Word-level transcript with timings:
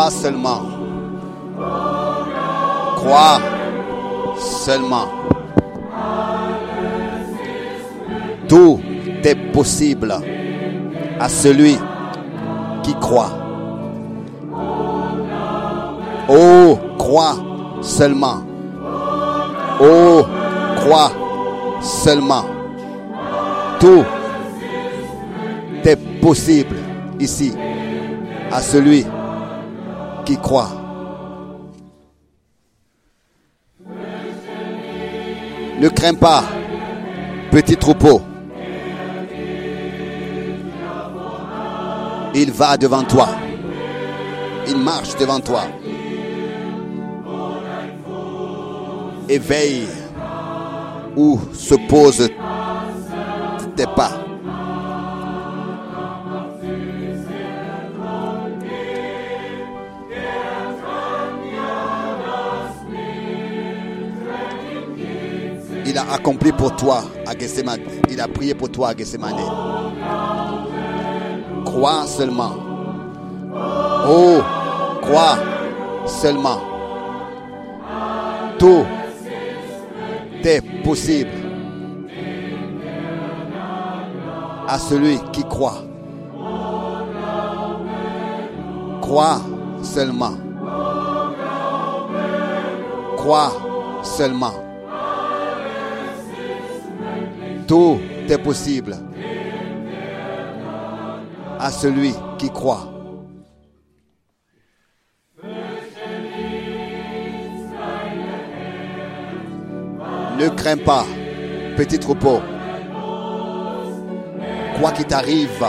Crois 0.00 0.10
seulement. 0.12 0.62
Crois 2.96 3.38
seulement. 4.38 5.08
Tout 8.48 8.80
est 9.22 9.52
possible 9.52 10.14
à 11.20 11.28
celui 11.28 11.76
qui 12.82 12.94
croit. 12.94 13.28
Oh, 16.30 16.78
crois 16.96 17.36
seulement. 17.82 18.42
Oh, 19.82 20.22
crois 20.76 21.12
seulement. 21.82 22.46
Tout 23.78 24.06
est 25.84 26.20
possible 26.22 26.76
ici 27.18 27.52
à 28.50 28.62
celui 28.62 29.04
qui 30.24 30.36
croit. 30.36 30.70
Ne 35.80 35.88
crains 35.88 36.14
pas, 36.14 36.44
petit 37.50 37.76
troupeau. 37.76 38.20
Il 42.34 42.52
va 42.52 42.76
devant 42.76 43.02
toi. 43.02 43.28
Il 44.68 44.76
marche 44.76 45.16
devant 45.16 45.40
toi. 45.40 45.62
Et 49.28 49.38
veille 49.38 49.88
où 51.16 51.40
se 51.52 51.74
posent 51.88 52.28
accompli 66.20 66.52
pour 66.52 66.76
toi 66.76 67.02
à. 67.26 67.32
Il 68.10 68.20
a 68.20 68.28
prié 68.28 68.54
pour 68.54 68.70
toi 68.70 68.90
à 68.90 68.94
Gethsemane. 68.94 69.36
Crois 71.64 72.06
seulement. 72.06 72.52
Oh, 74.06 74.40
crois 75.00 75.38
seulement. 76.06 76.60
Tout 78.58 78.84
est 80.44 80.60
possible 80.84 81.30
à 84.68 84.78
celui 84.78 85.18
qui 85.32 85.42
croit. 85.44 85.82
Crois 89.00 89.40
seulement. 89.82 90.36
Crois 93.16 93.52
seulement. 94.02 94.69
Tout 97.70 98.00
est 98.28 98.38
possible 98.38 98.96
à 101.56 101.70
celui 101.70 102.12
qui 102.36 102.50
croit. 102.50 102.92
Ne 110.36 110.48
crains 110.48 110.78
pas, 110.78 111.06
petit 111.76 112.00
troupeau. 112.00 112.40
Quoi 114.80 114.90
qu'il 114.90 115.04
t'arrive, 115.04 115.64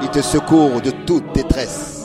il 0.00 0.08
te 0.08 0.22
secourt 0.22 0.80
de 0.80 0.92
toute 1.04 1.34
détresse. 1.34 1.97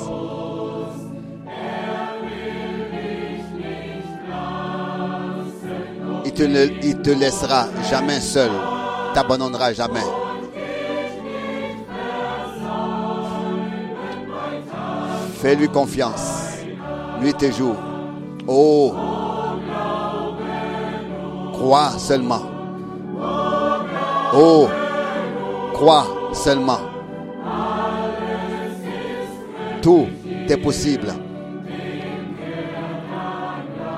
Te, 6.44 6.48
ne- 6.48 6.74
il 6.84 6.98
te 7.02 7.10
laissera 7.12 7.68
jamais 7.90 8.20
seul, 8.20 8.52
t'abandonnera 9.14 9.72
jamais. 9.74 10.02
Fais-lui 15.42 15.70
confiance, 15.70 16.58
nuit 17.22 17.36
et 17.42 17.52
jour. 17.52 17.76
Oh, 18.48 18.94
crois 21.54 21.92
seulement. 21.98 22.42
Oh, 24.36 24.68
crois 25.74 26.06
seulement. 26.34 26.80
Tout 29.82 30.08
est 30.50 30.58
possible 30.58 31.14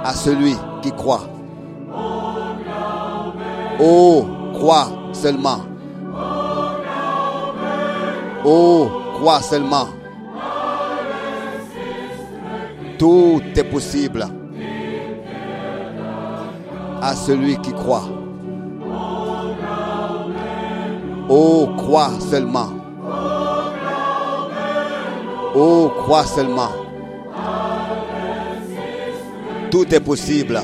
à 0.04 0.14
celui 0.14 0.56
qui 0.82 0.92
croit. 0.92 1.28
Oh, 3.80 4.26
crois 4.54 4.88
seulement. 5.12 5.62
Oh, 8.46 8.90
crois 9.16 9.42
seulement. 9.42 9.88
Tout 12.98 13.42
est 13.56 13.64
possible 13.64 14.26
à 17.02 17.16
celui 17.16 17.58
qui 17.58 17.74
croit. 17.74 18.08
Oh, 21.28 21.70
crois 21.76 22.12
seulement. 22.20 22.70
Oh, 25.54 25.92
crois 25.98 26.24
seulement. 26.24 26.70
Tout 29.70 29.94
est 29.94 30.00
possible 30.00 30.62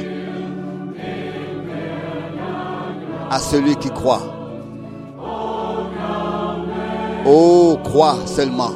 à 3.32 3.40
celui 3.40 3.78
qui 3.78 3.90
croit. 3.90 4.22
Oh, 7.26 7.78
crois 7.82 8.18
seulement. 8.26 8.74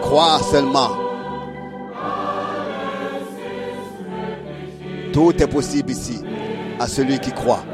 Crois 0.00 0.38
seulement. 0.38 0.90
Tout 5.12 5.42
est 5.42 5.48
possible 5.48 5.90
ici 5.90 6.22
à 6.78 6.86
celui 6.86 7.18
qui 7.18 7.32
croit. 7.32 7.64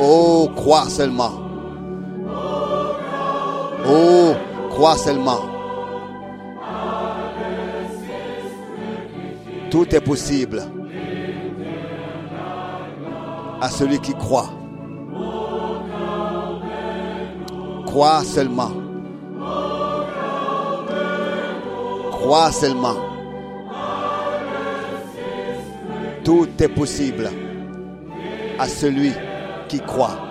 Oh, 0.00 0.48
crois 0.56 0.88
seulement. 0.88 1.32
Oh, 3.86 4.32
crois 4.70 4.96
seulement. 4.96 5.57
Tout 9.70 9.94
est 9.94 10.00
possible 10.00 10.62
à 13.60 13.68
celui 13.68 13.98
qui 14.00 14.14
croit. 14.14 14.50
Crois 17.86 18.24
seulement. 18.24 18.70
Crois 22.10 22.52
seulement. 22.52 22.96
Tout 26.24 26.48
est 26.58 26.68
possible 26.68 27.30
à 28.58 28.68
celui 28.68 29.12
qui 29.68 29.80
croit. 29.80 30.27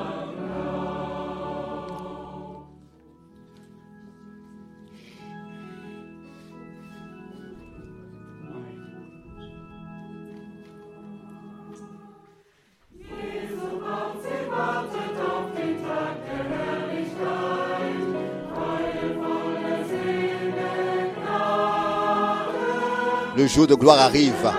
Le 23.48 23.54
jour 23.54 23.66
de 23.66 23.76
gloire 23.76 23.98
arrive. 24.00 24.52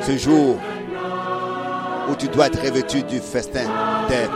Ce 0.00 0.16
jour 0.16 0.56
où 2.10 2.14
tu 2.16 2.26
dois 2.28 2.46
être 2.46 2.58
revêtu 2.62 3.02
du 3.02 3.20
festin, 3.20 3.64
des- 4.08 4.28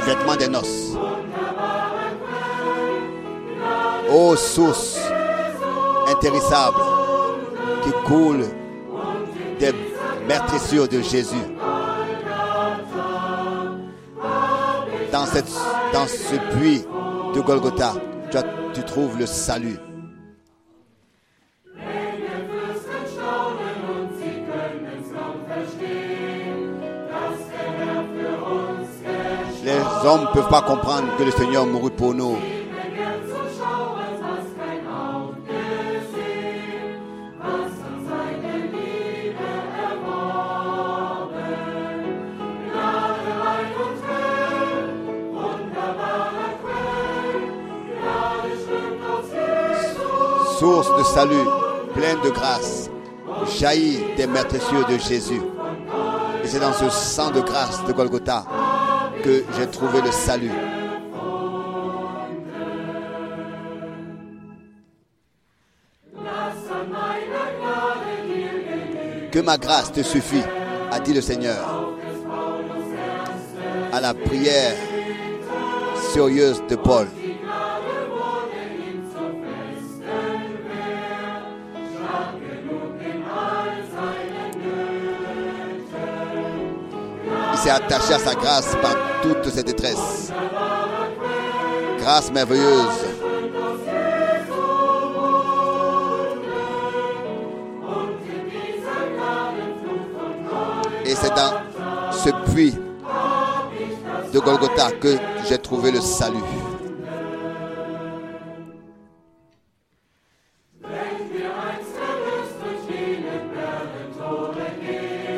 du 0.00 0.06
vêtement 0.06 0.36
des 0.36 0.46
noces. 0.46 0.92
Ô 4.12 4.36
source 4.36 4.96
intéressable 6.08 6.78
qui 7.82 7.90
coule 8.04 8.44
des 9.58 9.72
meurtrissures 10.28 10.86
de 10.86 11.00
Jésus. 11.02 11.34
Dans, 15.10 15.26
cette, 15.26 15.50
dans 15.92 16.06
ce 16.06 16.36
puits 16.56 16.84
de 17.36 17.42
Golgotha, 17.42 17.92
tu, 18.30 18.38
tu 18.72 18.82
trouves 18.84 19.18
le 19.18 19.26
salut. 19.26 19.76
Les 29.64 30.06
hommes 30.06 30.20
ne 30.22 30.32
peuvent 30.32 30.48
pas 30.48 30.62
comprendre 30.62 31.08
que 31.18 31.24
le 31.24 31.30
Seigneur 31.32 31.66
mourut 31.66 31.90
pour 31.90 32.14
nous. 32.14 32.36
Salut, 51.16 51.48
pleine 51.94 52.20
de 52.22 52.28
grâce, 52.28 52.90
jaillit 53.58 54.00
des 54.18 54.26
cieux 54.60 54.84
de 54.86 54.98
Jésus. 54.98 55.40
Et 56.44 56.46
c'est 56.46 56.60
dans 56.60 56.74
ce 56.74 56.90
sang 56.90 57.30
de 57.30 57.40
grâce 57.40 57.82
de 57.86 57.92
Golgotha 57.94 58.44
que 59.24 59.42
j'ai 59.56 59.66
trouvé 59.66 60.02
le 60.02 60.10
salut. 60.10 60.50
Que 69.32 69.38
ma 69.40 69.56
grâce 69.56 69.92
te 69.92 70.02
suffit, 70.02 70.44
a 70.92 71.00
dit 71.00 71.14
le 71.14 71.22
Seigneur. 71.22 71.94
À 73.90 74.02
la 74.02 74.12
prière 74.12 74.76
sérieuse 76.12 76.62
de 76.68 76.76
Paul. 76.76 77.06
Attaché 87.70 88.14
à 88.14 88.18
sa 88.18 88.34
grâce 88.34 88.74
par 88.82 88.94
toutes 89.22 89.48
ses 89.50 89.62
détresses. 89.62 90.32
Grâce 91.98 92.30
merveilleuse. 92.32 93.16
Et 101.04 101.14
c'est 101.14 101.34
dans 101.34 102.12
ce 102.12 102.30
puits 102.50 102.74
de 104.32 104.38
Golgotha 104.40 104.90
que 105.00 105.16
j'ai 105.48 105.58
trouvé 105.58 105.90
le 105.92 106.00
salut. 106.00 106.38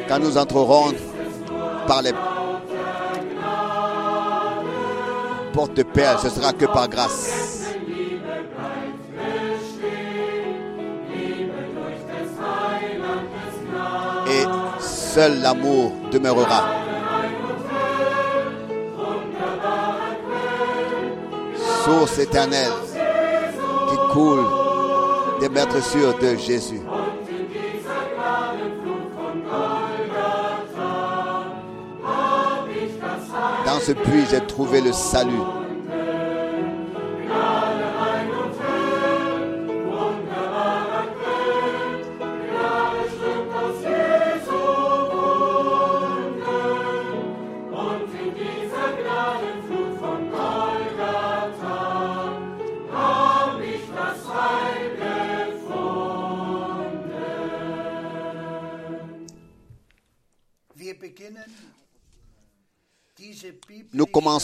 Quand 0.08 0.18
nous 0.18 0.38
entrerons 0.38 0.92
par 1.88 2.02
les 2.02 2.12
portes 5.54 5.74
de 5.74 5.82
perles, 5.82 6.18
ce 6.22 6.28
sera 6.28 6.52
que 6.52 6.66
par 6.66 6.86
grâce. 6.88 7.74
Et 14.28 14.44
seul 14.78 15.40
l'amour 15.40 15.92
demeurera. 16.12 16.64
Source 21.84 22.18
éternelle 22.18 22.72
qui 23.88 24.12
coule 24.12 24.44
des 25.40 25.48
maîtres 25.48 25.82
sûrs 25.82 26.18
de 26.18 26.36
Jésus. 26.36 26.82
Puits, 33.94 34.26
j'ai 34.30 34.40
trouvé 34.46 34.80
le 34.80 34.92
salut. 34.92 35.67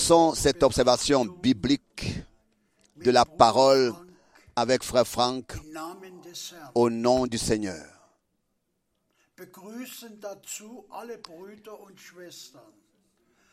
Commençons 0.08 0.34
cette 0.34 0.62
observation 0.62 1.24
biblique 1.24 2.14
de 2.96 3.10
la 3.10 3.24
parole 3.24 3.94
avec 4.54 4.82
Frère 4.82 5.06
Franck 5.06 5.54
au 6.74 6.90
nom 6.90 7.26
du 7.26 7.38
Seigneur. 7.38 7.82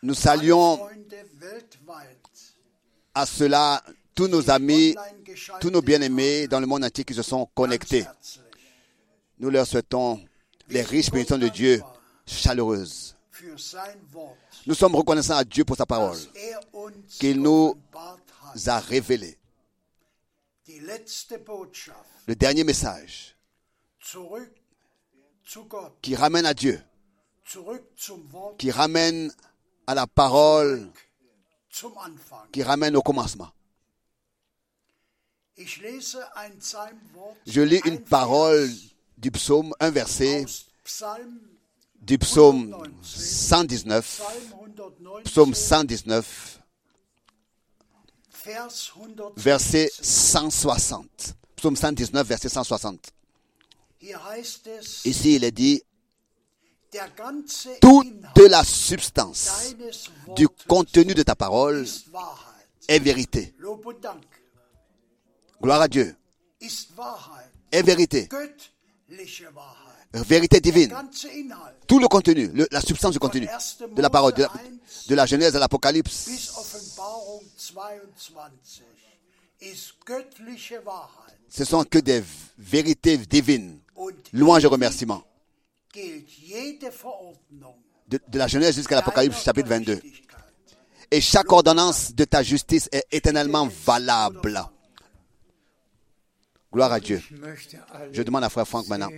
Nous 0.03 0.13
saluons 0.13 0.79
à 3.13 3.25
cela 3.25 3.83
tous 4.13 4.27
nos 4.27 4.49
amis, 4.49 4.95
tous 5.61 5.69
nos 5.69 5.81
bien-aimés 5.81 6.47
dans 6.47 6.59
le 6.59 6.65
monde 6.65 6.83
entier 6.83 7.05
qui 7.05 7.13
se 7.13 7.23
sont 7.23 7.45
connectés. 7.55 8.05
Nous 9.39 9.49
leur 9.49 9.65
souhaitons 9.65 10.19
les 10.67 10.81
riches 10.81 11.11
bénédictions 11.11 11.37
de 11.37 11.47
Dieu 11.47 11.81
chaleureuses. 12.25 13.15
Nous 14.65 14.75
sommes 14.75 14.95
reconnaissants 14.95 15.37
à 15.37 15.43
Dieu 15.43 15.65
pour 15.65 15.77
sa 15.77 15.85
parole 15.85 16.17
qu'il 17.19 17.41
nous 17.41 17.75
a 18.67 18.79
révélé. 18.79 19.37
Le 20.67 22.35
dernier 22.35 22.63
message 22.63 23.35
qui 26.01 26.15
ramène 26.15 26.45
à 26.45 26.53
Dieu, 26.53 26.81
qui 28.57 28.71
ramène 28.71 29.33
à 29.87 29.95
la 29.95 30.07
parole, 30.07 30.89
qui 32.51 32.63
ramène 32.63 32.95
au 32.95 33.01
commencement. 33.01 33.49
Je 35.57 37.61
lis 37.61 37.81
une 37.85 38.01
parole 38.01 38.69
du 39.17 39.31
psaume, 39.31 39.73
un 39.79 39.89
verset 39.89 40.45
du 42.11 42.17
psaume 42.17 42.75
119, 43.01 44.21
psaume 45.23 45.53
119, 45.53 46.59
verset 49.37 49.89
160. 50.01 51.35
Psaume 51.55 51.77
119, 51.77 52.27
verset 52.27 52.49
160. 52.49 53.13
Ici, 55.05 55.35
il 55.35 55.45
est 55.45 55.51
dit, 55.51 55.81
toute 57.79 58.49
la 58.49 58.65
substance 58.65 59.73
du 60.35 60.49
contenu 60.67 61.13
de 61.13 61.23
ta 61.23 61.35
parole 61.37 61.87
est 62.89 62.99
vérité. 62.99 63.55
Gloire 65.61 65.79
à 65.79 65.87
Dieu. 65.87 66.13
Est 67.71 67.83
vérité. 67.83 68.27
Vérité 70.13 70.59
divine. 70.59 70.93
Tout 71.87 71.99
le 71.99 72.07
contenu, 72.07 72.47
le, 72.53 72.67
la 72.71 72.81
substance 72.81 73.13
du 73.13 73.19
contenu 73.19 73.47
de 73.95 74.01
la 74.01 74.09
parole, 74.09 74.33
de 74.33 74.43
la, 74.43 74.51
de 75.07 75.15
la 75.15 75.25
Genèse 75.25 75.55
à 75.55 75.59
l'Apocalypse. 75.59 76.29
Ce 81.49 81.65
sont 81.65 81.83
que 81.83 81.99
des 81.99 82.23
vérités 82.57 83.17
divines. 83.17 83.79
Louange 84.33 84.63
et 84.63 84.67
remerciements. 84.67 85.23
De, 88.07 88.19
de 88.27 88.37
la 88.37 88.47
Genèse 88.47 88.75
jusqu'à 88.75 88.95
l'Apocalypse 88.95 89.41
chapitre 89.43 89.69
22. 89.69 90.01
Et 91.11 91.21
chaque 91.21 91.51
ordonnance 91.51 92.13
de 92.13 92.23
ta 92.25 92.41
justice 92.43 92.89
est 92.91 93.05
éternellement 93.11 93.69
valable. 93.85 94.61
Gloire 96.73 96.93
à 96.93 96.99
Dieu. 96.99 97.21
Je 98.11 98.23
demande 98.23 98.43
à 98.45 98.49
Frère 98.49 98.67
Franck 98.67 98.87
maintenant. 98.87 99.09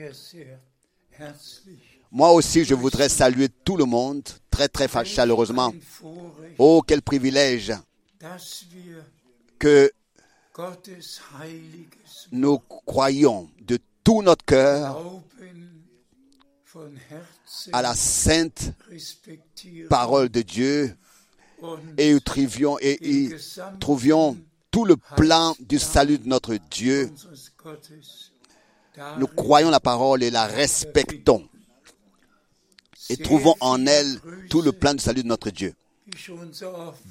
Moi 2.11 2.31
aussi, 2.31 2.63
je 2.63 2.75
voudrais 2.75 3.09
saluer 3.09 3.49
tout 3.49 3.77
le 3.77 3.85
monde 3.85 4.23
très, 4.49 4.67
très 4.67 4.87
chaleureusement. 5.05 5.73
Oh, 6.57 6.83
quel 6.85 7.01
privilège 7.01 7.73
que 9.57 9.91
nous 12.31 12.59
croyons 12.59 13.49
de 13.61 13.79
tout 14.03 14.21
notre 14.21 14.45
cœur 14.45 15.01
à 17.71 17.81
la 17.81 17.95
sainte 17.95 18.73
parole 19.89 20.29
de 20.29 20.41
Dieu 20.41 20.95
et 21.97 22.19
trouvions, 22.19 22.77
et 22.79 22.97
y 23.01 23.33
trouvions 23.79 24.37
tout 24.69 24.85
le 24.85 24.97
plan 24.97 25.55
du 25.59 25.79
salut 25.79 26.17
de 26.17 26.27
notre 26.27 26.55
Dieu. 26.69 27.11
Nous 29.17 29.27
croyons 29.27 29.69
la 29.69 29.79
parole 29.79 30.23
et 30.23 30.31
la 30.31 30.45
respectons. 30.45 31.47
Et 33.09 33.17
trouvons 33.17 33.55
en 33.59 33.85
elle 33.85 34.19
tout 34.49 34.61
le 34.61 34.71
plan 34.71 34.93
du 34.93 35.03
salut 35.03 35.23
de 35.23 35.27
notre 35.27 35.49
Dieu. 35.49 35.73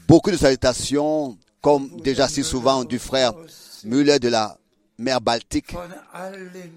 beaucoup 0.09 0.31
de 0.31 0.37
salutations, 0.37 1.37
comme 1.61 2.01
déjà 2.01 2.29
si 2.29 2.43
souvent 2.45 2.85
du 2.85 2.99
frère 2.99 3.33
Müller 3.85 4.19
de 4.19 4.29
la 4.29 4.57
mer 4.99 5.21
Baltique, 5.21 5.75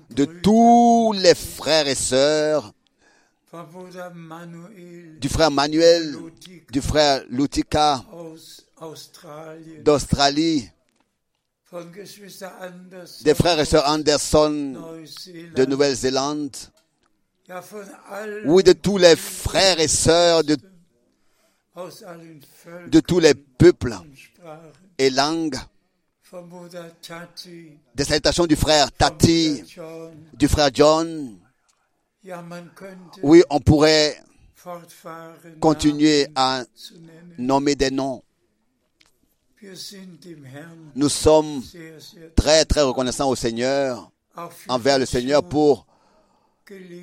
de 0.09 0.25
tous 0.25 1.13
les 1.17 1.35
frères 1.35 1.88
et 1.88 1.95
sœurs, 1.95 2.71
du 5.21 5.29
frère 5.29 5.51
Manuel, 5.51 6.15
du 6.71 6.81
frère 6.81 7.24
Lutika 7.29 8.03
d'Australie, 9.83 10.69
des 13.24 13.34
frères 13.34 13.60
et 13.60 13.65
sœurs 13.65 13.88
Anderson 13.88 14.74
de 15.55 15.65
Nouvelle-Zélande, 15.65 16.55
oui, 18.46 18.63
de 18.63 18.74
tous 18.74 18.98
les 18.98 19.15
frères 19.15 19.79
et 19.79 19.88
sœurs 19.88 20.44
de, 20.44 20.58
de 22.88 23.00
tous 23.00 23.20
les 23.20 23.34
peuples 23.34 23.96
et 24.98 25.10
langues, 25.10 25.58
des 27.94 28.03
salutations 28.03 28.46
du 28.46 28.55
frère 28.55 28.91
Tati, 28.91 29.63
du 30.34 30.48
frère 30.48 30.70
John. 30.74 31.38
Oui, 33.22 33.44
on 33.50 33.60
pourrait 33.60 34.17
continuer 35.60 36.27
à 36.36 36.63
nommer 37.38 37.75
des 37.75 37.91
noms. 37.91 38.24
Nous 40.95 41.10
sommes 41.10 41.62
très, 42.36 42.65
très 42.65 42.81
reconnaissants 42.81 43.29
au 43.29 43.36
Seigneur, 43.36 44.12
envers 44.67 45.00
le 45.00 45.05
Seigneur 45.05 45.43
pour 45.43 45.86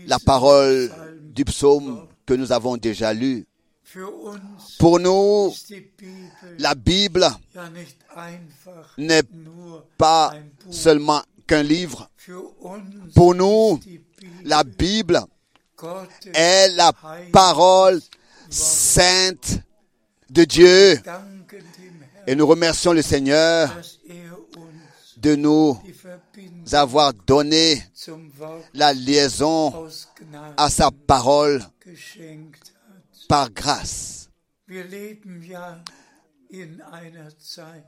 la 0.07 0.19
parole 0.19 0.91
du 1.23 1.45
psaume 1.45 2.07
que 2.27 2.35
nous 2.35 2.53
avons 2.53 2.77
déjà 2.77 3.13
lu. 3.13 3.47
Für 3.85 4.09
uns 4.25 4.41
Pour 4.79 4.99
nous, 5.01 5.53
la 6.59 6.75
Bible 6.75 7.27
n'est 8.97 9.23
pas 9.99 10.35
seulement 10.71 11.21
qu'un 11.47 11.63
livre. 11.63 12.09
Pour 13.15 13.35
nous, 13.35 13.79
la 14.45 14.65
Bible 14.65 15.21
est 16.33 16.69
la 16.69 16.93
parole 17.33 18.01
sainte 18.49 19.59
de 20.31 20.45
Dieu. 20.45 20.99
Et 22.27 22.35
nous 22.35 22.47
remercions 22.47 22.93
le 22.93 23.03
Seigneur 23.03 23.81
de 25.17 25.35
nous 25.37 25.81
avoir 26.73 27.13
donné 27.15 27.83
la 28.75 28.93
liaison 28.93 29.89
à 30.57 30.71
sa 30.71 30.91
parole 30.91 31.63
par 33.29 33.51
grâce. 33.51 34.29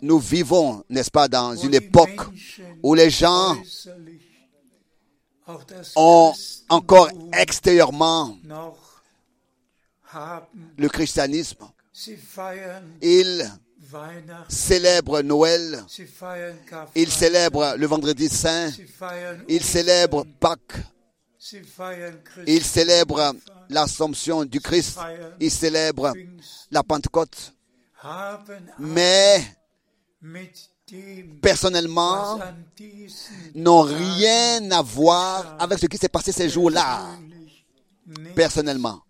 Nous 0.01 0.19
vivons, 0.19 0.85
n'est-ce 0.89 1.11
pas, 1.11 1.29
dans 1.29 1.55
une 1.57 1.75
époque 1.75 2.21
où 2.83 2.95
les 2.95 3.11
gens 3.11 3.57
ont 5.97 6.33
encore 6.69 7.11
extérieurement 7.33 8.37
le 10.79 10.89
christianisme. 10.89 11.69
Ils 13.03 13.51
célèbrent 14.49 15.23
Noël, 15.23 15.85
ils 16.95 17.11
célèbrent 17.11 17.75
le 17.77 17.87
vendredi 17.87 18.29
saint, 18.29 18.71
ils 19.49 19.65
célèbrent 19.65 20.25
Pâques, 20.41 20.77
ils 22.47 22.65
célèbrent 22.65 23.35
l'Assomption 23.69 24.45
du 24.45 24.61
Christ, 24.61 24.99
ils 25.41 25.51
célèbrent 25.51 26.13
la 26.71 26.83
Pentecôte. 26.83 27.53
Mais 28.79 29.43
personnellement, 31.41 32.39
n'ont 33.55 33.83
rien 33.83 34.71
à 34.71 34.83
voir 34.83 35.57
avec 35.59 35.79
ce 35.79 35.87
qui 35.87 35.97
s'est 35.97 36.09
passé 36.09 36.33
ces 36.33 36.49
jours-là. 36.49 37.07
Personnellement, 38.35 39.03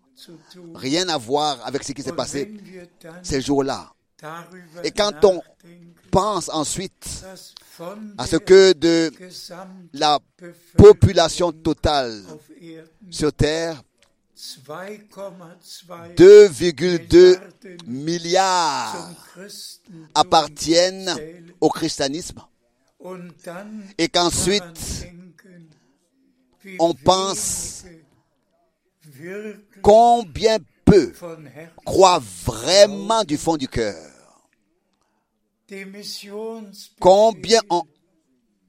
rien 0.73 1.07
à 1.09 1.17
voir 1.17 1.65
avec 1.65 1.83
ce 1.83 1.91
qui 1.91 2.01
s'est 2.01 2.13
passé 2.13 2.53
ces 3.23 3.41
jours-là. 3.41 3.94
Et 4.83 4.91
quand 4.91 5.23
on 5.25 5.41
Pense 6.15 6.47
ensuite 6.47 7.25
à 8.17 8.25
ce 8.25 8.37
que 8.37 8.71
de 8.71 9.11
la 9.91 10.17
population 10.77 11.51
totale 11.51 12.23
sur 13.11 13.33
Terre, 13.33 13.83
2,2 14.37 16.15
2,2 16.15 17.33
zum 17.59 17.77
milliards 17.87 19.11
appartiennent 20.13 21.13
au 21.59 21.69
christianisme. 21.69 22.39
Et 23.97 24.07
qu'ensuite, 24.07 25.07
on 26.79 26.93
pense 26.93 27.83
combien 29.81 30.59
peu 30.85 31.11
croient 31.85 32.23
vraiment 32.45 33.25
du 33.25 33.35
fond 33.35 33.57
du 33.57 33.67
cœur, 33.67 34.14
combien 36.99 37.61
ont 37.69 37.83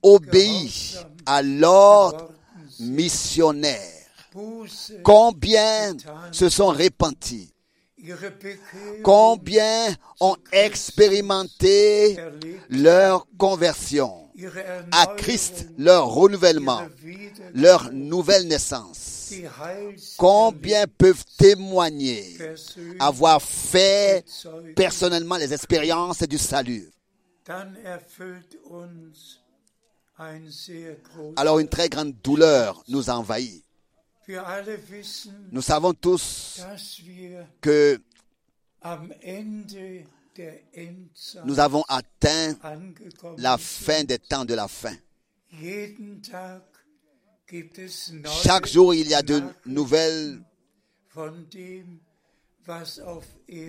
obéi 0.02 0.96
à 1.26 1.42
l'ordre 1.42 2.30
missionnaire, 2.80 3.80
combien 5.02 5.96
se 6.32 6.48
sont 6.48 6.68
repentis, 6.68 7.52
combien 9.02 9.94
ont 10.20 10.36
expérimenté 10.52 12.16
leur 12.70 13.26
conversion? 13.38 14.26
à 14.92 15.06
Christ, 15.16 15.68
leur 15.78 16.08
renouvellement, 16.08 16.82
leur 17.54 17.90
nouvelle 17.92 18.46
naissance. 18.46 19.15
Combien 20.16 20.86
peuvent 20.86 21.24
témoigner 21.36 22.36
avoir 22.98 23.42
fait 23.42 24.24
personnellement 24.74 25.36
les 25.36 25.52
expériences 25.52 26.22
du 26.22 26.38
salut? 26.38 26.90
Alors 31.36 31.58
une 31.58 31.68
très 31.68 31.88
grande 31.88 32.14
douleur 32.22 32.82
nous 32.88 33.10
envahit. 33.10 33.64
Nous 35.52 35.62
savons 35.62 35.94
tous 35.94 36.60
que 37.60 38.00
nous 41.44 41.60
avons 41.60 41.84
atteint 41.88 42.56
la 43.38 43.58
fin 43.58 44.04
des 44.04 44.18
temps 44.18 44.44
de 44.44 44.54
la 44.54 44.68
fin. 44.68 44.94
Chaque 48.42 48.66
jour, 48.66 48.94
il 48.94 49.08
y 49.08 49.14
a 49.14 49.22
de 49.22 49.42
nouvelles 49.66 50.40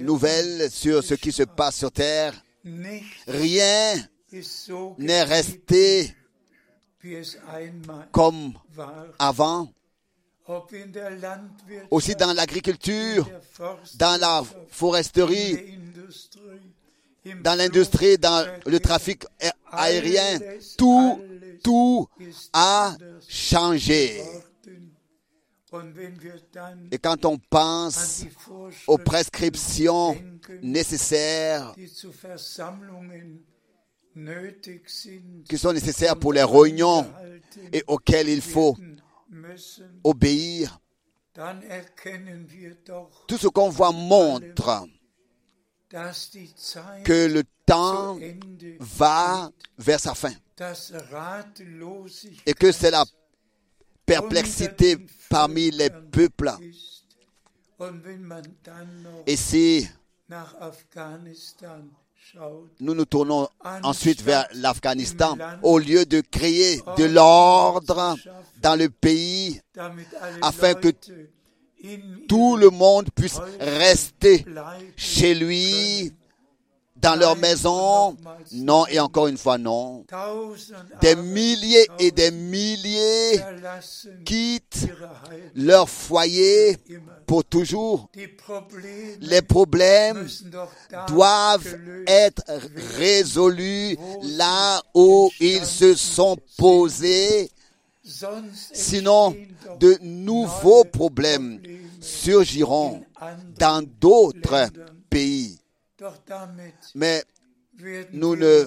nouvelles 0.02 0.72
sur 0.72 1.04
ce 1.04 1.14
qui 1.14 1.32
se 1.32 1.44
passe 1.44 1.78
sur 1.78 1.92
Terre. 1.92 2.34
Rien 3.28 3.94
n'est 4.98 5.24
resté 5.24 6.16
comme 8.12 8.54
avant. 9.20 9.72
Aussi 11.92 12.16
dans 12.16 12.34
l'agriculture, 12.34 13.30
dans 13.96 14.20
la 14.20 14.44
foresterie, 14.70 15.78
dans 17.44 17.56
l'industrie, 17.56 18.18
dans 18.18 18.46
le 18.66 18.80
trafic 18.80 19.24
aérien. 19.72 20.40
Tout, 20.78 21.22
tout 21.64 22.08
a 22.54 22.96
changé. 23.28 24.22
Et 26.92 26.98
quand 26.98 27.26
on 27.26 27.38
pense 27.38 28.24
aux 28.88 28.98
prescriptions 28.98 30.18
nécessaires 30.62 31.76
qui 35.48 35.58
sont 35.58 35.74
nécessaires 35.74 36.18
pour 36.18 36.34
les 36.34 36.44
réunions 36.44 37.06
et 37.74 37.84
auxquelles 37.88 38.30
il 38.30 38.42
faut 38.42 38.78
obéir, 40.04 40.80
tout 43.28 43.38
ce 43.38 43.48
qu'on 43.48 43.70
voit 43.70 43.92
montre 43.92 44.88
que 45.90 47.28
le 47.28 47.44
temps 47.66 48.20
va 48.80 49.50
vers 49.78 50.00
sa 50.00 50.14
fin 50.14 50.34
et 52.46 52.54
que 52.54 52.72
c'est 52.72 52.92
la 52.92 53.06
perplexité 54.06 54.98
parmi 55.30 55.72
les 55.72 55.90
peuples. 55.90 56.52
Et 59.26 59.36
si 59.36 59.88
nous 62.80 62.94
nous 62.94 63.06
tournons 63.06 63.48
ensuite 63.84 64.22
vers 64.22 64.48
l'Afghanistan, 64.54 65.38
au 65.64 65.80
lieu 65.80 66.06
de 66.06 66.22
créer 66.22 66.82
de 66.98 67.06
l'ordre 67.06 68.18
dans 68.62 68.76
le 68.76 68.90
pays, 68.90 69.62
Afin 70.42 70.74
que 70.74 70.90
tout 72.28 72.58
le 72.58 72.70
monde 72.70 73.10
puisse 73.16 73.40
rester 73.60 74.46
chez 74.96 75.34
lui, 75.36 76.14
dans 77.02 77.16
leur 77.16 77.36
maison. 77.36 78.18
Non, 78.54 78.86
et 78.88 79.00
encore 79.00 79.28
une 79.28 79.38
fois, 79.38 79.58
non. 79.58 80.06
Des 81.02 81.16
milliers 81.16 81.88
et 82.00 82.12
des 82.12 82.32
milliers 82.32 83.40
quittent 84.26 84.88
leur 85.56 85.90
foyer 85.90 86.78
pour 87.26 87.44
toujours. 87.44 88.10
Les 89.22 89.42
problèmes 89.42 90.28
doivent 91.08 91.78
être 92.08 92.44
résolus 92.98 93.98
là 94.24 94.82
où 94.94 95.30
ils 95.40 95.66
se 95.66 95.94
sont 95.94 96.38
posés. 96.58 97.52
Sinon, 98.74 99.36
de 99.80 99.98
nouveaux 100.02 100.86
problèmes 100.86 101.62
surgiront 102.00 103.04
dans 103.60 103.86
d'autres 104.00 104.70
pays. 105.10 105.60
Mais 106.96 107.24
nous 108.14 108.36
ne 108.36 108.66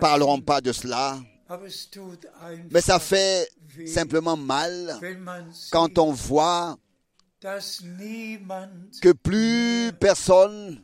parlerons 0.00 0.40
pas 0.40 0.60
de 0.60 0.72
cela. 0.72 1.20
Mais 2.70 2.80
ça 2.80 2.98
fait 2.98 3.48
simplement 3.86 4.36
mal 4.36 4.98
quand 5.70 5.98
on 5.98 6.12
voit 6.12 6.76
que 9.00 9.12
plus 9.12 9.92
personne 9.98 10.82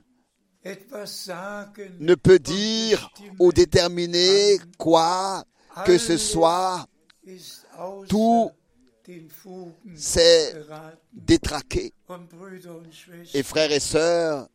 ne 2.00 2.14
peut 2.14 2.38
dire 2.38 3.10
ou 3.38 3.52
déterminer 3.52 4.58
quoi 4.76 5.44
que 5.86 5.96
ce 5.96 6.16
soit. 6.16 6.86
Tout 8.08 8.50
geraten. 9.96 10.98
détraqué. 11.12 11.92
Et 13.34 13.42
frères 13.42 13.72
et 13.72 13.80
sœurs, 13.80 14.48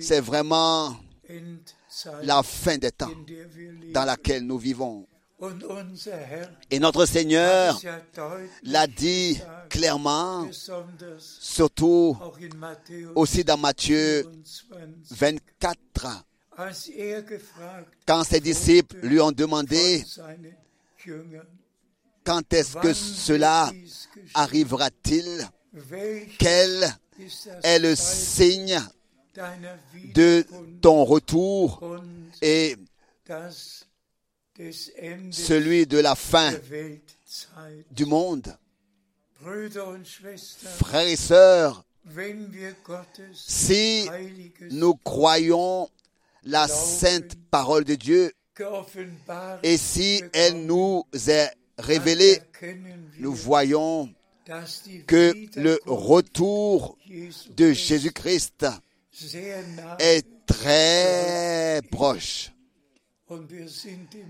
c'est 0.00 0.20
vraiment 0.20 0.96
la 2.22 2.42
fin 2.42 2.78
des 2.78 2.90
temps 2.92 3.10
dans 3.92 4.04
laquelle 4.04 4.44
nous 4.46 4.58
vivons. 4.58 5.06
Et 6.70 6.78
notre 6.78 7.04
Seigneur 7.04 7.80
l'a 8.62 8.86
dit 8.86 9.40
clairement, 9.68 10.48
surtout 11.18 12.16
aussi 13.16 13.42
dans 13.42 13.56
Matthieu 13.56 14.24
24, 15.10 15.78
24, 16.00 16.24
als 16.56 16.88
er 16.88 17.24
quand 18.06 18.24
ses 18.24 18.40
disciples 18.40 18.98
lui 19.02 19.20
ont 19.20 19.32
demandé 19.32 20.04
quand 22.24 22.52
est-ce 22.52 22.76
que 22.76 22.92
cela 22.92 23.72
arrivera-t-il, 24.34 25.48
quel 26.38 26.94
est 27.62 27.78
le 27.78 27.94
signe 27.94 28.80
de 30.14 30.46
ton 30.80 31.04
retour 31.04 31.82
et 32.40 32.76
celui 35.30 35.86
de 35.86 35.98
la 35.98 36.14
fin 36.14 36.52
du 37.90 38.04
monde? 38.04 38.56
Frères 40.78 41.06
et 41.06 41.16
sœurs, 41.16 41.84
si 43.34 44.08
nous 44.70 44.94
croyons 44.94 45.88
la 46.44 46.68
sainte 46.68 47.36
parole 47.50 47.84
de 47.84 47.94
Dieu 47.94 48.32
et 49.62 49.76
si 49.76 50.22
elle 50.32 50.66
nous 50.66 51.04
est 51.26 51.50
révélée, 51.78 52.40
nous 53.18 53.32
voyons 53.32 54.12
que 55.06 55.34
le 55.58 55.78
retour 55.86 56.98
de 57.56 57.72
Jésus-Christ 57.72 58.66
est 59.98 60.26
très 60.46 61.80
proche. 61.90 62.52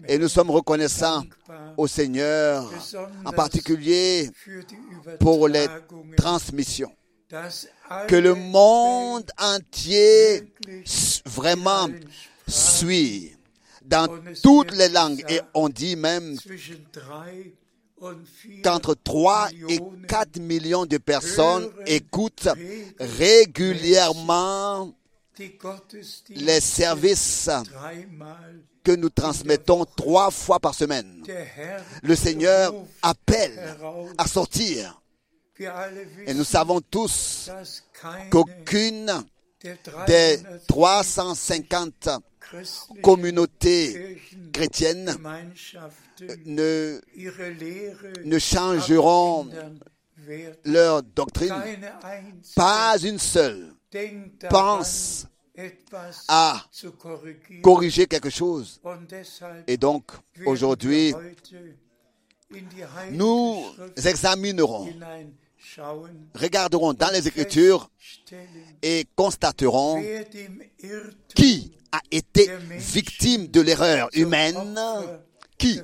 Et 0.07 0.19
nous 0.19 0.29
sommes 0.29 0.51
reconnaissants 0.51 1.25
au 1.77 1.89
Seigneur, 1.89 2.71
en 3.25 3.33
particulier 3.33 4.31
pour 5.19 5.49
les 5.49 5.67
transmissions. 6.17 6.93
Que 8.07 8.17
le 8.17 8.35
monde 8.35 9.29
entier 9.39 10.45
vraiment 11.27 11.89
suit 12.47 13.33
dans 13.85 14.09
toutes 14.43 14.73
les 14.73 14.89
langues. 14.89 15.25
Et 15.29 15.41
on 15.55 15.69
dit 15.69 15.97
même 15.97 16.37
qu'entre 18.63 18.95
3 18.95 19.51
et 19.69 19.79
Millionen 19.79 20.07
4 20.09 20.39
millions 20.41 20.87
de 20.87 20.99
personnes 20.99 21.69
écoutent 21.87 22.49
régulièrement 22.99 24.93
les 26.31 26.61
services 26.61 27.49
que 28.85 28.93
nous 28.93 29.11
transmettons 29.11 29.85
trois 29.85 30.31
fois 30.31 30.59
par 30.59 30.75
semaine. 30.75 31.23
Le 32.03 32.17
Seigneur 32.17 32.75
appelle 33.03 33.77
à 34.19 34.27
sortir. 34.27 35.01
Et 36.27 36.35
nous 36.35 36.45
savons 36.45 36.81
tous 36.81 37.51
qu'aucune 38.31 39.13
des 40.07 40.41
300 40.67 41.35
350 41.35 42.09
christlichen 42.09 42.32
communautés 43.03 44.19
chrétiennes 44.53 45.07
Kirchengemeinschaften 45.07 46.03
ne, 46.47 47.01
ne 48.25 48.39
changeront 48.39 49.49
leur 50.65 51.03
doctrine. 51.03 51.53
Pas 52.55 52.97
une 53.03 53.19
seule 53.19 53.75
pense 54.49 55.27
à 56.29 56.63
corriger 57.63 58.07
quelque 58.07 58.31
chose. 58.31 58.81
Et 59.67 59.77
donc, 59.77 60.13
aujourd'hui, 60.47 61.15
nous 63.11 63.65
examinerons, 63.97 64.89
regarderons 66.35 66.95
dans 66.95 67.13
les 67.13 67.27
Écritures 67.29 67.91
et 68.83 69.07
constaterons 69.15 70.03
qui 71.35 71.73
a 71.93 72.01
été 72.11 72.51
victime 72.71 73.47
de 73.49 73.61
l'erreur 73.61 74.09
humaine, 74.15 74.95
qui 75.59 75.81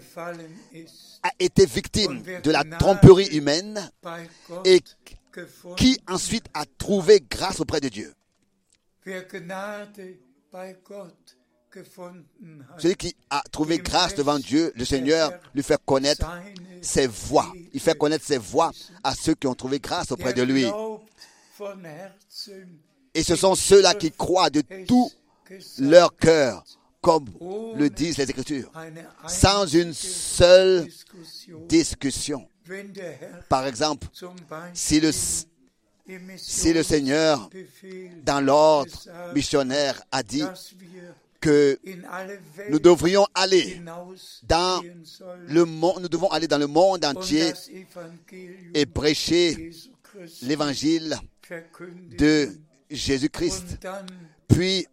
a 1.23 1.31
été 1.39 1.67
victime 1.67 2.23
de 2.43 2.51
la 2.51 2.65
tromperie 2.65 3.29
humaine 3.29 3.91
et 4.65 4.81
qui 5.77 5.99
ensuite 6.09 6.47
a 6.55 6.65
trouvé 6.79 7.23
grâce 7.31 7.61
auprès 7.61 7.81
de 7.81 7.89
Dieu? 7.89 8.13
Celui 12.79 12.97
qui 12.97 13.15
a 13.31 13.43
trouvé 13.53 13.79
grâce 13.79 14.15
devant 14.15 14.39
Dieu, 14.39 14.73
le 14.75 14.85
Seigneur 14.85 15.31
lui 15.55 15.63
fait 15.63 15.79
connaître 15.85 16.27
ses 16.81 17.07
voies. 17.07 17.53
Il 17.73 17.81
fait 17.81 17.97
connaître 17.97 18.25
ses 18.25 18.39
voies 18.39 18.73
à 19.05 19.15
ceux 19.15 19.35
qui 19.35 19.47
ont 19.47 19.55
trouvé 19.55 19.79
grâce 19.79 20.11
auprès 20.11 20.33
de 20.33 20.43
lui. 20.43 20.67
Et 23.15 23.23
ce 23.23 23.37
sont 23.37 23.55
ceux-là 23.55 23.95
qui 23.95 24.11
croient 24.11 24.51
de 24.51 24.63
tout 24.87 25.11
leur 25.79 26.17
cœur, 26.17 26.65
comme 27.01 27.27
le 27.77 27.89
disent 27.89 28.19
les 28.19 28.31
Écritures, 28.31 28.71
sans 29.27 29.67
une 29.67 29.95
seule 29.95 30.89
discussion. 31.69 32.49
Par 33.49 33.67
exemple, 33.67 34.07
si 34.75 35.01
le, 35.01 35.11
si 35.13 36.73
le 36.73 36.83
Seigneur, 36.83 37.49
dans 38.25 38.41
l'ordre 38.41 38.93
missionnaire, 39.35 40.03
a 40.11 40.23
dit 40.23 40.45
que 41.41 41.79
nous 42.71 42.79
devrions 42.79 43.27
aller 43.35 43.81
dans 44.43 44.83
le 45.47 45.65
monde, 45.65 46.01
nous 46.03 46.09
devons 46.09 46.29
aller 46.29 46.49
dans 46.49 46.59
le 46.59 46.67
monde 46.67 47.05
entier 47.05 47.53
et 48.75 48.87
prêcher 48.87 49.71
l'évangile 50.43 51.17
de 52.19 52.51
Jésus-Christ, 52.91 53.79
puis 54.49 54.87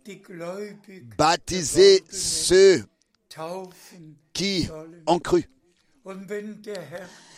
baptiser 1.17 2.03
ceux 2.09 2.85
qui 4.33 4.69
ont 5.07 5.19
cru. 5.19 5.49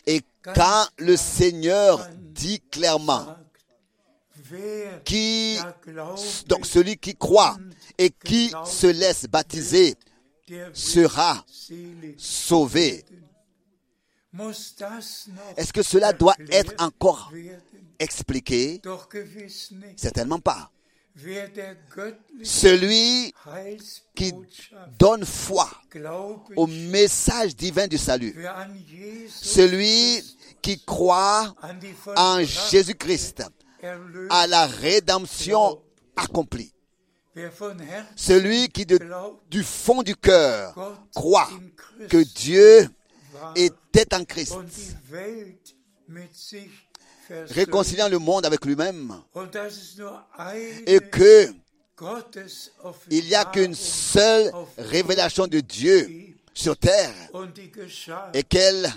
Et 0.05 0.21
quand 0.43 0.87
le 0.97 1.15
Seigneur 1.15 2.09
dit 2.19 2.61
clairement 2.71 3.37
qui, 5.03 5.57
donc 6.47 6.65
celui 6.65 6.97
qui 6.97 7.15
croit 7.15 7.57
et 7.97 8.09
qui 8.09 8.51
se 8.65 8.87
laisse 8.87 9.25
baptiser 9.25 9.95
sera 10.73 11.45
sauvé. 12.17 13.03
Est-ce 15.57 15.73
que 15.73 15.81
cela 15.81 16.13
doit 16.13 16.35
être 16.51 16.73
encore 16.81 17.31
expliqué? 17.99 18.81
Certainement 19.95 20.39
pas. 20.39 20.71
Celui 22.43 23.33
qui 24.15 24.33
donne 24.99 25.25
foi 25.25 25.69
au 26.55 26.67
message 26.67 27.55
divin 27.55 27.87
du 27.87 27.97
salut, 27.97 28.35
celui 29.29 30.23
qui 30.61 30.77
die 30.77 31.95
en 32.15 32.43
Jésus-Christ, 32.43 33.43
à 34.29 34.47
la 34.47 34.67
rédemption 34.67 35.81
accomplie. 36.15 36.73
Celui 38.15 38.69
qui 38.69 38.85
du 38.85 39.63
fond 39.63 40.03
du 40.03 40.15
cœur 40.15 40.75
croit 41.13 41.49
que 42.09 42.17
Dieu 42.17 42.89
était 43.55 44.13
en 44.13 44.23
Christ, 44.23 44.55
réconciliant 47.49 48.09
le 48.09 48.19
monde 48.19 48.45
avec 48.45 48.65
lui-même, 48.65 49.13
et 50.85 50.99
que 50.99 51.49
il 53.09 53.25
n'y 53.25 53.35
a 53.35 53.45
qu'une 53.45 53.73
seule 53.73 54.51
révélation 54.77 55.47
de 55.47 55.59
Dieu 55.59 56.07
sur 56.53 56.77
terre 56.77 57.13
et 58.33 58.43
qu'elle 58.43 58.91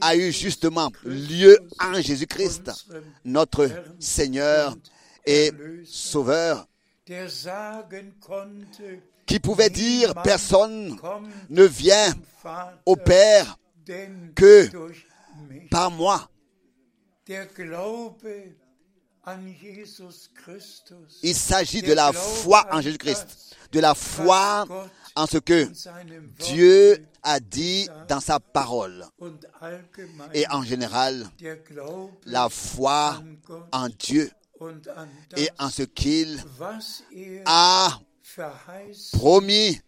a 0.00 0.16
eu 0.16 0.32
justement 0.32 0.90
lieu 1.04 1.58
en 1.80 2.00
Jésus-Christ, 2.00 2.70
notre 3.24 3.70
Seigneur 3.98 4.76
et 5.26 5.50
Sauveur, 5.86 6.66
qui 9.26 9.40
pouvait 9.40 9.70
dire 9.70 10.14
personne 10.22 10.98
ne 11.48 11.64
vient 11.64 12.14
au 12.84 12.96
Père 12.96 13.58
que 14.34 14.68
par 15.70 15.90
moi. 15.90 16.28
Il 21.22 21.34
s'agit 21.34 21.82
de 21.82 21.92
la 21.92 22.12
foi 22.12 22.66
en 22.70 22.80
Jésus-Christ, 22.80 23.56
de 23.72 23.80
la 23.80 23.94
foi 23.94 24.66
en 25.16 25.26
ce 25.26 25.38
que 25.38 25.68
Dieu 26.38 27.04
a 27.22 27.40
dit 27.40 27.88
dans 28.08 28.20
sa 28.20 28.38
parole. 28.40 29.06
Et 30.34 30.46
en 30.50 30.62
général, 30.62 31.26
la 32.26 32.48
foi 32.48 33.22
en 33.72 33.88
Dieu 33.88 34.30
und 34.60 34.88
an 34.96 35.08
et 35.36 35.48
en 35.58 35.68
ce 35.68 35.82
qu'il 35.82 36.42
er 37.12 37.42
a 37.44 38.00
promis 39.12 39.80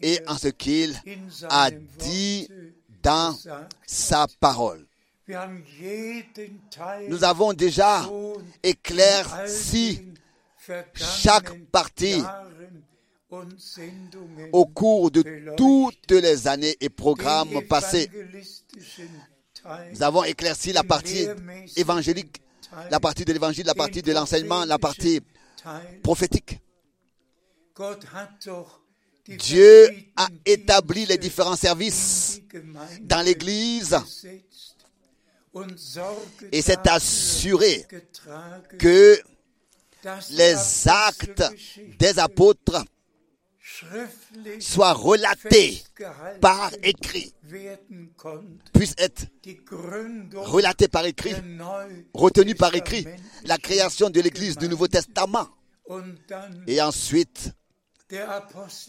et 0.00 0.14
er 0.14 0.28
en 0.28 0.36
ce 0.38 0.48
qu'il 0.48 1.00
a 1.48 1.70
dit 1.70 2.48
dans 3.02 3.36
sa 3.86 4.26
parole. 4.40 4.86
Nous 7.08 7.24
avons 7.24 7.52
déjà 7.52 8.04
éclairci 8.62 10.12
chaque 10.94 11.58
partie 11.70 12.22
au 14.52 14.66
cours 14.66 15.10
de 15.10 15.54
toutes 15.56 16.10
les 16.10 16.48
années 16.48 16.76
et 16.80 16.88
programmes 16.88 17.62
passés. 17.68 18.10
Nous 19.92 20.02
avons 20.02 20.24
éclairci 20.24 20.72
la 20.72 20.82
partie 20.82 21.26
évangélique, 21.76 22.42
la 22.90 22.98
partie 22.98 23.24
de 23.24 23.32
l'évangile, 23.32 23.66
la 23.66 23.74
partie 23.74 24.02
de 24.02 24.12
l'enseignement, 24.12 24.64
la 24.64 24.78
partie 24.78 25.20
prophétique. 26.02 26.58
Dieu 29.28 29.88
a 30.16 30.26
établi 30.44 31.06
les 31.06 31.16
différents 31.16 31.56
services 31.56 32.40
dans 33.02 33.22
l'Église 33.24 33.96
et 36.52 36.62
dafür 36.62 36.92
assuré 36.92 37.86
que 38.78 39.20
les 40.30 40.88
actes 40.88 41.44
des 41.98 42.18
apôtres 42.18 42.84
soient 44.60 44.92
relatés 44.92 45.82
par 46.40 46.72
écrit, 46.82 47.32
puissent 48.72 48.94
être 48.98 49.26
relatés 50.34 50.88
par 50.88 51.04
écrit, 51.04 51.34
retenus 52.14 52.56
par 52.56 52.74
écrit, 52.74 53.06
la 53.44 53.58
création 53.58 54.10
de 54.10 54.20
l'Église 54.20 54.56
du 54.56 54.68
Nouveau 54.68 54.88
Testament. 54.88 55.48
Et 56.66 56.80
ensuite 56.80 57.52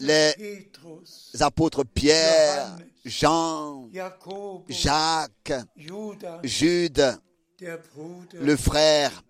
les 0.00 0.68
apôtres 1.40 1.84
Pierre, 1.84 2.76
Jean, 3.04 3.88
Jacques, 4.68 5.52
Jude, 6.42 7.18
le 8.34 8.56
frère, 8.56 9.24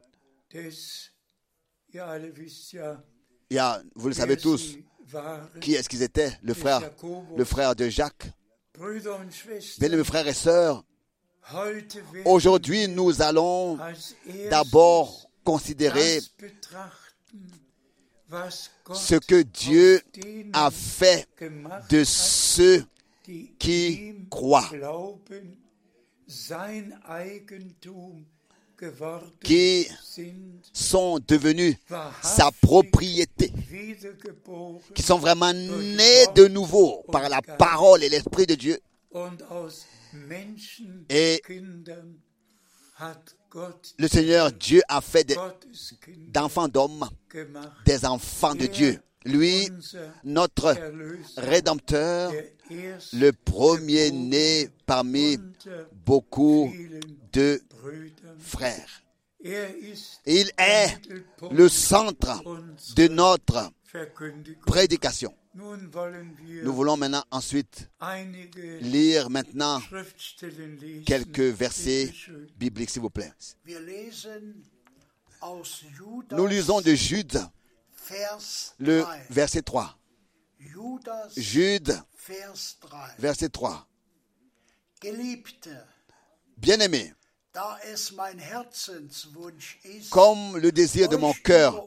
vous 3.94 4.08
le 4.08 4.14
savez 4.14 4.36
tous, 4.36 4.76
qui 5.60 5.74
est-ce 5.74 5.88
qu'ils 5.88 6.02
étaient 6.02 6.36
Le 6.42 6.54
frère, 6.54 6.90
le 7.36 7.44
frère 7.44 7.76
de 7.76 7.88
Jacques. 7.88 8.26
Bien, 8.76 9.88
mes 9.88 10.04
frères 10.04 10.26
et 10.26 10.34
sœurs, 10.34 10.84
aujourd'hui 12.24 12.88
nous 12.88 13.22
allons 13.22 13.78
d'abord 14.50 15.30
considérer 15.44 16.20
ce 18.92 19.14
que 19.16 19.42
Dieu 19.42 20.00
a 20.52 20.70
fait 20.70 21.28
de 21.90 22.04
ceux 22.04 22.84
qui 23.58 24.14
croient, 24.30 24.70
qui 29.42 29.88
sont 30.72 31.18
devenus 31.26 31.76
sa 32.22 32.50
propriété, 32.60 33.52
qui 34.94 35.02
sont 35.02 35.18
vraiment 35.18 35.52
nés 35.52 36.26
de 36.34 36.48
nouveau 36.48 37.04
par 37.10 37.28
la 37.28 37.40
parole 37.40 38.02
et 38.02 38.08
l'Esprit 38.08 38.46
de 38.46 38.54
Dieu. 38.54 38.78
Et 41.08 41.42
le 43.98 44.08
Seigneur 44.08 44.52
Dieu 44.52 44.82
a 44.88 45.00
fait 45.00 45.36
d'enfants 46.28 46.68
d'hommes 46.68 47.08
des 47.84 48.04
enfants 48.04 48.54
de 48.54 48.66
Dieu. 48.66 49.00
Lui, 49.24 49.68
notre 50.22 50.76
Rédempteur, 51.36 52.32
le 52.70 53.30
premier-né 53.30 54.68
parmi 54.86 55.38
beaucoup 56.04 56.72
de 57.32 57.62
frères. 58.38 59.03
Il 59.44 60.50
est 60.56 60.98
le 61.50 61.68
centre 61.68 62.42
de 62.96 63.08
notre 63.08 63.70
prédication. 64.66 65.34
Nous 65.54 66.72
voulons 66.72 66.96
maintenant 66.96 67.22
ensuite 67.30 67.90
lire 68.80 69.28
maintenant 69.28 69.80
quelques 71.04 71.40
versets 71.40 72.12
bibliques, 72.56 72.90
s'il 72.90 73.02
vous 73.02 73.10
plaît. 73.10 73.32
Nous 76.32 76.46
lisons 76.46 76.80
de 76.80 76.94
Jude, 76.94 77.38
le 78.78 79.02
3. 79.02 79.16
verset 79.30 79.62
3. 79.62 79.98
Judas 80.58 81.28
Jude, 81.36 81.94
Vers 82.26 82.54
3. 82.80 83.08
verset 83.18 83.48
3. 83.50 83.86
Geliebte, 85.02 85.68
Bien-aimé, 86.56 87.12
comme 90.10 90.56
le 90.58 90.72
désir 90.72 91.08
de 91.08 91.16
mon 91.16 91.32
cœur 91.32 91.86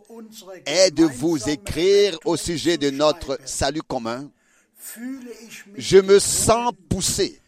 est 0.66 0.92
de 0.92 1.04
vous 1.04 1.50
écrire 1.50 2.18
au 2.26 2.38
sujet 2.38 2.78
de 2.78 2.90
notre 2.90 3.38
salut 3.46 3.82
commun, 3.82 4.30
je 5.76 5.98
me 5.98 6.20
sens 6.20 6.72
poussé 6.90 7.42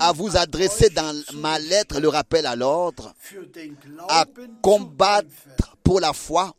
à 0.00 0.12
vous 0.12 0.36
adresser 0.36 0.90
dans 0.90 1.14
ma 1.34 1.58
lettre 1.60 2.00
le 2.00 2.08
rappel 2.08 2.46
à 2.46 2.56
l'ordre, 2.56 3.14
à 4.08 4.24
combattre 4.60 5.76
pour 5.84 6.00
la 6.00 6.12
foi 6.12 6.54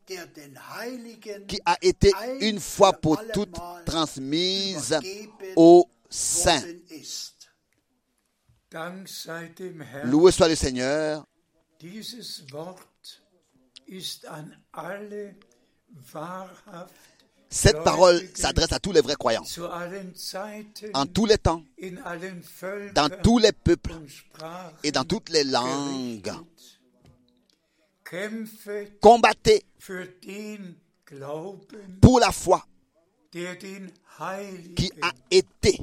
qui 1.48 1.60
a 1.66 1.78
été 1.82 2.12
une 2.40 2.60
fois 2.62 2.94
pour 2.94 3.22
toutes 3.34 3.58
transmise 3.86 4.98
aux 5.58 5.86
saints. 6.10 6.64
Loué 10.06 10.32
soit 10.32 10.48
le 10.48 10.56
Seigneur. 10.56 11.26
Cette 17.50 17.84
parole 17.84 18.22
s'adresse 18.34 18.72
à 18.72 18.80
tous 18.80 18.94
les 18.94 19.02
vrais 19.02 19.16
croyants, 19.16 19.44
en 20.94 21.06
tous 21.06 21.26
les 21.26 21.38
temps, 21.38 21.64
dans 22.94 23.10
tous 23.22 23.40
les 23.40 23.52
peuples 23.52 23.94
et 24.84 24.92
dans 24.92 25.04
toutes 25.04 25.30
les 25.30 25.44
langues. 25.44 26.32
Combattez 29.02 29.66
pour 32.02 32.20
la 32.20 32.32
foi 32.32 32.66
qui 33.32 34.92
a 35.02 35.12
été 35.30 35.78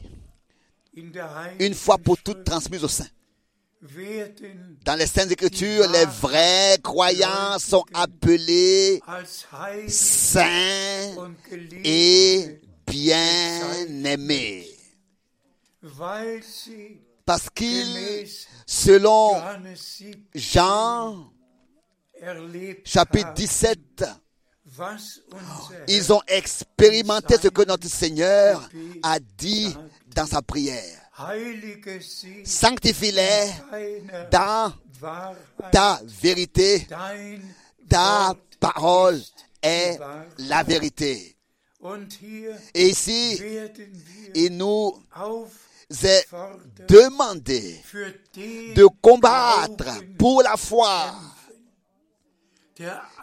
une 1.60 1.74
fois 1.74 1.98
pour 1.98 2.18
toutes 2.18 2.44
transmise 2.44 2.84
aux 2.84 2.88
saints. 2.88 3.08
Dans 4.84 4.96
les 4.96 5.06
Saintes 5.06 5.30
Écritures, 5.30 5.88
les 5.90 6.04
vrais 6.04 6.78
croyants 6.82 7.58
sont 7.60 7.84
appelés 7.94 9.00
saints 9.86 11.14
et 11.84 12.60
bien-aimés. 12.86 14.66
parce 17.24 17.48
qu'ils, 17.50 18.26
selon 18.66 19.34
Johannes 19.34 19.76
7 19.76 20.18
Jean 20.34 21.30
chapitre 22.84 23.28
haben, 23.28 23.34
17, 23.36 23.78
was 24.00 24.08
unser 24.08 24.27
ils 25.88 26.12
ont 26.12 26.22
expérimenté 26.26 27.36
ce 27.40 27.48
que 27.48 27.62
notre 27.64 27.88
Seigneur 27.88 28.68
a 29.02 29.18
dit 29.18 29.74
dans 30.14 30.26
sa 30.26 30.42
prière. 30.42 30.98
Sanctifie-les 32.44 33.50
dans 34.30 34.72
ta 35.72 36.00
vérité. 36.04 36.86
Ta 37.88 38.34
parole 38.60 39.20
est 39.62 39.98
la 40.38 40.62
vérité. 40.62 41.36
Et 42.74 42.88
ici, 42.88 43.40
il 44.34 44.56
nous 44.56 44.92
est 46.04 46.26
demandé 46.88 47.80
de 48.74 48.86
combattre 49.00 50.04
pour 50.18 50.42
la 50.42 50.56
foi, 50.56 51.14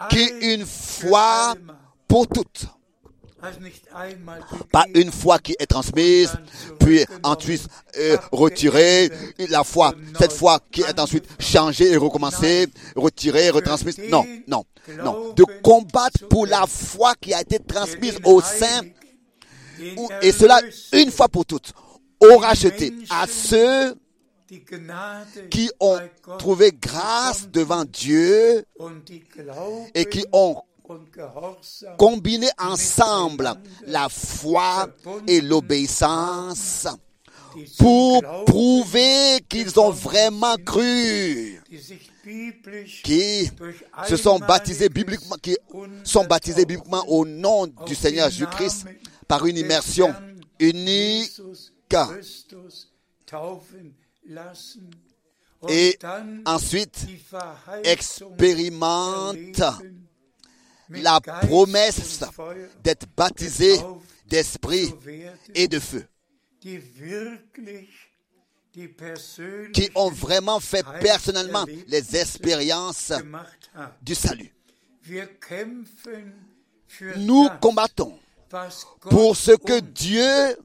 qui 0.09 0.31
une 0.41 0.65
fois 0.65 1.55
pour 2.07 2.27
toutes, 2.27 2.67
pas 4.71 4.85
une 4.93 5.11
foi 5.11 5.39
qui 5.39 5.55
est 5.59 5.65
transmise, 5.65 6.31
puis 6.79 7.05
ensuite 7.23 7.67
euh, 7.97 8.17
retirée, 8.31 9.11
la 9.49 9.63
foi, 9.63 9.93
cette 10.19 10.31
foi 10.33 10.59
qui 10.71 10.81
est 10.81 10.99
ensuite 10.99 11.25
changée 11.39 11.91
et 11.91 11.97
recommencée, 11.97 12.67
retirée, 12.95 13.49
retransmise. 13.49 13.99
Non, 14.09 14.25
non, 14.47 14.63
non. 15.03 15.33
De 15.33 15.43
combattre 15.61 16.27
pour 16.29 16.47
la 16.47 16.65
foi 16.67 17.13
qui 17.19 17.33
a 17.33 17.41
été 17.41 17.59
transmise 17.59 18.17
au 18.23 18.41
sein, 18.41 18.81
et 20.21 20.31
cela 20.31 20.61
une 20.93 21.11
fois 21.11 21.27
pour 21.27 21.45
toutes, 21.45 21.73
au 22.19 22.37
racheté 22.37 22.93
à 23.09 23.27
ceux 23.27 23.95
qui 25.49 25.71
ont 25.79 25.99
trouvé 26.37 26.71
grâce 26.71 27.47
devant 27.49 27.85
Dieu 27.85 28.63
et 29.93 30.05
qui 30.05 30.25
ont 30.31 30.61
combiné 31.97 32.47
ensemble 32.59 33.51
la 33.87 34.07
foi 34.09 34.87
et 35.27 35.41
l'obéissance 35.41 36.87
pour 37.77 38.21
prouver 38.45 39.39
qu'ils 39.47 39.79
ont 39.79 39.89
vraiment 39.89 40.55
cru, 40.57 41.59
qui 43.03 43.49
se 44.07 44.17
sont 44.17 44.39
baptisés 44.39 44.89
bibliquement, 44.89 45.37
qui 45.41 45.57
sont 46.03 46.25
baptisés 46.25 46.65
bibliquement 46.65 47.03
au 47.07 47.25
nom 47.25 47.67
du 47.87 47.95
Seigneur 47.95 48.29
Jésus-Christ 48.29 48.85
par 49.27 49.45
une 49.45 49.57
immersion 49.57 50.13
unique 50.59 51.31
Et 55.69 55.97
ensuite 56.45 57.07
expérimente 57.83 59.61
la 60.89 61.19
promesse 61.21 62.23
d'être 62.83 63.07
baptisé 63.15 63.77
d'esprit 64.27 64.93
et 65.53 65.67
de 65.67 65.79
feu, 65.79 66.05
qui 69.73 69.89
ont 69.95 70.09
vraiment 70.11 70.59
fait 70.59 70.85
personnellement 71.01 71.65
les 71.87 72.15
expériences 72.15 73.13
du 74.01 74.15
salut. 74.15 74.53
Nous 77.17 77.49
combattons 77.61 78.19
pour 79.01 79.35
ce 79.35 79.51
que 79.51 79.79
Dieu 79.79 80.57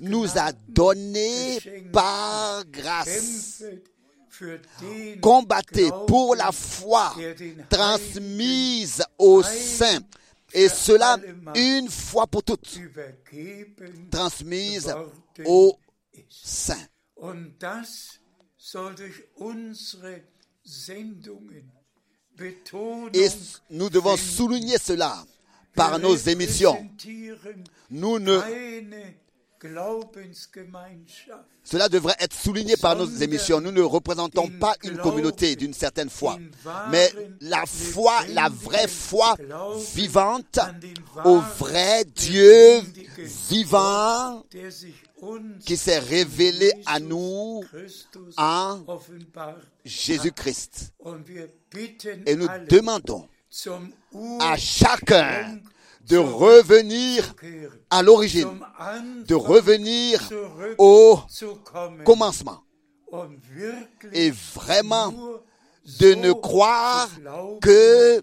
nous 0.00 0.38
a 0.38 0.52
donné 0.68 1.58
par 1.92 2.64
grâce. 2.66 3.62
Combattez 5.20 5.90
pour 6.06 6.36
la 6.36 6.52
foi 6.52 7.12
transmise 7.68 9.02
au 9.18 9.42
sein, 9.42 9.98
et 10.52 10.68
cela 10.68 11.18
une 11.56 11.88
fois 11.88 12.26
pour 12.26 12.44
toutes, 12.44 12.78
transmise 14.10 14.86
worden 14.86 15.10
au 15.44 15.78
ist. 16.12 16.66
sein. 16.66 16.88
Und 17.16 17.58
das 17.58 18.20
soll 18.56 18.94
durch 18.94 19.24
unsere 19.36 20.22
Sendungen 20.62 21.72
Betonung 22.36 23.10
Et 23.14 23.30
nous 23.70 23.90
devons 23.90 24.16
souligner 24.16 24.78
cela 24.78 25.26
par 25.78 25.98
nos 26.00 26.16
émissions. 26.16 26.76
Nous 27.90 28.18
ne, 28.18 28.40
cela 31.64 31.88
devrait 31.88 32.16
être 32.20 32.34
souligné 32.34 32.76
par 32.76 32.96
nos 32.96 33.06
émissions. 33.06 33.60
Nous 33.60 33.72
ne 33.72 33.80
représentons 33.80 34.48
pas 34.48 34.74
une 34.82 34.98
communauté 34.98 35.56
d'une 35.56 35.72
certaine 35.72 36.10
foi, 36.10 36.38
mais 36.90 37.10
la 37.40 37.64
foi, 37.66 38.14
la 38.30 38.48
vraie 38.48 38.88
foi 38.88 39.36
vivante 39.94 40.58
au 41.24 41.38
vrai 41.58 42.04
Dieu 42.04 42.80
vivant 43.48 44.44
qui 45.64 45.76
s'est 45.76 45.98
révélé 45.98 46.72
à 46.86 47.00
nous 47.00 47.62
en. 48.36 48.80
Jésus-Christ. 49.84 50.92
Et 52.26 52.36
nous 52.36 52.48
demandons 52.68 53.26
à 54.40 54.56
chacun 54.56 55.60
de 56.06 56.16
revenir 56.16 57.34
à 57.90 58.02
l'origine, 58.02 58.60
de 59.26 59.34
revenir 59.34 60.20
au 60.78 61.18
commencement. 62.04 62.62
Et 64.12 64.30
vraiment 64.30 65.14
de 66.00 66.14
ne 66.14 66.32
croire 66.32 67.08
que 67.60 68.22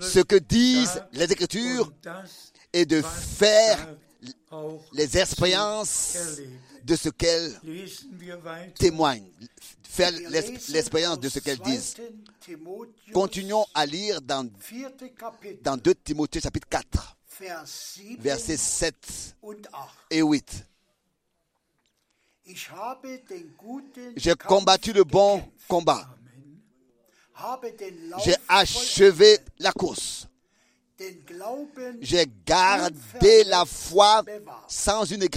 ce 0.00 0.20
que 0.20 0.36
disent 0.36 1.02
les 1.12 1.30
Écritures 1.30 1.92
et 2.72 2.86
de 2.86 3.02
faire 3.02 3.94
les 4.92 5.18
expériences 5.18 6.16
de 6.86 6.94
ce 6.94 7.08
qu'elles 7.08 7.60
témoignent, 8.78 9.26
faire 9.82 10.12
l'expérience 10.70 11.18
de 11.18 11.28
ce 11.28 11.40
qu'elles 11.40 11.58
disent. 11.58 11.94
2. 11.96 12.14
Timotheus, 12.40 13.12
Continuons 13.12 13.66
à 13.74 13.84
lire 13.84 14.20
dans, 14.22 14.48
4. 14.48 15.14
Kapitel, 15.16 15.58
dans 15.62 15.76
2 15.76 15.94
Timothée 15.96 16.40
chapitre 16.40 16.68
4, 16.68 17.16
Vers 17.40 17.66
7 17.66 18.20
versets 18.20 18.56
7 18.56 19.36
und 19.42 19.66
8. 19.66 19.68
et 20.10 20.22
8. 20.22 20.64
Ich 22.48 22.70
habe 22.70 23.18
den 23.28 23.52
guten 23.58 24.12
J'ai 24.16 24.36
combattu 24.36 24.92
le 24.92 25.02
bon 25.02 25.42
combat. 25.66 26.06
J'ai 28.24 28.36
achevé 28.48 29.38
la 29.58 29.72
course. 29.72 30.28
J'ai 32.00 32.26
gardé 32.46 33.44
la 33.44 33.64
foi 33.66 34.24
sans 34.66 35.04
une 35.04 35.28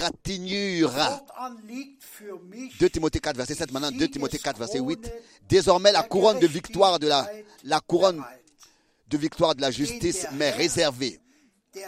mich 1.62 2.78
2 2.78 2.90
Timothée 2.90 3.20
4, 3.20 3.36
verset 3.36 3.54
7, 3.54 3.72
maintenant 3.72 3.90
2 3.90 4.08
Timothée 4.08 4.38
4, 4.38 4.58
verset 4.58 4.80
8. 4.80 5.12
Désormais, 5.48 5.92
la 5.92 6.02
couronne 6.02 6.38
de 6.38 6.46
victoire 6.46 6.98
de 6.98 7.08
la, 7.08 7.28
la 7.64 7.80
couronne 7.80 8.22
de 9.08 9.18
victoire 9.18 9.54
de 9.54 9.60
la 9.60 9.70
justice 9.70 10.26
m'est 10.32 10.50
réservée. 10.50 11.20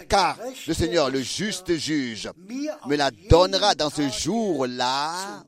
Car 0.08 0.38
le 0.66 0.74
Seigneur, 0.74 1.10
le 1.10 1.22
juste 1.22 1.74
juge, 1.74 2.30
me 2.86 2.96
la 2.96 3.10
donnera 3.10 3.74
dans 3.74 3.90
ce 3.90 4.08
jour-là. 4.08 5.44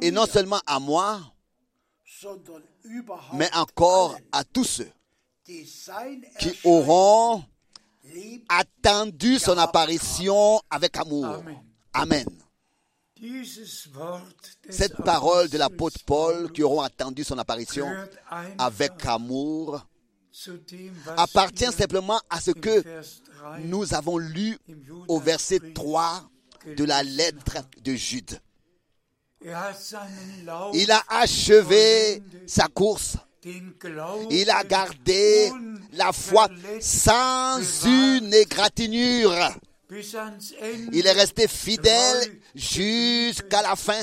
Et 0.00 0.10
non 0.10 0.26
seulement 0.26 0.60
à 0.66 0.80
moi, 0.80 1.20
mais 3.34 3.50
encore 3.54 4.16
à 4.32 4.44
tous 4.44 4.64
ceux 4.64 4.90
qui 5.44 6.58
auront 6.64 7.42
attendu 8.48 9.38
son 9.38 9.56
apparition 9.58 10.60
avec 10.70 10.96
amour. 10.96 11.42
Amen. 11.92 12.26
Cette 14.70 14.96
parole 14.96 15.48
de 15.48 15.58
l'apôtre 15.58 15.98
Paul 16.06 16.50
qui 16.52 16.62
auront 16.62 16.80
attendu 16.80 17.22
son 17.24 17.38
apparition 17.38 17.86
avec 18.58 19.04
amour 19.04 19.84
appartient 21.16 21.72
simplement 21.72 22.20
à 22.30 22.40
ce 22.40 22.52
que 22.52 22.80
Vers 22.80 23.04
3 23.40 23.58
nous 23.60 23.94
avons 23.94 24.16
lu 24.16 24.56
au 25.08 25.18
verset 25.18 25.56
Judasbrief 25.56 25.74
3 25.74 26.30
de 26.76 26.84
la 26.84 27.02
lettre 27.02 27.58
de 27.82 27.94
Jude. 27.94 28.40
Il 29.42 30.90
a 30.90 31.02
achevé 31.08 32.22
sa 32.46 32.68
course. 32.68 33.16
Il 34.30 34.50
a 34.50 34.64
gardé 34.64 35.50
la 35.92 36.12
foi 36.12 36.48
sans 36.80 37.58
une 37.86 38.34
égratignure. 38.34 39.34
Il 40.92 41.06
est 41.06 41.12
resté 41.12 41.48
fidèle 41.48 42.38
jusqu'à 42.54 43.62
la 43.62 43.76
fin. 43.76 44.02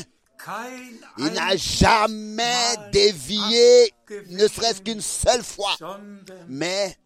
Il 1.18 1.28
n'a 1.28 1.56
jamais 1.56 2.76
dévié, 2.92 3.94
ne 4.30 4.48
serait-ce 4.48 4.82
qu'une 4.82 5.02
seule 5.02 5.44
fois, 5.44 5.76
mais 6.48 6.98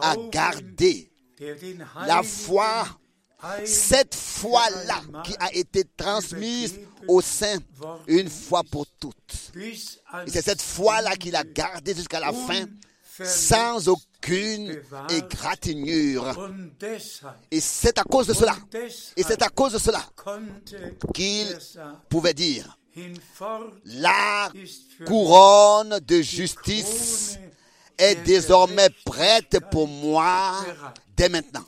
a 0.00 0.14
gardé 0.30 1.10
la 2.06 2.22
foi 2.22 2.86
Cette 3.64 4.14
foi-là 4.14 5.00
qui 5.24 5.34
a 5.38 5.52
été 5.54 5.84
transmise 5.96 6.80
au 7.06 7.20
sein 7.20 7.58
une 8.08 8.28
fois 8.28 8.62
pour 8.64 8.86
toutes. 8.98 9.52
c'est 10.26 10.42
cette 10.42 10.62
foi-là 10.62 11.14
qu'il 11.16 11.36
a 11.36 11.44
gardée 11.44 11.94
jusqu'à 11.94 12.18
la 12.18 12.32
fin, 12.32 12.64
sans 13.24 13.88
aucune 13.88 14.82
égratignure. 15.08 16.50
Et 17.50 17.60
c'est 17.60 17.98
à 17.98 18.04
cause 18.04 18.26
de 18.26 18.34
cela, 18.34 18.56
et 19.16 19.22
c'est 19.22 19.42
à 19.42 19.48
cause 19.48 19.72
de 19.72 19.78
cela 19.78 20.02
qu'il 21.14 21.56
pouvait 22.08 22.34
dire, 22.34 22.76
la 23.84 24.50
couronne 25.06 26.00
de 26.00 26.20
justice 26.20 27.38
est 27.96 28.16
désormais 28.24 28.90
prête 29.04 29.58
pour 29.70 29.86
moi 29.86 30.56
dès 31.16 31.28
maintenant. 31.28 31.64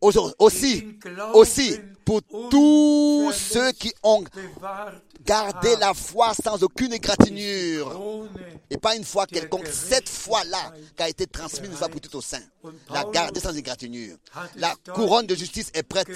Aussi, 0.00 0.98
aussi 1.34 1.80
pour 2.04 2.20
tous 2.50 3.32
ceux 3.32 3.72
qui 3.72 3.92
ont 4.02 4.24
gardé 5.24 5.76
la 5.76 5.94
foi 5.94 6.32
sans 6.34 6.62
aucune 6.62 6.92
égratignure. 6.92 8.28
Et 8.68 8.76
pas 8.76 8.96
une 8.96 9.04
foi 9.04 9.26
quelconque, 9.26 9.68
cette 9.68 10.08
foi-là 10.08 10.72
qui 10.96 11.02
a 11.02 11.08
été 11.08 11.26
transmise 11.26 11.70
fois 11.70 11.88
pour 11.88 12.00
toutes 12.00 12.14
au 12.14 12.20
sein. 12.20 12.40
La 12.90 13.04
garder 13.04 13.40
sans 13.40 13.56
égratignure. 13.56 14.16
La 14.56 14.74
couronne 14.92 15.26
de 15.26 15.34
justice 15.34 15.70
est 15.74 15.82
prête. 15.82 16.10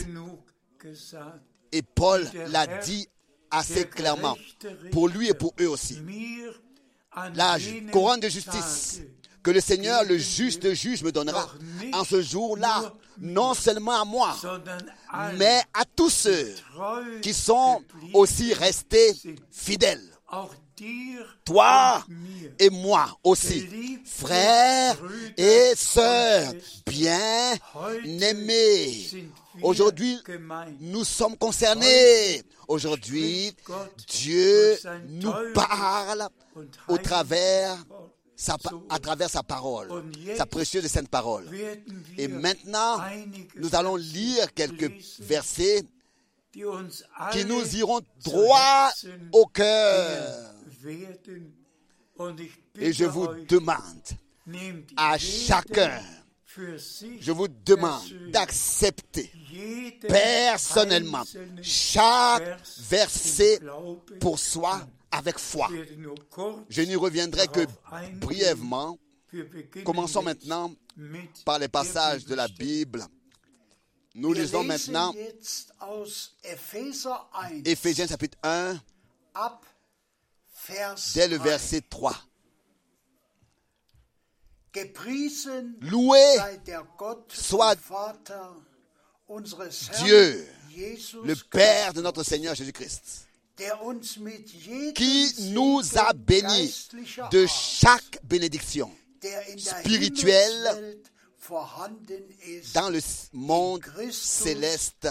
Et 1.73 1.83
Paul 1.83 2.29
l'a 2.49 2.67
dit 2.67 3.09
assez 3.51 3.85
clairement. 3.85 4.37
Pour 4.93 5.09
lui 5.09 5.29
et 5.29 5.35
pour 5.35 5.55
eux 5.61 5.69
aussi. 5.69 5.99
La 7.35 7.57
couronne 7.93 8.21
de 8.21 8.29
justice 8.29 9.01
que 9.45 9.51
le 9.51 9.61
Seigneur, 9.61 10.03
le 10.05 10.17
juste 10.19 10.73
juge, 10.73 11.05
me 11.05 11.13
donnera 11.13 11.49
en 11.93 12.03
ce 12.03 12.21
jour-là, 12.23 12.93
non 13.21 13.55
seulement 13.55 14.01
à 14.01 14.05
moi, 14.05 14.35
mais 15.39 15.63
à 15.75 15.85
tous 15.85 16.11
ceux 16.11 16.55
qui 17.23 17.33
sont 17.35 17.83
aussi 18.15 18.53
restés 18.55 19.15
fidèles. 19.53 20.03
Toi 21.45 22.05
et 22.59 22.71
moi 22.71 23.07
aussi, 23.23 24.01
frères 24.05 24.97
et 25.37 25.73
sœurs 25.77 26.53
bien-aimés. 26.87 27.61
sind 29.05 29.13
wir 29.13 29.45
Aujourd'hui, 29.63 30.19
nous 30.81 31.05
sommes 31.05 31.37
concernés. 31.37 32.43
Aujourd'hui, 32.67 33.55
Dieu 34.09 34.77
nous 35.09 35.33
parle 35.55 36.29
au 36.89 36.99
travers 36.99 37.77
sa, 38.37 38.57
à 38.89 38.99
travers 38.99 39.31
sa 39.31 39.43
parole, 39.43 39.89
sa 40.37 40.47
précieuse 40.47 40.85
et 40.85 40.89
sainte 40.89 41.09
parole. 41.09 41.45
Et 42.19 42.29
maintenant, 42.29 42.99
nous 43.57 43.75
allons 43.75 43.97
lire 43.97 44.53
quelques 44.55 44.93
versets 45.21 45.83
qui 46.53 47.45
nous 47.45 47.77
iront 47.77 48.01
droit 48.25 48.91
au 49.33 49.47
cœur. 49.47 50.55
Et 52.79 52.93
je 52.93 53.05
vous 53.05 53.29
demande, 53.49 54.03
à 54.97 55.19
chacun, 55.19 56.01
je 57.21 57.33
vous 57.33 57.49
demande 57.49 58.03
d'accepter 58.31 59.31
personnellement 60.07 61.25
chaque 61.63 62.43
Vers 62.43 63.09
verset 63.09 63.61
pour 64.21 64.39
soi 64.39 64.87
avec 65.15 65.39
foi. 65.39 65.69
Je 66.69 66.83
n'y 66.83 66.97
reviendrai 66.97 67.47
que 67.49 67.67
brièvement. 68.15 68.99
Commençons 69.85 70.23
maintenant 70.23 70.73
par 71.45 71.59
les 71.59 71.69
passages 71.69 72.25
de 72.25 72.35
la. 72.35 72.49
Bible. 72.49 73.05
Nous 74.15 74.33
lisons 74.33 74.63
maintenant 74.63 75.13
jetzt 75.13 75.73
aus 75.81 76.37
Epheser 76.45 77.09
1 77.35 77.65
Éphésiens 77.65 78.07
chapitre 78.07 78.39
1, 78.45 78.81
ab 79.35 79.59
Vers 80.69 80.95
dès 81.15 81.27
le 81.27 81.37
3. 81.37 81.45
verset 81.45 81.81
3. 81.91 82.15
Gepriesen 84.73 85.75
Loué 85.81 86.37
soit 87.29 87.77
Dieu, 90.05 90.47
le 91.25 91.35
Père 91.51 91.93
de 91.93 92.01
notre 92.01 92.23
Seigneur 92.23 92.55
Jésus-Christ, 92.55 93.24
qui 94.95 95.35
nous 95.53 95.81
a 95.97 96.13
bénis 96.13 96.89
de 97.31 97.47
chaque 97.47 98.19
bénédiction 98.25 98.91
spirituelle 99.57 100.99
dans 102.75 102.91
le 102.91 103.01
monde 103.33 103.85
céleste 104.11 105.09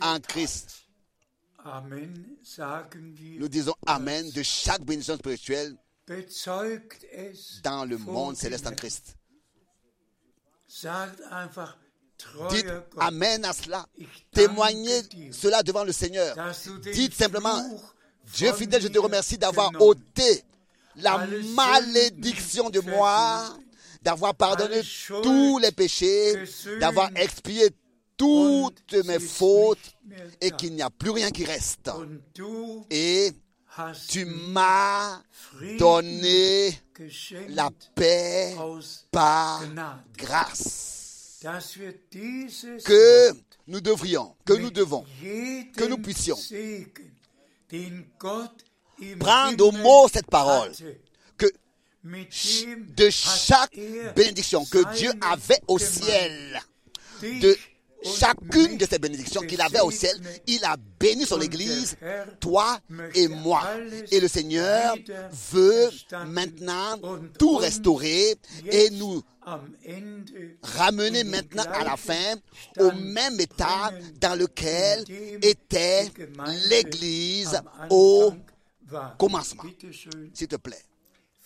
en. 0.00 0.20
Christ. 0.20 0.84
Nous 3.38 3.48
disons 3.48 3.74
Amen 3.86 4.30
de 4.30 4.42
chaque 4.42 4.82
bénédiction 4.82 5.16
spirituelle 5.16 5.76
dans 7.62 7.84
le 7.84 7.98
monde 7.98 8.36
céleste 8.36 8.66
en. 8.66 8.74
Christ. 8.74 9.16
Dites 12.50 12.66
Amen 12.98 13.44
à 13.44 13.52
cela. 13.52 13.86
Témoignez 14.32 15.02
cela 15.32 15.62
devant 15.62 15.84
le 15.84 15.92
Seigneur. 15.92 16.36
Dites 16.92 17.14
simplement, 17.14 17.62
Dieu 18.34 18.52
fidèle, 18.52 18.82
je 18.82 18.88
te 18.88 18.98
remercie 18.98 19.38
d'avoir 19.38 19.70
ôté 19.80 20.42
la 20.96 21.26
malédiction 21.54 22.70
de 22.70 22.80
moi, 22.80 23.56
d'avoir 24.02 24.34
pardonné 24.34 24.80
tous 25.22 25.58
les 25.58 25.72
péchés, 25.72 26.34
d'avoir 26.80 27.10
expié 27.16 27.70
toutes 28.16 28.94
mes 29.04 29.18
fautes 29.18 29.94
et 30.40 30.50
qu'il 30.52 30.74
n'y 30.74 30.82
a 30.82 30.90
plus 30.90 31.10
rien 31.10 31.30
qui 31.30 31.44
reste. 31.44 31.90
Et 32.90 33.32
tu 34.08 34.24
m'as 34.24 35.20
donné 35.78 36.78
la 37.48 37.70
paix 37.94 38.54
par 39.10 39.62
grâce. 40.16 41.03
Que 42.84 43.32
nous 43.66 43.80
devrions, 43.80 44.34
que 44.46 44.54
nous 44.54 44.70
devons 44.70 45.04
que 45.76 45.84
nous 45.84 45.98
puissions 45.98 46.38
prendre 49.18 49.66
au 49.66 49.72
mot 49.72 50.08
cette 50.08 50.28
parole, 50.28 50.72
que 51.36 51.46
de 52.04 53.10
chaque 53.10 53.76
bénédiction 54.16 54.64
que 54.64 54.94
Dieu 54.96 55.12
avait 55.20 55.60
au 55.68 55.78
ciel, 55.78 56.62
de 57.22 57.56
chacune 58.04 58.76
de 58.76 58.86
ces 58.86 58.98
bénédictions 58.98 59.42
qu'il 59.42 59.60
avait 59.60 59.80
au 59.80 59.90
ciel, 59.90 60.16
il 60.46 60.64
a 60.64 60.76
béni 60.98 61.26
son 61.26 61.40
Église, 61.40 61.96
toi 62.40 62.78
et 63.14 63.28
moi. 63.28 63.62
Et 64.10 64.20
le 64.20 64.28
Seigneur 64.28 64.96
veut 65.32 65.90
maintenant 66.26 66.98
tout 67.38 67.56
restaurer 67.56 68.36
et 68.70 68.90
nous 68.90 69.22
ramener 70.62 71.24
maintenant 71.24 71.64
à 71.72 71.84
la 71.84 71.96
fin 71.96 72.34
au 72.78 72.92
même 72.92 73.38
état 73.40 73.90
dans 74.20 74.38
lequel 74.38 75.04
était 75.42 76.10
l'Église 76.68 77.60
au 77.90 78.32
commencement. 79.18 79.64
S'il 80.32 80.48
te 80.48 80.56
plaît. 80.56 80.82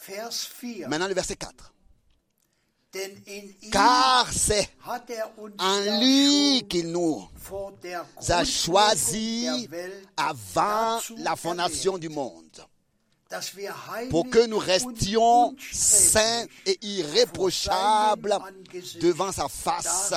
Vers 0.06 0.30
4. 0.30 0.88
Maintenant 0.88 1.08
le 1.08 1.14
verset 1.14 1.36
4. 1.36 1.74
Car 3.70 4.32
c'est 4.32 4.68
er 5.08 5.22
en 5.58 6.00
lui 6.00 6.66
qu'il 6.68 6.90
nous 6.90 7.28
a 8.28 8.44
choisi 8.44 9.68
avant 10.16 11.00
la 11.18 11.36
fondation 11.36 11.98
du 11.98 12.08
monde 12.08 12.66
pour 14.10 14.28
que 14.30 14.46
nous 14.46 14.58
restions 14.58 15.54
saints 15.70 16.46
et 16.64 16.78
irréprochables 16.82 18.38
devant 19.00 19.32
sa 19.32 19.48
face 19.48 20.14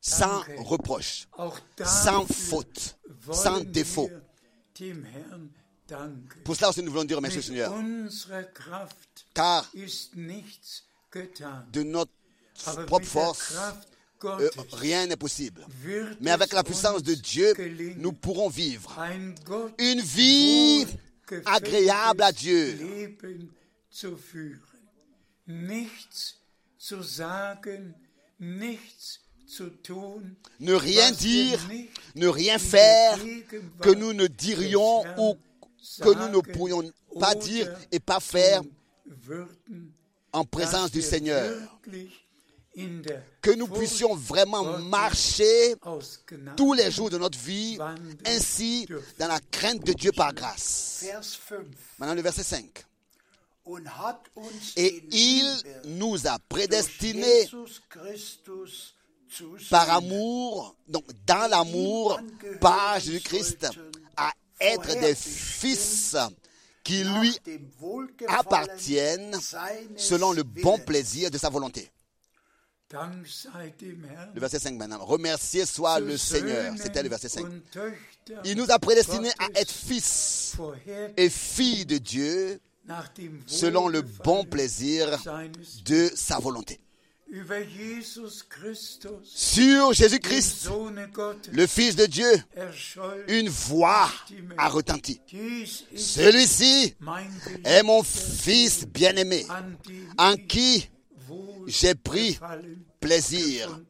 sans 0.00 0.42
reproche, 0.58 1.26
sans 1.84 2.26
faute, 2.26 2.96
sans 3.32 3.60
défaut. 3.60 4.10
Pour 6.44 6.56
cela 6.56 6.68
aussi 6.68 6.82
nous 6.82 6.90
voulons 6.90 7.04
dire 7.04 7.20
merci 7.20 7.38
au 7.38 7.42
Seigneur. 7.42 7.72
Car 9.36 9.70
de 11.70 11.82
notre 11.82 12.10
propre 12.86 13.06
force, 13.06 13.54
euh, 14.24 14.48
rien 14.72 15.06
n'est 15.06 15.16
possible. 15.16 15.66
Mais 16.22 16.30
avec 16.30 16.54
la 16.54 16.64
puissance 16.64 17.02
de 17.02 17.12
Dieu, 17.12 17.52
nous 17.98 18.12
pourrons 18.12 18.48
vivre. 18.48 18.96
Une 19.78 20.00
vie 20.00 20.86
agréable 21.44 22.22
à 22.22 22.32
Dieu. 22.32 22.78
Ne 30.60 30.72
rien 30.72 31.10
dire, 31.12 31.68
ne 32.14 32.26
rien 32.26 32.58
faire 32.58 33.18
que 33.82 33.90
nous 33.90 34.14
ne 34.14 34.26
dirions 34.28 35.04
ou 35.18 35.36
que 36.00 36.14
nous 36.14 36.28
ne 36.28 36.40
pourrions 36.40 36.90
pas 37.20 37.34
dire 37.34 37.70
et 37.92 38.00
pas 38.00 38.20
faire 38.20 38.62
en 40.32 40.44
présence 40.44 40.90
du 40.90 41.02
Seigneur. 41.02 41.54
que 43.40 43.50
nous 43.52 43.68
puissions 43.68 44.14
vraiment 44.14 44.78
marcher 44.80 45.74
tous 46.56 46.74
les 46.74 46.90
jours 46.90 47.08
de 47.08 47.18
notre 47.18 47.38
vie, 47.38 47.78
ainsi 48.26 48.86
dans 49.18 49.28
la 49.28 49.40
crainte 49.50 49.84
de 49.84 49.92
Dieu 49.92 50.12
par 50.12 50.34
grâce. 50.34 51.00
Vers 51.02 51.24
5. 51.24 51.58
Maintenant 51.98 52.14
le 52.14 52.22
verset 52.22 52.42
5. 52.42 52.84
Und 53.68 53.88
hat 53.88 54.20
uns 54.36 54.74
Et 54.76 55.02
il 55.10 55.44
nous 55.86 56.28
a 56.28 56.38
prédestinés 56.48 57.48
par 59.70 59.90
amour, 59.90 60.76
donc 60.86 61.04
dans 61.26 61.50
l'amour, 61.50 62.20
par 62.60 63.00
Jésus-Christ, 63.00 63.66
à 64.16 64.32
être 64.60 65.00
des 65.00 65.16
fils 65.16 66.16
qui 66.86 67.02
lui 67.02 67.36
appartiennent 68.28 69.36
selon 69.96 70.32
le 70.32 70.44
bon 70.44 70.78
plaisir 70.78 71.30
de 71.32 71.38
sa 71.38 71.50
volonté. 71.50 71.90
Le 72.92 74.40
verset 74.40 74.60
5 74.60 74.74
maintenant. 74.76 75.04
Remercier 75.04 75.66
soit 75.66 75.98
le 75.98 76.16
Seigneur. 76.16 76.72
C'était 76.78 77.02
le 77.02 77.08
verset 77.08 77.28
5. 77.28 77.44
und 77.44 77.60
Töchtern 77.72 78.40
Il 78.44 78.56
nous 78.56 78.70
a 78.70 78.78
prédestinés 78.78 79.32
à 79.40 79.48
être 79.60 79.72
fils 79.72 80.56
et 81.16 81.28
filles 81.28 81.86
de 81.86 81.98
Dieu 81.98 82.60
selon 83.46 83.88
le 83.88 84.02
bon 84.02 84.44
plaisir 84.44 85.08
de 85.84 86.08
sa 86.14 86.38
volonté. 86.38 86.78
Sur 89.24 89.92
Jésus-Christ, 89.92 90.68
le 91.52 91.66
Fils 91.66 91.96
de 91.96 92.06
Dieu, 92.06 92.30
une 93.28 93.48
voix 93.48 94.08
a 94.56 94.68
retenti. 94.68 95.20
Celui-ci 95.96 96.94
est 97.64 97.82
mon 97.82 98.02
Fils 98.04 98.86
bien-aimé, 98.86 99.44
en 100.18 100.36
qui 100.36 100.88
j'ai 101.66 101.94
pris 101.94 102.38
plaisir. 103.00 103.80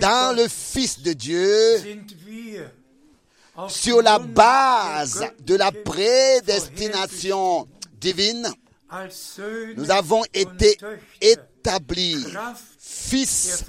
Dans 0.00 0.36
le 0.36 0.46
Fils 0.46 1.00
de 1.00 1.14
Dieu, 1.14 1.80
sur 3.68 4.02
la 4.02 4.18
base 4.18 5.24
de 5.40 5.54
la 5.54 5.72
prédestination 5.72 7.66
divine, 7.98 8.52
nous 9.76 9.90
avons 9.90 10.22
été 10.32 10.76
établis 11.20 12.24
fils 12.78 13.64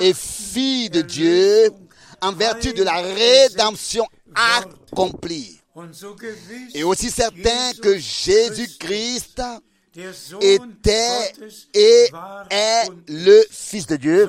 et 0.00 0.14
filles 0.14 0.90
de 0.90 1.02
Dieu 1.02 1.70
en 2.20 2.32
vertu 2.32 2.72
de 2.72 2.82
la 2.82 3.00
rédemption 3.00 4.06
accomplie. 4.34 5.60
Et 6.74 6.84
aussi 6.84 7.10
certain 7.10 7.72
que 7.80 7.96
Jésus-Christ 7.98 9.42
était 10.40 11.32
et 11.74 12.08
est 12.50 12.88
le 13.08 13.44
Fils 13.50 13.86
de 13.86 13.96
Dieu, 13.96 14.28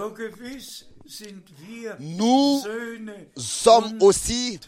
nous 1.99 2.63
sommes 3.37 3.97
aussi. 4.01 4.59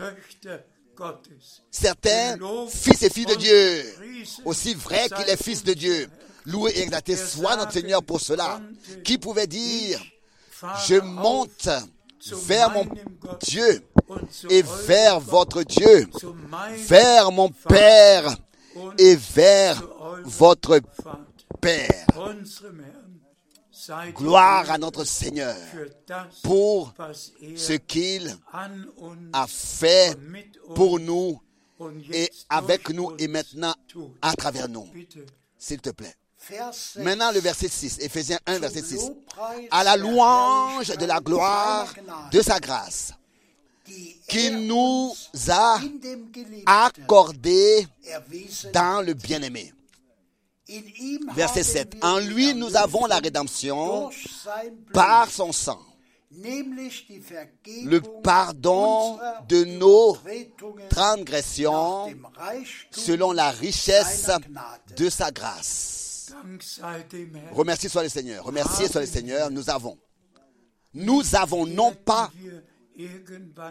Certains 1.71 2.37
fils 2.69 3.03
et 3.03 3.09
filles 3.09 3.25
de 3.25 3.35
Dieu. 3.35 3.83
Aussi 4.45 4.73
vrai 4.73 5.09
qu'il 5.09 5.29
est 5.29 5.41
fils 5.41 5.63
de 5.63 5.73
Dieu. 5.73 6.09
Loué 6.45 6.71
et 6.75 6.81
exalté 6.83 7.15
soit 7.15 7.55
notre 7.55 7.71
Seigneur 7.71 8.03
pour 8.03 8.19
cela. 8.19 8.59
Qui 9.03 9.17
pouvait 9.17 9.47
dire, 9.47 10.01
je 10.87 10.95
monte 10.95 11.69
vers 12.31 12.69
mon 12.71 12.85
Dieu 13.41 13.83
et 14.49 14.61
vers 14.61 15.19
votre 15.19 15.63
Dieu, 15.63 16.07
vers 16.87 17.31
mon 17.31 17.49
Père 17.49 18.35
et 18.97 19.15
vers 19.15 19.81
votre 20.23 20.79
Père. 21.61 22.05
Gloire 24.13 24.69
à 24.69 24.77
notre 24.77 25.03
Seigneur 25.03 25.55
pour 26.43 26.93
ce 27.55 27.73
qu'il 27.73 28.37
a 29.33 29.47
fait 29.47 30.15
pour 30.75 30.99
nous 30.99 31.41
et 32.11 32.29
avec 32.49 32.89
nous 32.89 33.15
et 33.17 33.27
maintenant 33.27 33.73
à 34.21 34.33
travers 34.35 34.69
nous. 34.69 34.87
S'il 35.57 35.81
te 35.81 35.89
plaît. 35.89 36.13
Vers 36.49 36.73
6. 36.73 36.99
Maintenant 36.99 37.31
le 37.31 37.39
verset 37.39 37.69
6, 37.69 37.99
Ephésiens 38.01 38.39
1, 38.45 38.59
verset 38.59 38.81
6. 38.83 39.11
À 39.71 39.83
la 39.83 39.95
louange 39.95 40.89
de 40.89 41.05
la 41.05 41.19
gloire 41.19 41.93
de 42.31 42.41
sa 42.41 42.59
grâce, 42.59 43.13
qui 44.27 44.51
nous 44.51 45.13
a 45.49 45.79
accordé 46.65 47.87
dans 48.73 49.05
le 49.05 49.13
bien-aimé. 49.13 49.73
Verset 51.35 51.61
haben 51.61 51.63
7. 51.63 51.93
wir 51.93 52.03
En 52.03 52.19
lui, 52.19 52.53
nous 52.55 52.75
avons 52.75 53.05
la 53.05 53.17
rédemption 53.19 54.09
par 54.93 55.29
son 55.29 55.51
sang, 55.51 55.79
le 56.31 57.99
pardon 58.23 59.19
de 59.47 59.63
nos 59.65 60.17
transgressions 60.89 62.13
selon 62.91 63.31
la 63.31 63.51
richesse 63.51 64.29
de 64.97 65.09
sa 65.09 65.31
grâce. 65.31 66.33
Remerciez 67.51 67.89
soit 67.89 68.03
le 68.03 68.09
Seigneur. 68.09 68.43
Remerciez 68.45 68.87
soit 68.87 69.01
le 69.01 69.07
Seigneur. 69.07 69.51
Nous 69.51 69.69
avons. 69.69 69.97
Nous 70.93 71.35
avons 71.35 71.65
non 71.65 71.93
pas 71.93 72.31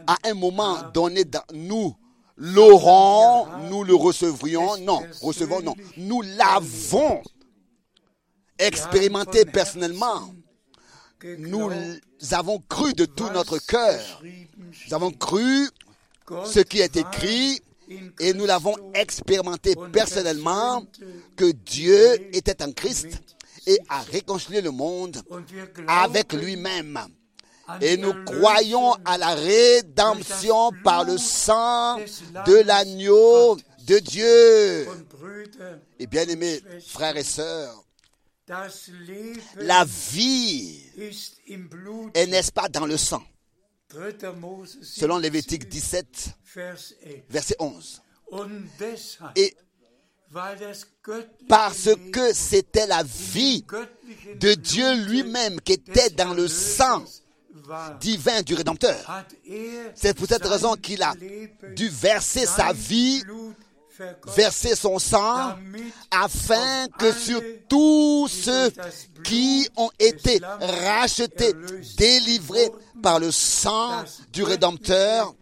à 0.06 0.16
un 0.24 0.34
moment 0.34 0.90
donné, 0.92 1.24
dans- 1.24 1.44
nous 1.52 1.94
l'aurons, 2.36 3.46
nous 3.70 3.84
le 3.84 3.94
recevrions. 3.94 4.76
Non, 4.78 5.02
recevons, 5.20 5.60
non. 5.62 5.74
Nous 5.96 6.22
l'avons 6.22 7.22
expérimenté 8.58 9.44
personnellement. 9.44 10.32
Nous 11.38 11.70
avons 12.32 12.60
cru 12.68 12.94
de 12.94 13.04
tout 13.04 13.28
notre 13.30 13.58
cœur. 13.58 14.22
Nous 14.22 14.94
avons 14.94 15.10
cru 15.10 15.68
ce 16.44 16.60
qui 16.60 16.80
est 16.80 16.96
écrit 16.96 17.60
et 18.20 18.32
nous 18.32 18.46
l'avons 18.46 18.74
expérimenté 18.94 19.74
personnellement 19.92 20.84
que 21.36 21.50
Dieu 21.52 22.34
était 22.34 22.62
en 22.62 22.72
Christ 22.72 23.08
et 23.66 23.78
a 23.88 24.00
réconcilié 24.00 24.60
le 24.60 24.70
monde 24.70 25.22
avec 25.86 26.32
lui-même. 26.32 26.98
Et 27.80 27.96
nous 27.96 28.12
croyons 28.24 28.92
à 29.04 29.18
la 29.18 29.34
rédemption 29.34 30.70
par 30.84 31.04
le 31.04 31.16
sang 31.18 31.98
de 32.46 32.62
l'agneau 32.64 33.56
de 33.86 33.98
Dieu. 33.98 34.86
Et 35.98 36.06
bien 36.06 36.26
aimés 36.28 36.60
frères 36.86 37.16
et 37.16 37.24
sœurs, 37.24 37.84
la 39.56 39.84
vie 39.84 40.82
est, 42.14 42.26
n'est-ce 42.26 42.52
pas, 42.52 42.68
dans 42.68 42.86
le 42.86 42.96
sang? 42.96 43.22
3. 43.88 44.32
Mose 44.32 44.78
Selon 44.82 45.18
17, 45.18 45.22
Lévitique 45.22 45.68
17, 45.68 46.06
Vers 46.54 46.74
11. 46.74 46.94
verset 47.28 47.56
11. 47.58 48.02
Und 48.30 48.66
deshalb, 48.78 49.32
Et 49.36 49.54
parce 51.48 51.90
que 52.10 52.32
c'était 52.32 52.86
la 52.86 53.02
vie 53.02 53.64
de 54.36 54.54
Dieu 54.54 54.94
lui-même 55.04 55.60
qui 55.60 55.74
était 55.74 56.08
dans 56.10 56.32
le 56.32 56.48
sang 56.48 57.04
divin 58.00 58.42
du 58.42 58.54
Rédempteur. 58.54 59.24
C'est 59.94 60.14
pour 60.14 60.26
cette 60.26 60.46
raison 60.46 60.74
qu'il 60.74 61.02
a 61.02 61.14
dû 61.74 61.88
verser 61.88 62.46
sa 62.46 62.72
vie, 62.72 63.22
verser 64.34 64.74
son 64.74 64.98
sang, 64.98 65.54
afin 66.10 66.88
que 66.98 67.12
sur 67.12 67.40
tous 67.68 68.28
ceux 68.28 68.72
qui 69.24 69.68
ont 69.76 69.90
été 69.98 70.40
rachetés, 70.60 71.52
délivrés 71.96 72.70
par 73.02 73.20
le 73.20 73.30
sang 73.30 74.04
du 74.32 74.42
Rédempteur, 74.42 75.34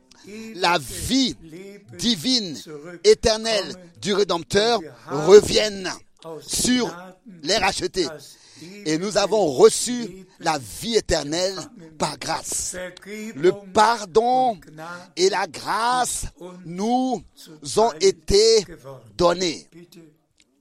la 0.56 0.78
vie 0.78 1.36
divine, 1.98 2.56
éternelle 3.04 3.74
du 4.00 4.12
Rédempteur 4.12 4.80
revienne 5.08 5.90
sur 6.46 6.94
les 7.42 7.56
rachetés. 7.56 8.06
Et 8.84 8.98
nous 8.98 9.16
avons 9.16 9.46
reçu 9.52 10.26
la 10.38 10.58
vie 10.58 10.96
éternelle 10.96 11.56
par 11.98 12.18
grâce. 12.18 12.76
Le 13.34 13.52
pardon 13.72 14.58
et 15.16 15.28
la 15.28 15.46
grâce 15.46 16.26
nous 16.64 17.22
ont 17.76 17.92
été 18.00 18.64
donnés. 19.16 19.68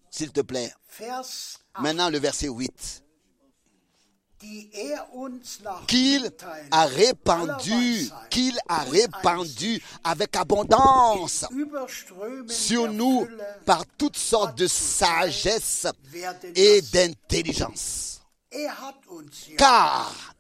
S'il 0.10 0.32
te 0.32 0.42
plaît. 0.42 0.74
Vers 1.00 1.24
8. 1.24 1.60
Maintenant 1.82 2.10
le 2.10 2.18
verset 2.18 2.50
8. 2.50 3.04
Qu'il 4.40 6.24
Mitteilung 6.24 6.68
a 6.72 6.86
répandu, 6.86 8.10
qu'il 8.30 8.58
a 8.70 8.84
répandu 8.84 9.84
avec 10.04 10.36
abondance 10.38 11.46
sur 12.48 12.90
nous 12.90 13.28
par 13.66 13.84
toutes 13.98 14.16
sortes 14.16 14.58
de 14.58 14.68
sagesse 14.68 15.88
et 16.56 16.82
d'intelligence. 16.82 18.22
Er 18.52 18.70
Car 19.58 20.34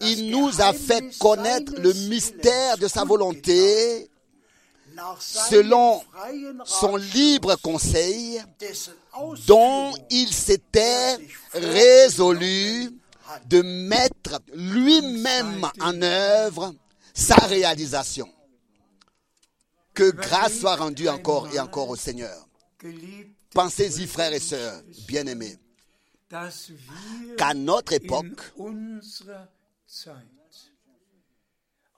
il 0.00 0.30
nous 0.30 0.60
a 0.60 0.74
fait 0.74 1.16
connaître 1.18 1.72
le 1.78 1.94
mystère 2.08 2.76
de 2.76 2.88
sa 2.88 3.04
volonté 3.04 4.10
selon 5.18 6.02
son 6.64 6.96
libre 6.96 7.56
conseil 7.56 8.42
dont 9.46 9.92
il 10.10 10.32
s'était 10.32 11.16
résolu 11.54 12.92
de 13.46 13.62
mettre 13.62 14.40
lui-même 14.54 15.66
en 15.80 16.02
œuvre 16.02 16.74
sa 17.14 17.36
réalisation. 17.36 18.28
Que 19.94 20.10
grâce 20.10 20.58
soit 20.60 20.76
rendue 20.76 21.08
encore 21.08 21.48
et 21.54 21.58
encore 21.58 21.88
au 21.88 21.96
Seigneur. 21.96 22.46
Pensez-y, 23.54 24.06
frères 24.06 24.34
et 24.34 24.40
sœurs, 24.40 24.82
bien-aimés, 25.08 25.56
qu'à 27.38 27.54
notre 27.54 27.94
époque, 27.94 28.52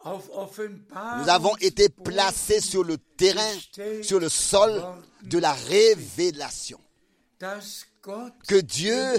nous 0.04 1.28
avons 1.28 1.56
été 1.56 1.88
placés 1.88 2.60
sur 2.60 2.84
le 2.84 2.98
terrain, 2.98 3.52
sur 4.02 4.20
le 4.20 4.28
sol 4.28 4.80
de 5.22 5.38
la 5.38 5.52
révélation. 5.52 6.78
Que 7.38 8.60
Dieu 8.60 9.16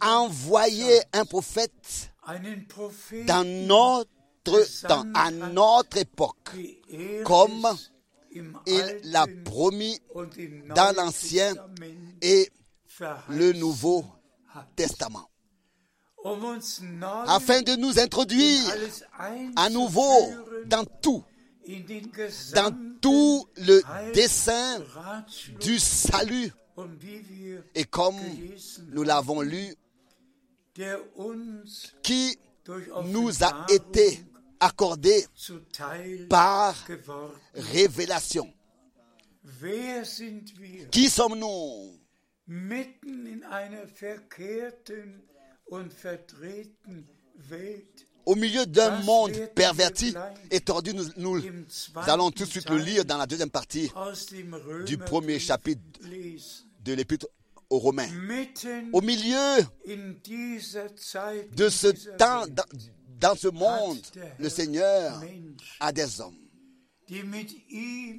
a 0.00 0.16
envoyé 0.18 1.00
un 1.12 1.24
prophète 1.24 2.10
dans 3.26 3.44
notre 3.44 4.86
temps, 4.88 5.04
à 5.14 5.30
notre 5.30 5.98
époque, 5.98 6.50
comme 7.24 7.66
il 8.66 9.00
l'a 9.04 9.26
promis 9.44 10.00
dans 10.74 10.94
l'Ancien 10.96 11.54
et 12.20 12.50
le 13.28 13.52
Nouveau 13.52 14.04
Testament, 14.74 15.30
afin 17.28 17.62
de 17.62 17.76
nous 17.76 18.00
introduire 18.00 18.74
à 19.54 19.70
nouveau 19.70 20.28
dans 20.66 20.84
tout, 20.84 21.22
dans 22.54 22.96
tout 23.00 23.46
le 23.58 23.80
dessein 24.12 24.82
du 25.60 25.78
salut. 25.78 26.52
Et 27.74 27.84
comme 27.84 28.16
nous 28.90 29.02
l'avons 29.02 29.40
lu, 29.40 29.74
qui 32.02 32.38
nous 33.06 33.44
a 33.44 33.66
été 33.68 34.20
accordé 34.60 35.24
par 36.28 36.74
révélation. 37.54 38.52
Qui 40.90 41.08
sommes-nous? 41.08 41.98
Au 48.26 48.34
milieu 48.34 48.66
d'un 48.66 49.02
monde 49.02 49.32
perverti 49.54 50.14
et 50.50 50.60
tordu, 50.60 50.92
nous, 50.92 51.04
nous 51.16 51.42
allons 52.06 52.30
tout 52.30 52.44
de 52.44 52.48
suite 52.48 52.68
le 52.68 52.76
lire 52.76 53.04
dans 53.04 53.16
la 53.16 53.26
deuxième 53.26 53.50
partie 53.50 53.90
du 54.84 54.98
premier 54.98 55.38
chapitre. 55.38 55.80
De 56.84 56.92
l'épître 56.94 57.26
aux 57.70 57.78
Romains. 57.78 58.08
Au 58.92 59.00
milieu 59.00 59.58
de 61.56 61.68
ce 61.68 61.88
temps, 62.16 62.46
dans, 62.48 62.64
dans 63.20 63.34
ce 63.36 63.48
monde, 63.48 64.00
le 64.38 64.48
Seigneur 64.48 65.20
a 65.80 65.92
des 65.92 66.20
hommes 66.20 66.38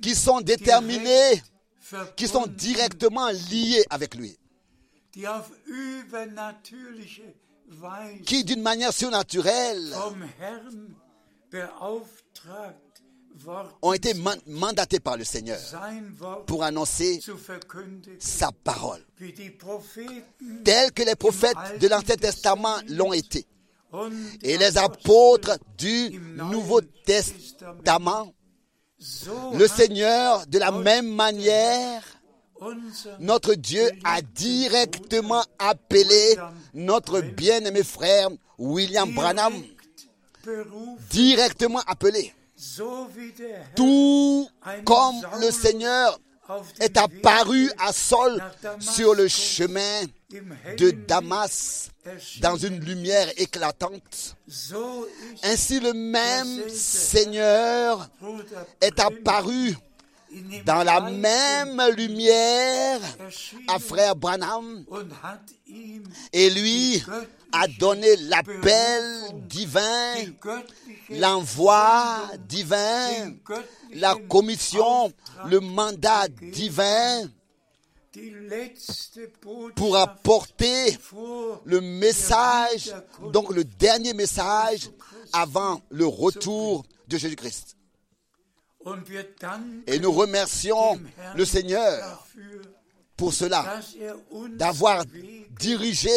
qui 0.02 0.16
sont 0.16 0.42
déterminés, 0.42 1.42
qui 2.16 2.28
sont 2.28 2.46
directement 2.48 3.30
liés 3.30 3.86
avec 3.90 4.16
lui, 4.16 4.38
qui 8.26 8.44
d'une 8.44 8.62
manière 8.62 8.94
surnaturelle 8.94 9.94
ont 13.82 13.94
été 13.94 14.14
man- 14.14 14.40
mandatés 14.48 15.00
par 15.00 15.18
le 15.18 15.24
Seigneur 15.24 15.60
pour 16.46 16.64
annoncer 16.64 17.20
sa 18.20 18.52
parole, 18.52 19.02
tels 20.64 20.92
que 20.92 21.04
les 21.04 21.16
prophètes 21.16 21.56
de 21.80 21.88
l'Ancien 21.88 22.16
Testament 22.16 22.78
l'ont 22.90 23.14
été. 23.14 23.46
Et 24.44 24.58
les 24.58 24.78
apôtres 24.78 25.58
du 25.78 26.20
Nouveau 26.36 26.82
Testament, 27.06 28.34
le 29.54 29.68
Seigneur, 29.68 30.46
de 30.48 30.60
la 30.60 30.72
même 30.72 31.08
manière, 31.14 32.04
notre 33.20 33.54
Dieu 33.56 33.90
a 34.04 34.22
directement 34.22 35.44
appelé 35.58 36.36
notre 36.74 37.22
bien-aimé 37.22 37.84
frère 37.84 38.30
William 38.58 39.10
Branham, 39.14 39.54
directement 41.10 41.80
appelé. 41.88 42.34
Tout 43.76 44.50
comme 44.86 45.16
le 45.40 45.52
Seigneur 45.52 46.20
est 46.80 46.98
apparu 46.98 47.72
à 47.78 47.94
Saul 47.94 48.42
sur 48.80 49.14
le 49.14 49.28
chemin 49.28 50.02
de 50.78 50.92
Damas 50.92 51.90
dans 52.42 52.58
une 52.58 52.80
lumière 52.80 53.30
éclatante. 53.38 54.36
Ainsi 55.44 55.80
le 55.80 55.94
même 55.94 56.70
Seigneur 56.70 58.10
est 58.82 59.00
apparu 59.00 59.76
dans 60.66 60.84
la 60.84 61.02
même 61.02 61.82
lumière 61.96 63.00
à 63.68 63.80
frère 63.80 64.16
Branham 64.16 64.86
et 66.34 66.50
lui 66.50 67.04
a 67.52 67.68
donné 67.68 68.16
l'appel 68.18 69.04
divin, 69.48 70.16
l'envoi 71.10 72.22
divin, 72.48 73.34
la 73.94 74.16
commission, 74.28 75.12
le 75.48 75.60
mandat 75.60 76.28
divin 76.28 77.30
pour 79.76 79.98
apporter 79.98 80.98
le 81.66 81.82
message, 81.82 82.94
donc 83.32 83.54
le 83.54 83.64
dernier 83.64 84.14
message 84.14 84.90
avant 85.34 85.82
le 85.90 86.06
retour 86.06 86.84
de 87.08 87.18
Jésus-Christ. 87.18 87.76
Et 89.88 90.00
nous 90.00 90.12
remercions 90.12 91.00
le 91.36 91.46
Seigneur 91.46 92.26
pour 93.18 93.34
cela, 93.34 93.82
d'avoir 94.52 95.04
dirigé 95.60 96.10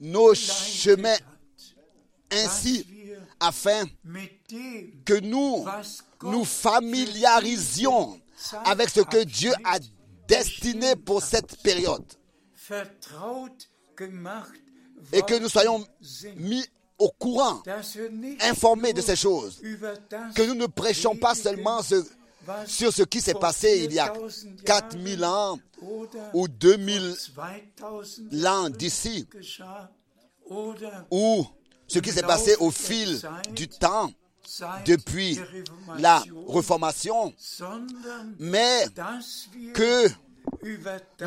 nos 0.00 0.34
chemins 0.34 1.16
ainsi 2.30 2.86
afin 3.38 3.84
que 5.04 5.18
nous 5.20 5.64
nous 6.22 6.44
familiarisions 6.44 8.20
avec 8.64 8.88
ce 8.88 9.00
que 9.00 9.24
Dieu 9.24 9.52
a 9.64 9.78
destiné 10.28 10.96
pour 10.96 11.22
cette 11.22 11.56
période. 11.62 12.04
Et 15.12 15.22
que 15.22 15.38
nous 15.38 15.48
soyons 15.48 15.84
mis 16.36 16.64
au 16.98 17.10
courant, 17.18 17.62
informés 18.42 18.92
de 18.92 19.00
ces 19.00 19.16
choses, 19.16 19.60
que 20.34 20.42
nous 20.42 20.54
ne 20.54 20.66
prêchons 20.66 21.16
pas 21.16 21.34
seulement 21.34 21.82
ce- 21.82 22.04
sur 22.66 22.92
ce 22.92 23.02
qui 23.02 23.20
s'est 23.20 23.34
passé 23.34 23.82
il 23.84 23.92
y 23.92 23.98
a 23.98 24.08
4000 24.08 24.64
4000 24.64 25.24
ans 25.24 25.58
ou 26.32 26.48
2000 26.48 27.16
2000 28.30 28.46
ans 28.46 28.70
d'ici, 28.70 29.26
ou 31.10 31.46
ce 31.86 31.98
qui 31.98 32.10
s'est 32.10 32.22
passé 32.22 32.56
au 32.60 32.70
fil 32.70 33.20
du 33.54 33.68
temps 33.68 34.10
depuis 34.84 35.38
la 35.98 36.22
réformation, 36.48 37.32
mais 38.38 38.86
que 39.74 40.08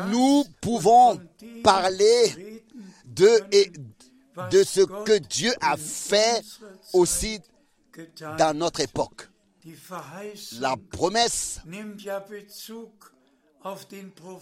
nous 0.08 0.44
pouvons 0.60 1.20
parler 1.62 2.62
de, 3.06 3.30
et 3.52 3.70
de 4.50 4.62
ce 4.64 4.80
que 5.04 5.18
Dieu 5.18 5.52
a 5.60 5.76
fait 5.76 6.42
aussi 6.92 7.40
dans 8.38 8.56
notre 8.56 8.80
époque. 8.80 9.28
La 10.60 10.76
promesse 10.90 11.60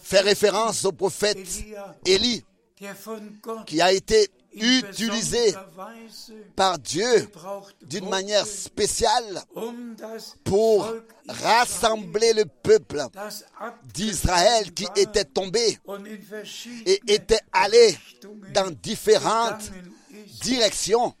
fait 0.01 0.19
référence 0.19 0.83
au 0.85 0.91
prophète 0.91 1.37
Élie 2.05 2.43
qui 3.65 3.81
a 3.81 3.93
été 3.93 4.29
utilisé 4.53 5.53
par 6.55 6.77
Dieu 6.77 7.27
d'une 7.83 8.09
manière 8.09 8.45
spéciale 8.45 9.41
um 9.55 9.95
pour 10.43 10.91
rassembler 11.27 12.33
le 12.33 12.45
peuple 12.45 13.01
d'Israël 13.93 14.73
qui 14.73 14.85
était 14.97 15.23
tombé 15.25 15.79
et 16.85 17.01
était 17.07 17.39
allé 17.53 17.97
dans 18.53 18.69
différentes 18.71 19.71
directions. 20.41 21.15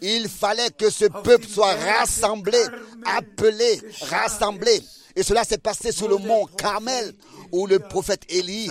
Il 0.00 0.28
fallait 0.28 0.70
que 0.70 0.90
ce 0.90 1.04
peuple 1.04 1.46
soit 1.46 1.74
rassemblé, 1.74 2.58
appelé, 3.06 3.80
rassemblé. 4.02 4.82
Et 5.14 5.22
cela 5.22 5.44
s'est 5.44 5.58
passé 5.58 5.92
sur 5.92 6.08
le 6.08 6.16
mont 6.18 6.46
Carmel, 6.46 7.14
où 7.52 7.66
le 7.66 7.78
prophète 7.78 8.22
Élie 8.28 8.70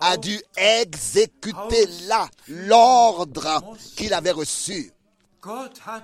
a 0.00 0.16
dû 0.16 0.40
exécuter 0.56 1.86
là 2.06 2.28
l'ordre 2.48 3.76
qu'il 3.96 4.14
avait 4.14 4.30
reçu. 4.30 4.92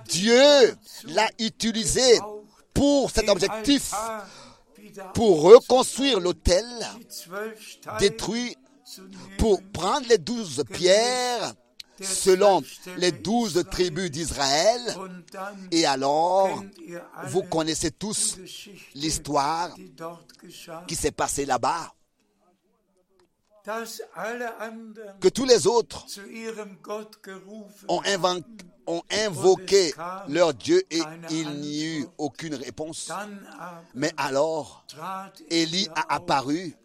Dieu 0.07 0.75
l'a 1.05 1.29
utilisé 1.39 2.19
pour 2.73 3.11
cet 3.11 3.27
objectif, 3.29 3.91
pour 5.13 5.41
reconstruire 5.41 6.19
l'autel 6.19 6.65
détruit 7.99 8.55
pour 9.37 9.61
prendre 9.73 10.07
les 10.07 10.17
douze 10.17 10.63
pierres 10.71 11.53
selon 12.01 12.63
les 12.97 13.11
douze 13.11 13.63
tribus 13.69 14.11
d'Israël. 14.11 14.81
Et 15.71 15.85
alors, 15.85 16.63
vous 17.25 17.43
connaissez 17.43 17.91
tous 17.91 18.37
l'histoire 18.95 19.75
qui 20.87 20.95
s'est 20.95 21.11
passée 21.11 21.45
là-bas, 21.45 21.93
que 25.21 25.29
tous 25.29 25.45
les 25.45 25.67
autres 25.67 26.05
ont, 27.87 29.01
invoqué 29.09 29.93
leur 30.27 30.53
Dieu 30.53 30.83
et 30.91 31.01
il 31.29 31.49
n'y 31.61 31.83
eut 31.83 32.07
aucune 32.17 32.55
réponse. 32.55 33.09
Mais 33.95 34.11
alors, 34.17 34.85
Élie 35.49 35.87
a 35.95 36.15
apparu 36.15 36.75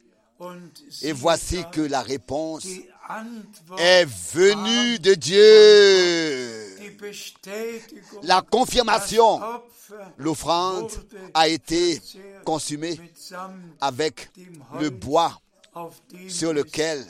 et 1.02 1.12
voici 1.12 1.64
que 1.72 1.80
la 1.80 2.00
réponse 2.02 2.68
est 3.78 4.04
venue 4.04 4.98
de 4.98 5.14
Dieu. 5.14 6.76
La 8.22 8.42
confirmation, 8.42 9.40
l'offrande 10.16 10.90
a 11.34 11.48
été 11.48 12.00
consumée 12.44 12.98
avec 13.80 14.30
le 14.80 14.90
bois 14.90 15.40
sur 16.28 16.52
lequel 16.52 17.04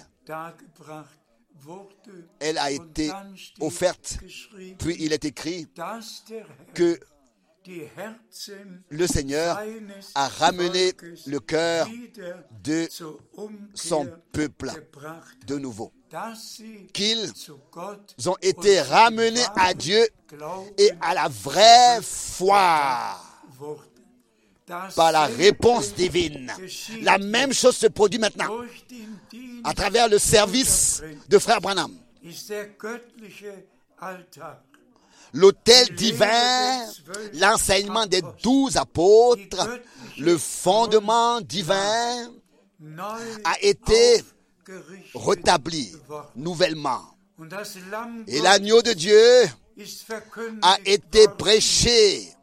elle 2.39 2.59
a 2.59 2.71
été 2.71 3.11
offerte. 3.61 4.19
Puis 4.79 4.97
il 5.01 5.13
est 5.13 5.25
écrit 5.25 5.67
que 6.75 6.99
le 8.91 9.07
Seigneur 9.07 9.61
a 10.15 10.29
ramené 10.29 10.93
le 11.27 11.39
cœur 11.41 11.87
de 12.65 12.89
son 13.75 14.09
peuple 14.33 14.71
de 15.47 15.59
nouveau. 15.59 15.93
Qu'ils 16.93 17.33
ont 18.27 18.37
été 18.41 18.81
ramenés 18.81 19.45
à 19.57 19.75
Dieu 19.75 20.07
et 20.79 20.91
à 21.01 21.15
la 21.15 21.29
vraie 21.29 22.01
foi 22.03 23.17
par 24.95 25.13
la 25.13 25.27
réponse 25.27 25.95
divine. 25.95 26.53
La 27.03 27.19
même 27.19 27.53
chose 27.53 27.77
se 27.77 27.87
produit 27.87 28.19
maintenant 28.19 28.49
à 29.65 29.75
travers 29.75 30.09
le 30.09 30.19
service 30.19 31.03
de 31.29 31.39
Frère 31.39 31.61
Branham. 31.61 31.93
L'autel 35.35 35.95
divin, 35.95 36.85
l'enseignement 37.35 38.07
des 38.07 38.23
douze 38.43 38.77
apôtres, 38.77 39.81
le 40.19 40.39
fondement 40.39 41.41
divin 41.41 42.31
a 43.45 43.61
été 43.61 44.23
rétabli 45.15 45.93
nouvellement. 46.37 47.03
Et 48.27 48.41
l'agneau 48.41 48.83
de 48.83 48.93
Dieu 48.93 49.45
a 50.63 50.79
été 50.85 51.29
prêché 51.29 52.35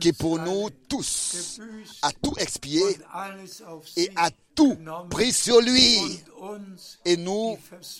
qui 0.00 0.12
pour 0.12 0.38
nous 0.38 0.68
tous 0.88 1.60
a 2.02 2.12
tout 2.12 2.34
expié 2.38 2.82
et 3.96 4.10
a 4.16 4.30
tout 4.54 4.76
pris 5.08 5.32
sur 5.32 5.60
lui. 5.60 5.98
et 7.04 7.16
nous 7.16 7.56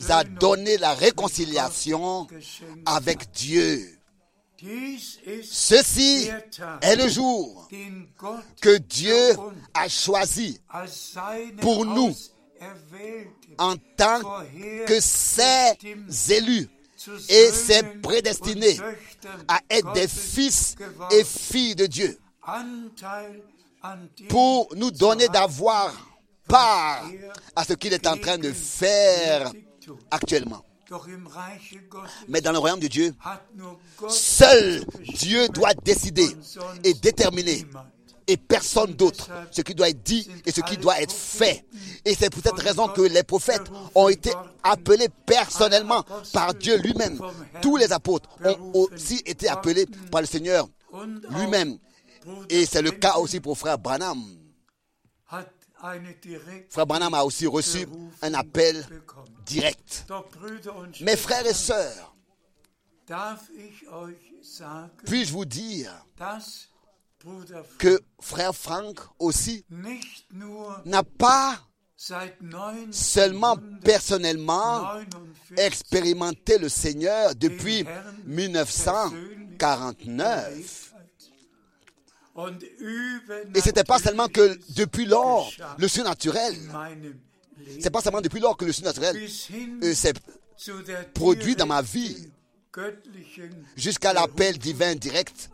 a 0.08 0.24
donné 0.24 0.76
la 0.76 0.94
réconciliation 0.94 2.26
avec 2.84 3.30
Dieu. 3.32 3.98
Ceci 5.44 6.28
est 6.82 6.96
le 6.96 7.08
jour 7.08 7.68
que 8.60 8.76
Dieu 8.76 9.36
a 9.72 9.88
choisi 9.88 10.60
pour 11.60 11.86
nous 11.86 12.14
en 13.58 13.76
tant 13.96 14.20
que 14.86 15.00
ses 15.00 15.72
élus 16.30 16.68
et 17.28 17.50
ses 17.52 17.80
Söhnen 17.80 18.00
prédestinés 18.00 18.80
und 18.80 18.94
Töchtern 18.94 19.44
à 19.48 19.60
être 19.70 19.92
des 19.92 20.08
fils 20.08 20.74
et 21.12 21.24
filles 21.24 21.74
de 21.74 21.86
Dieu 21.86 22.18
pour 24.28 24.68
nous 24.74 24.90
donner 24.90 25.28
d'avoir 25.28 25.92
part 26.48 27.04
à 27.54 27.64
ce 27.64 27.74
qu'il 27.74 27.92
est 27.92 28.06
en 28.06 28.16
train 28.16 28.38
de 28.38 28.52
faire 28.52 29.52
actuellement. 30.10 30.64
Mais 32.28 32.40
dans 32.40 32.52
le 32.52 32.58
royaume 32.58 32.80
de 32.80 32.88
Dieu, 32.88 33.14
seul 34.08 34.84
Dieu 35.14 35.48
doit 35.48 35.74
décider 35.74 36.28
et 36.82 36.94
déterminer. 36.94 37.66
Et 38.28 38.36
personne 38.36 38.92
d'autre 38.92 39.28
ce 39.50 39.62
qui 39.62 39.74
doit 39.74 39.88
être 39.88 40.02
dit 40.02 40.30
et 40.46 40.52
ce 40.52 40.60
qui 40.60 40.76
doit 40.76 41.00
être 41.00 41.12
fait. 41.12 41.64
Et 42.04 42.14
c'est 42.14 42.30
pour 42.30 42.42
cette 42.42 42.60
raison 42.60 42.86
que 42.88 43.00
les 43.00 43.22
prophètes 43.22 43.68
ont 43.94 44.08
été 44.08 44.30
appelés 44.62 45.08
personnellement 45.26 46.04
par 46.32 46.54
Dieu 46.54 46.76
lui-même. 46.78 47.18
Tous 47.62 47.76
les 47.76 47.90
apôtres 47.92 48.28
ont 48.44 48.72
aussi 48.72 49.22
été 49.24 49.48
appelés 49.48 49.86
par 50.12 50.20
le 50.20 50.26
Seigneur 50.26 50.68
lui-même. 51.30 51.78
Et 52.50 52.66
c'est 52.66 52.82
le 52.82 52.90
cas 52.90 53.16
aussi 53.16 53.40
pour 53.40 53.56
frère 53.56 53.78
Branham. 53.78 54.22
Frère 56.70 56.86
Branham 56.86 57.14
a 57.14 57.24
aussi 57.24 57.46
reçu 57.46 57.86
un 58.20 58.34
appel 58.34 58.84
direct. 59.46 60.06
Mes 61.00 61.16
frères 61.16 61.46
et 61.46 61.54
sœurs, 61.54 62.14
puis-je 65.06 65.32
vous 65.32 65.44
dire 65.46 65.90
que 67.78 68.00
frère 68.20 68.54
Franck 68.54 69.00
aussi 69.18 69.64
n'a 70.84 71.02
pas 71.02 71.58
seulement 71.96 73.56
1949 73.56 73.80
personnellement 73.82 74.92
expérimenté 75.56 76.58
le 76.58 76.68
Seigneur 76.68 77.34
depuis 77.34 77.84
1949. 78.24 80.92
und 82.36 82.56
Et 83.54 83.60
c'était 83.60 83.82
pas 83.82 83.98
seulement 83.98 84.28
que 84.28 84.56
depuis 84.76 85.06
lors, 85.06 85.50
le 85.76 85.88
surnaturel, 85.88 86.54
c'est 87.80 87.90
pas 87.90 88.00
seulement 88.00 88.20
depuis 88.20 88.38
lors 88.38 88.56
que 88.56 88.64
le 88.64 88.70
surnaturel 88.72 89.16
euh, 89.82 89.94
s'est 89.94 90.12
produit 91.14 91.56
dans 91.56 91.66
ma 91.66 91.82
vie 91.82 92.30
jusqu'à 93.76 94.12
l'appel 94.12 94.58
divin 94.58 94.94
direct 94.94 95.50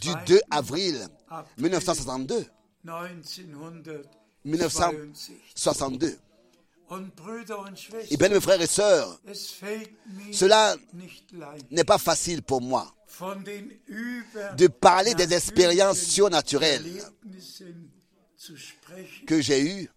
du 0.00 0.08
2. 0.08 0.14
2 0.26 0.40
avril 0.50 1.08
1962. 1.58 2.46
1962. 2.84 4.04
1962. 4.44 6.18
Und 6.90 7.14
Brüder 7.14 7.58
und 7.58 7.76
Et 8.10 8.16
bien, 8.16 8.30
mes 8.30 8.40
frères 8.40 8.60
et 8.62 8.66
sœurs, 8.66 9.20
Cela 10.32 10.74
n'est 11.70 11.84
pas 11.84 11.98
facile 11.98 12.42
pour 12.42 12.62
moi 12.62 12.94
de 14.56 14.66
parler 14.68 15.14
des 15.14 15.34
expériences 15.34 15.98
surnaturelles 16.00 17.02
que 19.26 19.40
j'ai 19.40 19.62
eues. 19.62 19.90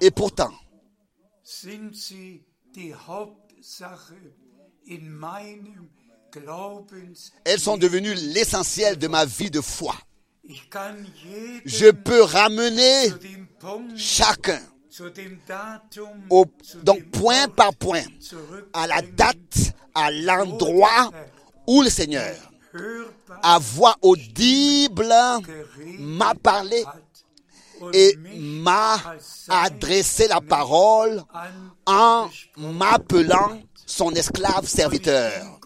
Et 0.00 0.10
pourtant, 0.10 0.52
elles 7.44 7.60
sont 7.60 7.76
devenues 7.76 8.14
l'essentiel 8.14 8.98
de 8.98 9.08
ma 9.08 9.24
vie 9.24 9.50
de 9.50 9.60
foi. 9.60 9.94
Je 11.64 11.90
peux 11.90 12.22
ramener 12.22 13.12
chacun, 13.96 14.60
au, 16.30 16.44
donc 16.82 17.04
point 17.10 17.48
par 17.48 17.74
point, 17.74 18.02
à 18.72 18.86
la 18.86 19.02
date, 19.02 19.72
à 19.94 20.10
l'endroit 20.10 21.10
où 21.66 21.82
le 21.82 21.90
Seigneur, 21.90 22.34
à 23.42 23.58
voix 23.58 23.96
audible, 24.02 25.12
m'a 25.98 26.34
parlé 26.34 26.84
et 27.92 28.16
m'a 28.36 28.98
adressé 29.48 30.28
la 30.28 30.40
parole 30.40 31.22
en 31.86 32.28
m'appelant 32.56 33.60
son 33.90 34.12
esclave 34.12 34.66
serviteur. 34.66 35.60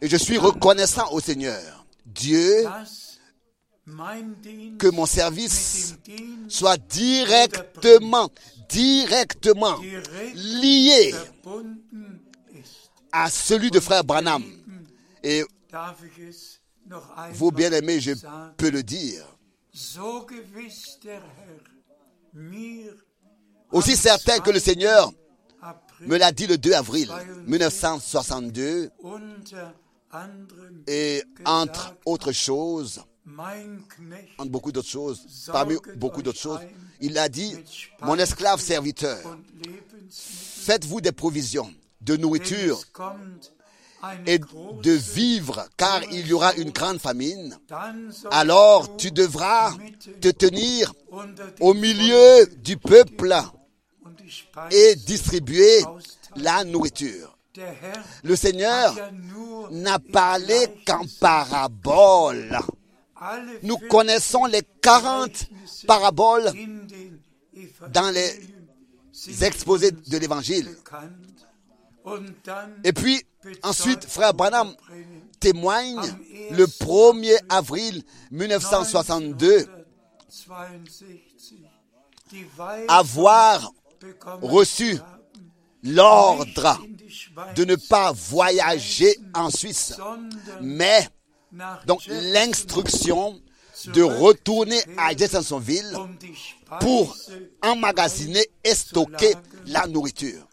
Et 0.00 0.08
je 0.08 0.16
suis 0.16 0.38
reconnaissant 0.38 1.10
au 1.12 1.20
Seigneur, 1.20 1.86
Dieu, 2.04 2.64
que 4.78 4.90
mon 4.90 5.06
service 5.06 5.96
soit 6.48 6.76
directement, 6.76 8.28
directement 8.68 9.78
lié 10.34 11.14
à 13.10 13.30
celui 13.30 13.70
de 13.70 13.80
frère 13.80 14.04
Branham. 14.04 14.44
Et 15.22 15.44
vous, 17.32 17.50
bien-aimés, 17.50 18.00
je 18.00 18.12
peux 18.56 18.70
le 18.70 18.82
dire. 18.82 19.24
Aussi 23.72 23.96
certain 23.96 24.38
que 24.38 24.50
le 24.50 24.60
Seigneur 24.60 25.10
me 26.00 26.16
l'a 26.18 26.32
dit 26.32 26.46
le 26.46 26.58
2 26.58 26.72
avril 26.72 27.10
1962, 27.46 28.90
unter 29.04 29.56
anderem 30.10 30.82
et 30.86 31.22
entre 31.44 31.94
autres 32.04 32.32
choses, 32.32 33.02
entre 34.38 34.50
beaucoup 34.50 34.72
d'autres 34.72 34.88
choses, 34.88 35.22
parmi 35.50 35.76
beaucoup 35.96 36.22
d'autres 36.22 36.38
choses, 36.38 36.60
il 37.00 37.18
a 37.18 37.28
dit, 37.28 37.54
mon 38.02 38.16
esclave 38.16 38.60
serviteur, 38.60 39.18
faites-vous 40.10 41.00
des 41.00 41.12
provisions 41.12 41.72
de 42.00 42.16
nourriture 42.16 42.80
et 44.26 44.38
de 44.38 44.90
vivre, 44.92 45.66
car 45.76 46.02
il 46.12 46.26
y 46.28 46.32
aura 46.32 46.54
une 46.54 46.70
grande 46.70 46.98
famine. 47.00 47.58
Alors 48.30 48.96
tu 48.96 49.10
devras 49.10 49.72
te 50.20 50.28
tenir 50.28 50.92
au 51.60 51.74
milieu 51.74 52.46
du 52.62 52.76
peuple 52.76 53.34
et 54.70 54.94
distribuer 54.96 55.84
la 56.36 56.64
nourriture. 56.64 57.36
Le 58.22 58.36
Seigneur 58.36 58.94
n'a 59.70 59.98
parlé 59.98 60.56
qu'en 60.86 61.04
paraboles. 61.20 62.58
Nous 63.62 63.78
40 63.78 63.88
connaissons 63.88 64.44
les 64.44 64.62
40 64.82 65.30
Gleichnisse 65.30 65.84
paraboles 65.86 66.52
dans 67.92 68.10
les 68.14 69.42
exposés 69.42 69.90
de 69.92 70.18
l'Évangile. 70.18 70.68
Et 72.84 72.92
puis, 72.92 73.22
ensuite, 73.62 74.04
frère 74.04 74.34
Branham 74.34 74.74
témoigne 75.40 76.00
le 76.50 76.66
1er 76.66 77.38
avril 77.48 78.02
1962 78.30 79.66
1962 79.66 79.86
die 82.30 82.46
Weisung 82.56 82.88
avoir 82.88 83.72
reçu 84.42 84.98
l'ordre 85.82 86.78
de 87.54 87.64
ne 87.64 87.76
pas 87.76 88.12
voyager 88.12 89.16
en 89.34 89.50
Suisse, 89.50 89.94
mais 90.60 91.08
donc 91.86 92.02
l'instruction 92.08 93.40
de 93.86 94.02
retourner 94.02 94.82
à 94.96 95.16
Jeffersonville 95.16 95.96
pour 96.80 97.16
emmagasiner 97.62 98.44
et 98.64 98.74
stocker 98.74 99.34
la 99.66 99.86
nourriture. 99.86 100.48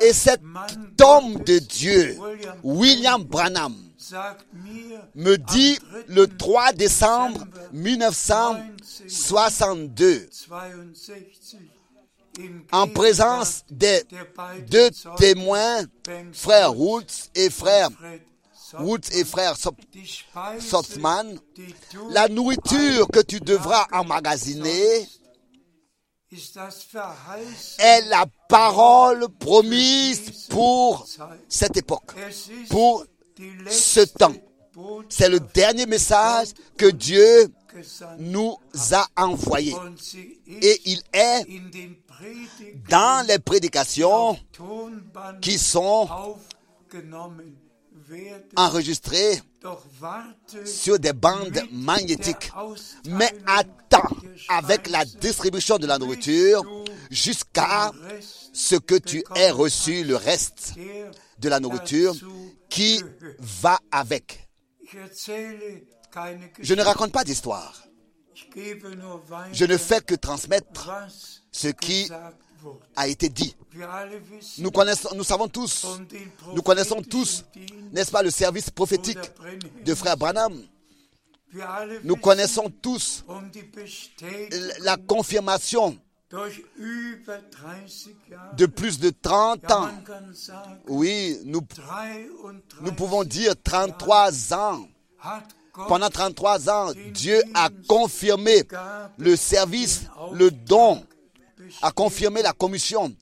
Et 0.00 0.12
cet 0.12 0.40
homme 1.00 1.42
de 1.44 1.58
Dieu, 1.58 2.16
William, 2.62 3.24
Branham, 3.24 3.74
me 5.14 5.36
dit 5.36 5.78
am 5.80 5.88
3. 5.88 6.02
le 6.08 6.26
3 6.28 6.72
décembre 6.74 7.44
1962, 7.72 10.28
62 10.30 10.52
in 10.52 10.92
en 12.72 12.88
présence 12.88 13.64
des 13.70 14.02
deux 14.68 14.90
témoins, 15.18 15.84
frère 16.32 16.78
Woods 16.78 17.30
et 17.34 17.50
frère 17.50 17.88
Woods 18.80 19.12
et 19.12 19.24
frère 19.24 19.54
la 22.10 22.28
nourriture 22.28 23.08
que 23.08 23.20
tu 23.20 23.40
devras 23.40 23.86
emmagasiner 23.92 25.06
est 27.78 28.00
la 28.08 28.24
parole 28.48 29.28
promise 29.38 30.46
pour 30.48 31.06
cette 31.48 31.76
époque, 31.76 32.14
pour 32.70 33.04
ce 33.68 34.00
temps. 34.00 34.34
C'est 35.10 35.28
le 35.28 35.40
dernier 35.40 35.84
message 35.84 36.48
que 36.78 36.86
Dieu 36.86 37.48
nous 38.18 38.56
a 38.92 39.06
envoyé. 39.16 39.74
und 39.74 39.98
sie 39.98 40.38
Et 40.62 40.80
il 40.86 41.02
est 41.12 41.46
dans 42.88 43.26
les 43.26 43.38
prédications 43.38 44.38
qui 45.40 45.58
sont 45.58 46.08
enregistrées 48.56 49.40
sur 50.64 50.98
des 50.98 51.12
bandes 51.12 51.62
magnétiques. 51.72 52.50
Mais 53.06 53.32
attends 53.46 54.16
avec 54.48 54.88
la 54.90 55.04
distribution 55.04 55.78
de 55.78 55.86
la 55.86 55.98
nourriture 55.98 56.62
jusqu'à 57.10 57.92
ce 58.52 58.76
que 58.76 58.96
tu 58.96 59.24
aies 59.36 59.50
reçu 59.50 60.04
le 60.04 60.16
reste 60.16 60.74
de 61.38 61.48
la 61.48 61.60
nourriture 61.60 62.14
qui 62.68 63.02
va 63.38 63.78
avec. 63.90 64.48
Je 66.60 66.74
ne 66.74 66.82
raconte 66.82 67.12
pas 67.12 67.24
d'histoire. 67.24 67.82
Je 69.52 69.64
ne 69.64 69.76
fais 69.76 70.00
que 70.00 70.14
transmettre 70.14 70.90
ce 71.50 71.68
qui 71.68 72.08
a 72.96 73.08
été 73.08 73.28
dit. 73.28 73.54
Nous 74.58 74.70
connaissons, 74.70 75.08
nous 75.14 75.24
savons 75.24 75.48
tous, 75.48 75.86
nous 76.54 76.62
connaissons 76.62 77.02
tous, 77.02 77.44
n'est-ce 77.92 78.10
pas, 78.10 78.22
le 78.22 78.30
service 78.30 78.70
prophétique 78.70 79.18
de 79.84 79.94
frère 79.94 80.16
Branham? 80.16 80.62
Nous 82.04 82.16
connaissons 82.16 82.70
tous 82.82 83.24
la 84.80 84.96
confirmation 84.96 85.98
durch 86.30 86.62
über 86.78 87.40
30 87.50 87.88
Jahre. 88.30 88.56
de 88.56 88.64
plus 88.64 88.98
de 88.98 89.10
30 89.10 89.60
ja, 89.68 89.78
ans. 89.78 89.90
Oui, 90.88 91.38
nous, 91.44 91.60
33 91.60 92.04
nous 92.80 92.92
pouvons 92.92 93.22
dire 93.22 93.54
33 93.62 94.54
ans. 94.54 94.88
Pendant 95.72 96.10
33 96.10 96.68
ans, 96.68 96.92
Dieu 97.12 97.42
a 97.54 97.70
confirmé 97.88 98.62
le 99.18 99.36
service, 99.36 100.02
le 100.32 100.50
don, 100.50 101.02
a 101.80 101.90
confirmé 101.90 102.42
la 102.42 102.52
commission 102.52 103.14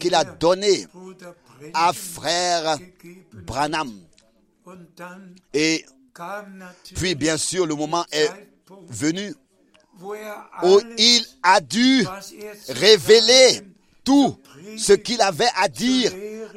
qu'il 0.00 0.14
a 0.14 0.24
donnée 0.24 0.86
à 1.72 1.92
frère 1.92 2.76
Branham. 3.32 3.92
Et 5.54 5.84
puis, 6.94 7.14
bien 7.14 7.36
sûr, 7.36 7.66
le 7.66 7.74
moment 7.76 8.04
est 8.10 8.30
venu 8.88 9.32
où 10.02 10.80
il 10.98 11.24
a 11.42 11.60
dû 11.60 12.02
er 12.02 12.72
révéler 12.72 13.60
tout 14.02 14.36
ce 14.76 14.92
qu'il 14.92 15.20
avait 15.22 15.48
à 15.56 15.68
dire, 15.68 16.12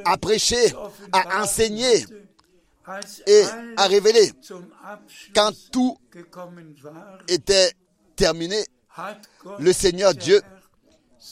à 0.06 0.18
prêcher, 0.18 0.74
à 1.12 1.42
enseigner 1.44 2.06
et 3.28 3.44
alles 3.44 3.74
à 3.78 3.88
révéler. 3.88 4.32
zum 4.42 4.66
Abschluss 4.84 5.32
Quand 5.34 5.52
tout 5.72 5.98
était 7.28 7.74
terminé, 8.16 8.66
le 9.60 9.74
Seigneur 9.74 10.14
Dieu 10.14 10.42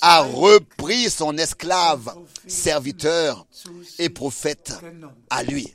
a 0.02 0.22
repris 0.22 1.10
son 1.10 1.38
esclave, 1.38 2.16
serviteur 2.48 3.48
et 4.00 4.10
prophète 4.10 4.74
à 5.30 5.44
lui. 5.44 5.74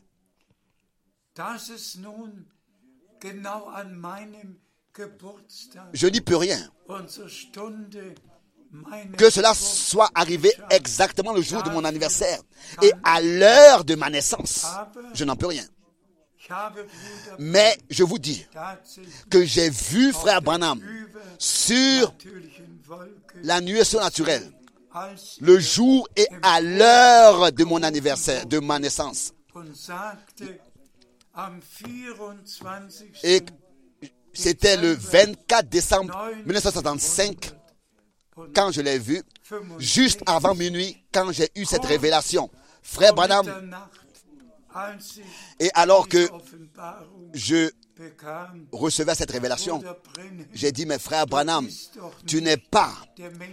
Je 5.92 6.06
n'y 6.06 6.20
peux 6.20 6.36
rien. 6.36 6.70
Que 9.18 9.28
cela 9.30 9.52
soit 9.54 10.10
arrivé 10.14 10.52
exactement 10.70 11.32
le 11.32 11.42
jour 11.42 11.62
de 11.62 11.70
mon 11.70 11.84
anniversaire 11.84 12.40
et 12.82 12.92
à 13.04 13.20
l'heure 13.20 13.84
de 13.84 13.94
ma 13.94 14.08
naissance. 14.08 14.66
Je 15.14 15.24
n'en 15.24 15.36
peux 15.36 15.46
rien. 15.46 15.64
Mais 17.38 17.76
je 17.90 18.02
vous 18.02 18.18
dis 18.18 18.46
que 19.30 19.44
j'ai 19.44 19.70
vu 19.70 20.12
frère 20.12 20.42
Branham 20.42 20.80
sur 21.38 22.14
la 23.42 23.60
nuée 23.60 23.84
surnaturelle 23.84 24.50
le 25.40 25.58
jour 25.58 26.08
et 26.16 26.26
à 26.42 26.60
l'heure 26.60 27.52
de 27.52 27.64
mon 27.64 27.82
anniversaire, 27.82 28.44
de 28.46 28.58
ma 28.58 28.78
naissance. 28.78 29.32
und 29.54 29.76
sagte 29.76 30.60
am 31.34 31.60
24. 31.60 33.04
Et 33.22 33.42
c'était 34.32 34.76
le 34.76 34.94
24 34.94 35.68
décembre 35.68 36.14
1965 36.46 37.52
quand 38.54 38.72
je 38.72 38.80
l'ai 38.80 38.98
vu, 38.98 39.22
juste 39.78 40.20
avant 40.26 40.54
minuit, 40.54 40.96
quand 41.12 41.32
j'ai 41.32 41.50
eu 41.56 41.64
cette 41.64 41.84
révélation. 41.84 42.50
Frère 42.82 43.14
Branham, 43.14 43.46
et 45.60 45.70
alors 45.74 46.08
que 46.08 46.28
je 47.34 47.70
recevais 48.72 49.14
cette 49.14 49.30
révélation, 49.30 49.82
j'ai 50.52 50.72
dit, 50.72 50.86
mais 50.86 50.98
frère 50.98 51.26
Branham, 51.26 51.68
tu 52.26 52.42
n'es 52.42 52.56
pas 52.56 52.92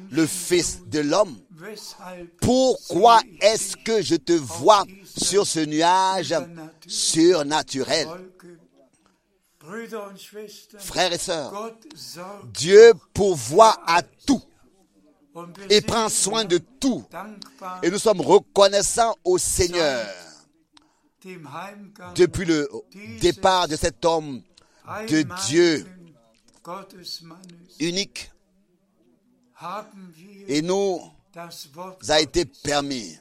le 0.09 0.25
fils 0.25 0.79
de 0.87 0.99
l'homme. 0.99 1.37
Pourquoi 2.41 3.21
est-ce 3.41 3.75
que 3.75 4.01
je 4.01 4.15
te 4.15 4.33
vois 4.33 4.85
sur 5.03 5.45
ce 5.45 5.59
nuage 5.59 6.33
surnaturel? 6.87 8.07
Frères 10.79 11.13
et 11.13 11.17
sœurs, 11.17 11.73
Dieu 12.45 12.93
pourvoit 13.13 13.77
à 13.85 14.01
tout 14.01 14.41
et 15.69 15.81
prend 15.81 16.09
soin 16.09 16.45
de 16.45 16.57
tout. 16.57 17.05
Et 17.83 17.89
nous 17.89 17.99
sommes 17.99 18.21
reconnaissants 18.21 19.15
au 19.23 19.37
Seigneur 19.37 20.05
depuis 22.15 22.45
le 22.45 22.69
départ 23.21 23.67
de 23.67 23.75
cet 23.75 24.05
homme 24.05 24.41
de 25.09 25.23
Dieu 25.47 25.85
unique. 27.79 28.31
Et 30.47 30.61
nous 30.61 30.99
a 32.07 32.21
été 32.21 32.45
permis 32.45 33.17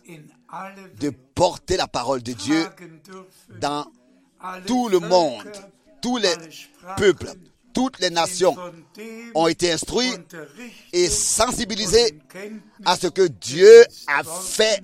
de 1.01 1.11
porter 1.11 1.77
la 1.77 1.89
parole 1.89 2.23
de 2.23 2.33
Dieu 2.33 2.67
dans 3.61 3.91
tout 4.67 4.89
le 4.89 5.01
monde, 5.01 5.51
tous 6.01 6.17
les 6.17 6.35
peuples, 6.97 7.33
toutes 7.73 7.99
les 8.01 8.11
nations 8.11 8.57
ont 9.35 9.47
été 9.47 9.73
instruits 9.73 10.13
et 10.93 11.09
sensibilisés 11.09 12.19
à 12.85 12.97
ce 12.97 13.07
que 13.09 13.27
Dieu 13.27 13.85
a 14.07 14.23
fait 14.25 14.83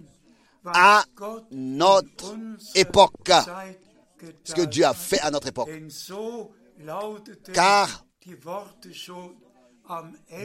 à 0.66 1.04
notre 1.50 2.36
époque. 2.74 3.30
Ce 4.44 4.54
que 4.54 4.62
Dieu 4.62 4.84
a 4.84 4.94
fait 4.94 5.20
à 5.20 5.30
notre 5.30 5.48
époque. 5.48 5.68
Car 7.52 8.04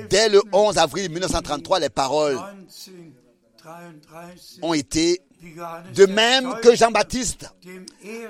dès 0.09 0.29
le 0.29 0.41
11 0.51 0.77
avril 0.77 1.09
1933, 1.09 1.79
les 1.79 1.89
paroles 1.89 2.39
ont 4.61 4.73
été 4.73 5.21
de 5.93 6.05
même 6.05 6.59
que 6.61 6.75
Jean-Baptiste 6.75 7.47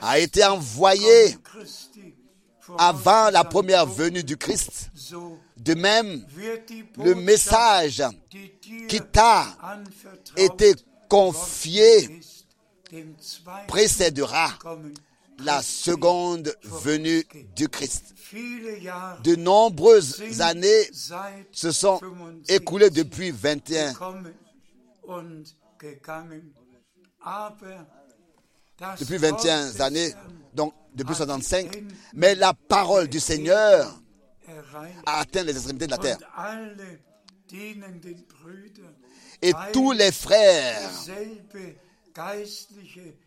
a 0.01 0.20
été 0.20 0.45
envoyé 0.45 1.36
avant 2.78 3.30
la 3.30 3.44
première 3.44 3.86
venue 3.86 4.24
du 4.24 4.38
Christ, 4.38 4.92
de 5.58 5.74
même 5.74 6.26
le 6.98 7.16
message 7.16 8.04
qui 8.88 9.02
t'a 9.02 9.46
été 10.36 10.74
confié 11.08 12.22
précédera 13.68 14.50
la 15.40 15.62
seconde 15.62 16.54
venue 16.64 17.26
du 17.56 17.70
Christ. 17.70 18.14
De 19.24 19.36
nombreuses 19.36 20.42
années 20.42 20.90
se 21.52 21.72
sont 21.72 22.00
écoulées 22.48 22.90
depuis 22.90 23.32
21 23.32 23.94
depuis 29.00 29.18
21 29.18 29.80
années, 29.82 30.14
donc 30.54 30.74
depuis 30.94 31.16
65, 31.16 31.84
mais 32.14 32.36
la 32.36 32.54
parole 32.54 33.08
du 33.08 33.20
Seigneur 33.20 34.00
a 35.06 35.20
atteint 35.20 35.44
les 35.44 35.52
extrémités 35.52 35.86
de 35.86 35.92
la 35.92 35.98
terre. 35.98 36.18
Et 39.42 39.54
tous 39.72 39.92
les 39.92 40.12
frères 40.12 40.92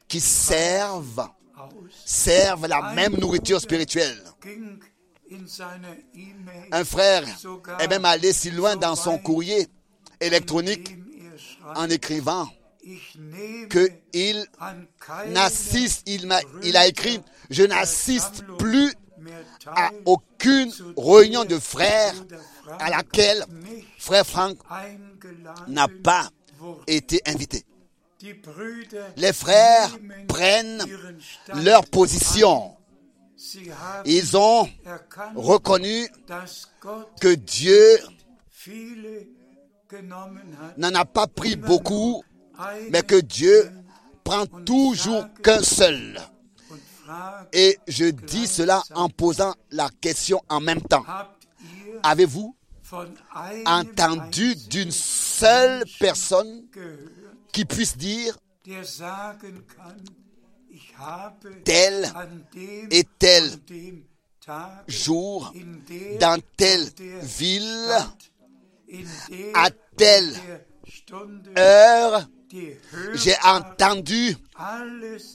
qui 0.08 0.20
servent, 0.20 1.28
servent 2.04 2.66
la 2.66 2.92
même 2.92 3.16
nourriture 3.16 3.60
spirituelle. 3.60 4.22
Un 6.70 6.84
frère 6.84 7.24
est 7.78 7.88
même 7.88 8.04
allé 8.04 8.32
si 8.32 8.50
loin 8.50 8.76
dans 8.76 8.96
son 8.96 9.18
courrier 9.18 9.66
électronique 10.20 10.94
en 11.74 11.88
écrivant 11.88 12.46
qu'il 13.70 14.44
n'assiste, 15.28 16.02
il, 16.06 16.32
il 16.62 16.76
a 16.76 16.86
écrit, 16.86 17.20
je 17.50 17.62
n'assiste 17.62 18.44
plus 18.58 18.92
à 19.66 19.90
aucune 20.04 20.72
réunion 20.96 21.44
de 21.44 21.58
frères 21.58 22.14
à 22.78 22.90
laquelle 22.90 23.44
frère 23.98 24.26
Franck 24.26 24.58
n'a 25.68 25.88
pas 26.02 26.28
été 26.86 27.20
invité. 27.26 27.64
Les 29.16 29.32
frères 29.32 29.90
prennent 30.28 30.84
leur 31.62 31.84
position. 31.86 32.76
Ils 34.04 34.36
ont 34.36 34.68
reconnu 35.34 36.08
que 37.20 37.34
Dieu 37.34 37.98
n'en 40.76 40.94
a 40.94 41.04
pas 41.04 41.26
pris 41.26 41.56
beaucoup, 41.56 42.22
mais 42.90 43.02
que 43.02 43.20
Dieu 43.20 43.70
prend 44.24 44.46
toujours 44.46 45.26
qu'un 45.42 45.62
seul. 45.62 46.20
Et 47.52 47.78
je 47.88 48.06
dis 48.06 48.46
cela 48.46 48.82
en 48.94 49.08
posant 49.08 49.54
la 49.70 49.90
question 50.00 50.40
en 50.48 50.60
même 50.60 50.80
temps. 50.80 51.04
Avez-vous 52.02 52.54
entendu 53.66 54.54
d'une 54.68 54.90
seule 54.90 55.84
personne 55.98 56.64
qui 57.52 57.64
puisse 57.64 57.96
dire 57.96 58.38
tel 61.64 62.12
et 62.90 63.04
tel 63.18 63.50
jour, 64.88 65.52
dans 66.20 66.40
telle 66.56 66.88
ville, 67.22 67.90
à 69.54 69.70
telle 69.96 70.34
heure, 71.56 72.28
j'ai 73.14 73.34
entendu 73.44 74.36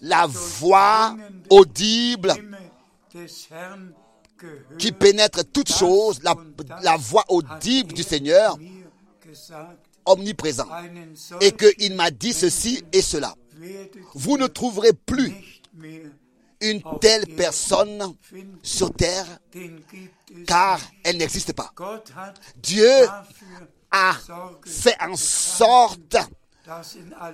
la 0.02 0.28
voix 0.28 1.16
audible 1.50 2.34
qui 4.78 4.92
pénètre 4.92 5.44
toutes 5.52 5.72
choses, 5.74 6.22
la, 6.24 6.36
la 6.84 6.98
voix 6.98 7.26
audible 7.30 7.94
du 7.94 8.04
Seigneur, 8.04 8.58
omniprésent. 10.06 10.68
Et 11.42 11.52
qu'il 11.52 11.96
m'a 11.96 12.12
dit 12.12 12.34
ceci 12.34 12.84
et 12.92 13.02
cela. 13.02 13.36
Vous 14.14 14.38
ne 14.38 14.48
trouverez 14.48 14.94
plus 14.94 15.34
une 16.62 16.82
telle 17.02 17.26
personne 17.36 18.16
sur 18.62 18.94
terre 18.94 19.26
car 20.46 20.80
elle 21.04 21.18
n'existe 21.18 21.54
pas. 21.54 21.72
Dieu 22.58 22.92
a 23.92 24.16
fait 24.66 24.98
en 25.02 25.16
sorte 25.16 26.18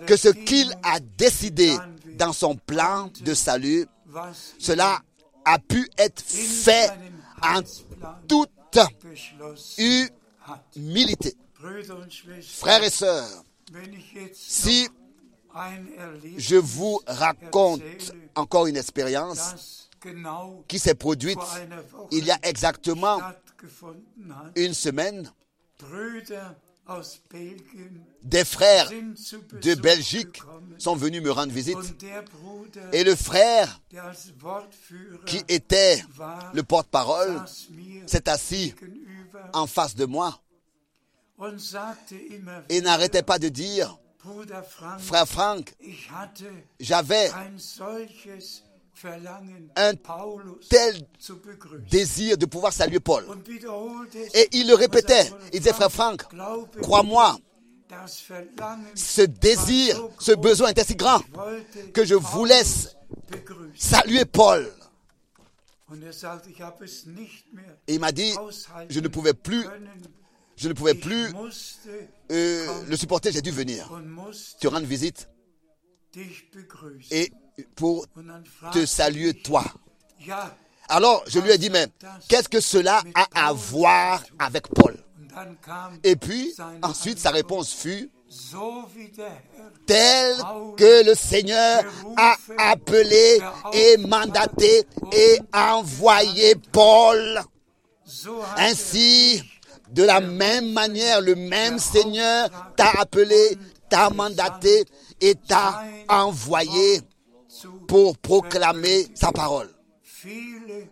que 0.05 0.15
ce 0.17 0.29
qu'il 0.29 0.71
a 0.83 0.99
décidé 0.99 1.75
dans 2.17 2.33
son 2.33 2.55
plan 2.55 3.09
de 3.21 3.33
salut, 3.33 3.85
cela 4.59 5.01
a 5.45 5.59
pu 5.59 5.89
être 5.97 6.21
fait 6.21 6.91
en 7.41 7.61
toute 8.27 8.49
humilité. 10.75 11.35
Frères 12.41 12.83
et 12.83 12.89
sœurs, 12.89 13.43
si 14.33 14.87
je 16.37 16.55
vous 16.55 16.99
raconte 17.07 17.81
encore 18.35 18.67
une 18.67 18.77
expérience 18.77 19.89
qui 20.67 20.79
s'est 20.79 20.95
produite 20.95 21.39
il 22.11 22.25
y 22.25 22.31
a 22.31 22.39
exactement 22.43 23.19
une 24.55 24.73
semaine, 24.73 25.31
des 28.23 28.43
frères 28.43 28.89
de 28.89 29.75
Belgique 29.75 30.41
sont 30.77 30.95
venus 30.95 31.21
me 31.21 31.31
rendre 31.31 31.51
visite. 31.53 31.77
Et 32.91 33.03
le 33.03 33.15
frère 33.15 33.81
qui 35.25 35.41
était 35.47 36.03
le 36.53 36.63
porte-parole 36.63 37.41
s'est 38.05 38.27
assis 38.29 38.75
en 39.53 39.67
face 39.67 39.95
de 39.95 40.05
moi 40.05 40.41
et 42.69 42.81
n'arrêtait 42.81 43.23
pas 43.23 43.39
de 43.39 43.49
dire, 43.49 43.97
frère 44.99 45.27
Franck, 45.27 45.75
j'avais 46.79 47.29
un 49.75 49.93
tel 50.69 51.07
désir 51.89 52.37
de 52.37 52.45
pouvoir 52.45 52.71
saluer 52.73 52.99
Paul. 52.99 53.25
Et 54.33 54.47
il 54.53 54.67
le 54.67 54.75
répétait. 54.75 55.29
Il 55.51 55.59
disait, 55.59 55.73
frère 55.73 55.91
Franck, 55.91 56.23
crois-moi, 56.81 57.37
ce 58.95 59.21
désir, 59.21 60.09
ce 60.19 60.31
besoin 60.31 60.69
était 60.69 60.83
si 60.83 60.95
grand 60.95 61.21
que 61.93 62.05
je 62.05 62.15
voulais 62.15 62.63
saluer 63.75 64.25
Paul. 64.25 64.71
Et 67.87 67.93
il 67.93 67.99
m'a 67.99 68.11
dit, 68.11 68.33
je 68.89 68.99
ne 68.99 69.07
pouvais 69.07 69.33
plus, 69.33 69.65
je 70.55 70.67
ne 70.67 70.73
pouvais 70.73 70.95
plus 70.95 71.33
euh, 72.31 72.83
le 72.87 72.95
supporter, 72.95 73.31
j'ai 73.31 73.41
dû 73.41 73.51
venir. 73.51 73.89
Te 74.59 74.67
rendre 74.67 74.87
visite. 74.87 75.29
et 77.11 77.31
pour 77.75 78.05
te 78.71 78.85
saluer 78.85 79.33
toi. 79.33 79.63
Alors 80.89 81.23
je 81.27 81.39
lui 81.39 81.51
ai 81.51 81.57
dit, 81.57 81.69
mais 81.69 81.87
qu'est-ce 82.27 82.49
que 82.49 82.59
cela 82.59 83.01
a 83.15 83.47
à 83.47 83.53
voir 83.53 84.23
avec 84.39 84.67
Paul? 84.67 84.97
Et 86.03 86.15
puis, 86.15 86.53
ensuite, 86.81 87.19
sa 87.19 87.31
réponse 87.31 87.73
fut, 87.73 88.11
tel 89.85 90.35
que 90.77 91.05
le 91.05 91.15
Seigneur 91.15 91.83
a 92.17 92.35
appelé 92.57 93.39
et 93.73 93.97
mandaté 93.97 94.85
et 95.11 95.39
envoyé 95.53 96.55
Paul. 96.71 97.41
Ainsi, 98.57 99.43
de 99.91 100.03
la 100.03 100.19
même 100.19 100.71
manière, 100.71 101.21
le 101.21 101.35
même 101.35 101.79
Seigneur 101.79 102.49
t'a 102.75 102.91
appelé, 102.99 103.57
t'a 103.89 104.09
mandaté 104.09 104.85
et 105.21 105.35
t'a 105.35 105.83
envoyé 106.09 107.01
pour 107.93 108.17
proclamer 108.17 109.05
sa 109.13 109.31
parole. 109.31 109.69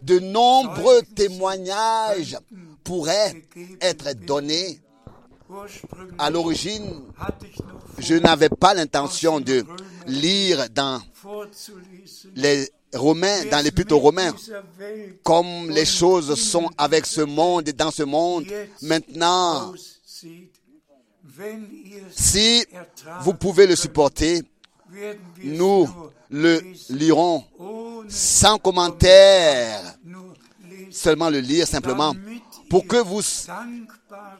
De 0.04 0.20
nombreux 0.20 1.02
témoignages 1.16 2.38
pourraient 2.84 3.42
être 3.82 4.14
donnés. 4.14 4.80
À 6.20 6.30
l'origine, 6.30 7.02
je 7.98 8.14
n'avais 8.14 8.50
pas 8.50 8.76
l'intention 8.76 9.40
de 9.40 9.66
lire 10.06 10.70
dans 10.70 11.02
les 12.36 12.70
Romains, 12.94 13.46
dans 13.46 13.64
l'épître 13.64 13.96
aux 13.96 14.00
Romains, 14.00 14.36
comme 15.24 15.72
les 15.72 15.86
choses 15.86 16.36
sont 16.36 16.70
avec 16.78 17.08
ce 17.08 17.22
monde 17.22 17.68
et 17.68 17.74
dans 17.74 17.90
ce 17.90 18.04
monde, 18.04 18.46
maintenant, 18.84 19.74
si 22.12 22.64
vous 23.22 23.34
pouvez 23.34 23.66
le 23.66 23.76
supporter, 23.76 24.44
nous 25.44 25.88
le 26.30 26.62
lirons 26.90 27.44
sans 28.10 28.58
commentaire, 28.58 29.96
seulement 30.92 31.30
le 31.30 31.40
lire 31.40 31.68
simplement, 31.68 32.14
pour 32.70 32.86
que 32.88 32.98
vous 32.98 33.22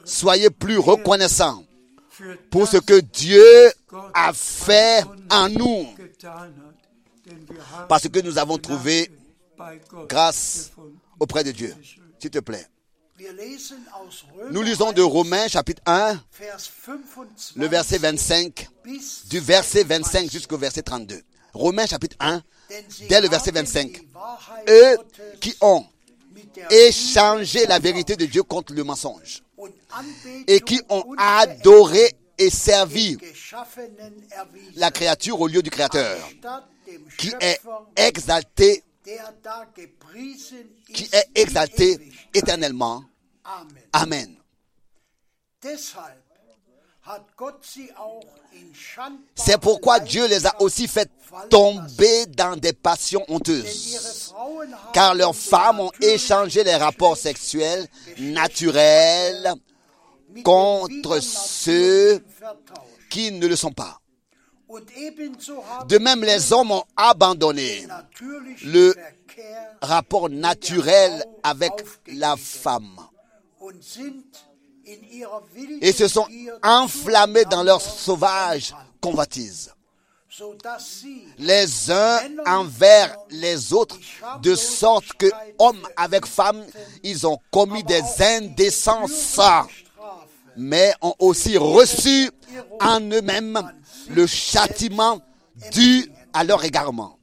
soyez 0.04 0.50
plus 0.50 0.78
reconnaissants 0.78 1.64
pour 2.50 2.68
ce 2.68 2.76
que 2.78 3.00
Dieu 3.00 3.44
a 4.14 4.32
fait 4.32 5.04
en 5.30 5.48
nous, 5.48 5.86
parce 7.88 8.08
que 8.08 8.20
nous 8.20 8.38
avons 8.38 8.58
trouvé 8.58 9.10
grâce 10.08 10.72
auprès 11.18 11.44
de 11.44 11.50
Dieu. 11.52 11.74
S'il 12.18 12.30
te 12.30 12.38
plaît. 12.38 12.66
Nous 14.50 14.62
lisons 14.62 14.92
de 14.92 15.02
Romains 15.02 15.48
chapitre 15.48 15.82
1, 15.86 16.20
le 17.56 17.66
verset 17.66 17.98
25, 17.98 18.68
du 19.28 19.40
verset 19.40 19.84
25 19.84 20.30
jusqu'au 20.30 20.58
verset 20.58 20.82
32. 20.82 21.22
Romains 21.52 21.86
chapitre 21.86 22.16
1, 22.20 22.42
dès 23.08 23.20
le 23.20 23.28
verset 23.28 23.50
25. 23.50 24.00
Eux 24.68 24.96
qui 25.40 25.54
ont 25.60 25.84
échangé 26.70 27.66
la 27.66 27.78
vérité 27.78 28.16
de 28.16 28.26
Dieu 28.26 28.42
contre 28.42 28.72
le 28.72 28.84
mensonge 28.84 29.42
et 30.46 30.60
qui 30.60 30.80
ont 30.88 31.04
adoré 31.16 32.12
et 32.38 32.50
servi 32.50 33.18
la 34.74 34.90
créature 34.90 35.40
au 35.40 35.46
lieu 35.46 35.62
du 35.62 35.70
Créateur, 35.70 36.18
qui 37.18 37.32
est 37.40 37.60
exalté, 37.96 38.82
qui 40.92 41.08
est 41.12 41.28
exalté 41.34 41.98
éternellement. 42.34 43.04
Amen. 43.92 44.36
C'est 49.34 49.58
pourquoi 49.60 50.00
Dieu 50.00 50.26
les 50.28 50.46
a 50.46 50.60
aussi 50.62 50.86
fait 50.86 51.10
tomber 51.50 52.26
dans 52.26 52.56
des 52.56 52.72
passions 52.72 53.24
honteuses. 53.28 54.32
Car 54.92 55.14
leurs 55.14 55.34
femmes 55.34 55.80
ont 55.80 55.92
échangé 56.00 56.62
les 56.64 56.76
rapports 56.76 57.16
sexuels 57.16 57.86
naturels 58.18 59.54
contre 60.44 61.20
ceux 61.20 62.24
qui 63.10 63.32
ne 63.32 63.46
le 63.46 63.56
sont 63.56 63.72
pas. 63.72 63.98
De 65.86 65.98
même, 65.98 66.24
les 66.24 66.52
hommes 66.52 66.70
ont 66.70 66.84
abandonné 66.96 67.86
le 68.64 68.94
rapport 69.82 70.30
naturel 70.30 71.24
avec 71.42 71.72
la 72.06 72.36
femme 72.36 72.96
et 75.80 75.92
se 75.92 76.08
sont 76.08 76.26
enflammés 76.62 77.44
dans 77.44 77.62
leur 77.62 77.80
sauvage 77.80 78.74
convoitise. 79.00 79.72
les 81.38 81.90
uns 81.90 82.20
envers 82.46 83.16
les 83.30 83.72
autres, 83.72 83.98
de 84.40 84.54
sorte 84.54 85.12
que, 85.14 85.26
hommes 85.58 85.86
avec 85.96 86.26
femmes, 86.26 86.64
ils 87.02 87.26
ont 87.26 87.38
commis 87.50 87.84
des 87.84 88.02
indécences, 88.20 89.38
mais 90.56 90.94
ont 91.00 91.14
aussi 91.18 91.56
reçu 91.58 92.30
en 92.80 93.00
eux-mêmes 93.00 93.60
le 94.08 94.26
châtiment 94.26 95.20
dû 95.70 96.10
à 96.32 96.44
leur 96.44 96.64
égarement. 96.64 97.18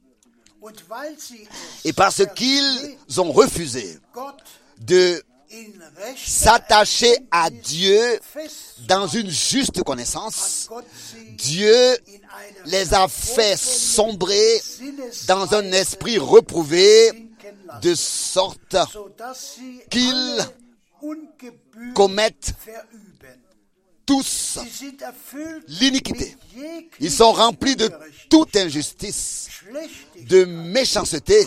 Et 1.84 1.92
parce 1.92 2.22
qu'ils 2.34 2.96
ont 3.18 3.32
refusé 3.32 3.98
de 4.78 5.22
s'attacher 6.16 7.16
à 7.30 7.50
Dieu 7.50 8.20
dans 8.86 9.06
une 9.06 9.30
juste 9.30 9.82
connaissance, 9.82 10.68
Dieu 11.36 11.96
les 12.66 12.94
a 12.94 13.08
fait 13.08 13.56
sombrer 13.58 14.60
dans 15.26 15.54
un 15.54 15.72
esprit 15.72 16.18
reprouvé, 16.18 17.28
de 17.82 17.94
sorte 17.94 18.76
qu'ils 19.90 20.40
commettent 21.94 22.52
tous 24.06 24.58
l'iniquité. 25.68 26.36
Ils 26.98 27.12
sont 27.12 27.32
remplis 27.32 27.76
de 27.76 27.90
toute 28.28 28.56
injustice, 28.56 29.48
de 30.28 30.44
méchanceté, 30.44 31.46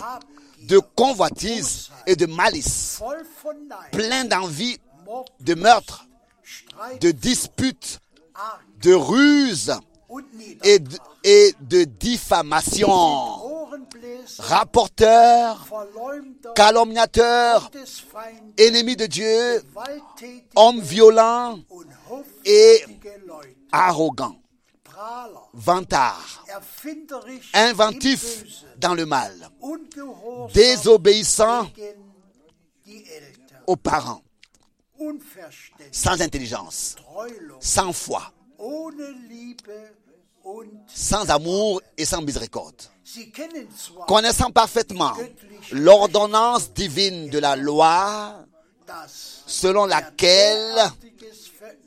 de 0.68 0.78
convoitise 0.78 1.90
et 2.06 2.16
de 2.16 2.26
malice, 2.26 3.00
plein 3.92 4.24
d'envie, 4.24 4.78
de 5.40 5.54
meurtre, 5.54 6.06
de 7.00 7.10
disputes, 7.10 8.00
de 8.82 8.92
ruses 8.94 9.74
et 10.62 10.78
de, 10.78 10.96
et 11.24 11.54
de 11.60 11.84
diffamation, 11.84 12.90
rapporteurs, 14.38 15.66
calomniateurs, 16.54 17.70
ennemis 18.58 18.96
de 18.96 19.06
Dieu, 19.06 19.62
hommes 20.54 20.80
violents 20.80 21.58
et 22.44 22.84
arrogants, 23.72 24.36
vantards, 25.52 26.44
inventifs 27.52 28.44
dans 28.78 28.94
le 28.94 29.06
mal, 29.06 29.32
désobéissants 30.52 31.68
aux 33.66 33.76
parents, 33.76 34.22
sans 35.90 36.20
intelligence, 36.20 36.96
sans 37.60 37.92
foi, 37.92 38.32
sans 40.86 41.30
amour 41.30 41.80
et 41.96 42.04
sans 42.04 42.22
miséricorde. 42.22 42.82
Connaissant 44.06 44.50
parfaitement 44.50 45.12
l'ordonnance 45.72 46.72
divine 46.72 47.28
de 47.28 47.38
la 47.38 47.56
loi, 47.56 48.44
selon 49.46 49.86
laquelle 49.86 50.90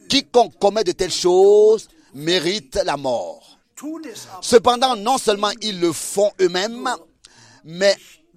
quiconque 0.09 0.57
commet 0.59 0.83
de 0.83 0.91
telles 0.91 1.11
choses 1.11 1.87
mérite 2.17 2.79
la 2.83 2.97
mort. 2.97 3.59
Cependant, 4.41 4.95
non 4.95 5.17
seulement 5.17 5.51
ils 5.61 5.79
le 5.79 5.93
font 5.93 6.31
eux-mêmes, 6.41 6.89
mais 7.63 7.95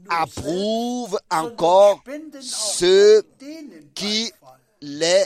approuvent 0.09 1.19
encore 1.31 2.03
ceux 2.41 3.23
qui 3.95 4.31
les 4.83 5.25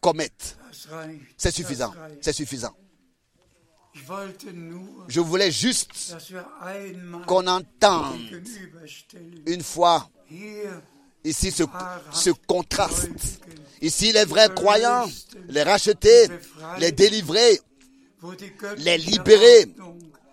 commettent. 0.00 0.58
C'est 1.36 1.52
suffisant. 1.52 1.94
C'est 2.20 2.32
suffisant. 2.32 2.74
Je 5.08 5.20
voulais 5.20 5.50
juste 5.50 6.16
qu'on 7.26 7.46
entende 7.46 8.16
une 9.46 9.62
fois 9.62 10.08
ici 11.28 11.50
ce, 11.50 12.30
contraste. 12.46 13.10
Ici, 13.80 14.12
les 14.12 14.24
vrais 14.24 14.48
croyants, 14.54 15.06
les 15.48 15.62
rachetés, 15.62 16.28
les 16.78 16.92
délivrés, 16.92 17.60
les 18.78 18.98
libérés, 18.98 19.66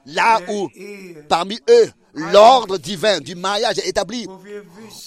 là 0.07 0.39
où 0.49 0.69
parmi 1.29 1.59
eux 1.69 1.91
l'ordre 2.13 2.77
divin 2.77 3.19
du 3.19 3.35
mariage 3.35 3.77
est 3.79 3.87
établi, 3.89 4.27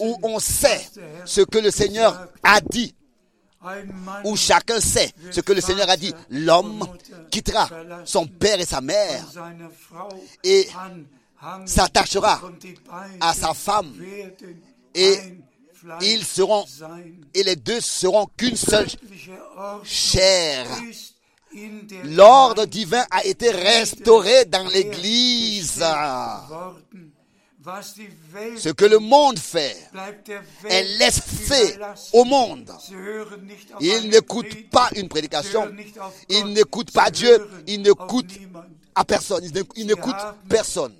où 0.00 0.18
on 0.22 0.38
sait 0.38 0.86
ce 1.24 1.40
que 1.40 1.58
le 1.58 1.70
Seigneur 1.70 2.28
a 2.42 2.60
dit 2.60 2.94
où 4.24 4.36
chacun 4.36 4.80
sait 4.80 5.10
ce 5.30 5.40
que 5.40 5.52
le 5.52 5.60
Seigneur 5.60 5.88
a 5.90 5.96
dit. 5.96 6.14
L'homme 6.30 6.86
quittera 7.30 7.68
son 8.04 8.26
père 8.26 8.60
et 8.60 8.64
sa 8.64 8.80
mère 8.80 9.24
et 10.44 10.68
s'attachera 11.66 12.40
à 13.20 13.34
sa 13.34 13.54
femme 13.54 13.92
et 14.94 15.18
ils 16.02 16.24
seront 16.24 16.64
et 17.34 17.42
les 17.42 17.56
deux 17.56 17.80
seront 17.80 18.26
qu'une 18.36 18.56
seule 18.56 18.88
chair. 19.84 20.66
L'ordre 22.04 22.66
divin 22.66 23.04
a 23.10 23.24
été 23.24 23.50
restauré 23.50 24.44
dans 24.44 24.68
l'Église. 24.68 25.82
Ce 28.56 28.68
que 28.70 28.84
le 28.84 28.98
monde 28.98 29.38
fait 29.38 29.76
est 30.68 30.98
laissé 30.98 31.78
au 32.12 32.24
monde. 32.24 32.70
Il 33.80 34.08
n'écoute 34.08 34.70
pas 34.70 34.90
une 34.96 35.08
prédication. 35.08 35.70
Il 36.28 36.46
n'écoute 36.46 36.92
pas 36.92 37.10
Dieu. 37.10 37.46
Il 37.66 37.82
n'écoute 37.82 38.30
à 38.98 39.04
personne. 39.04 39.44
Il 39.76 39.86
n'écoute 39.86 40.16
personne. 40.48 40.92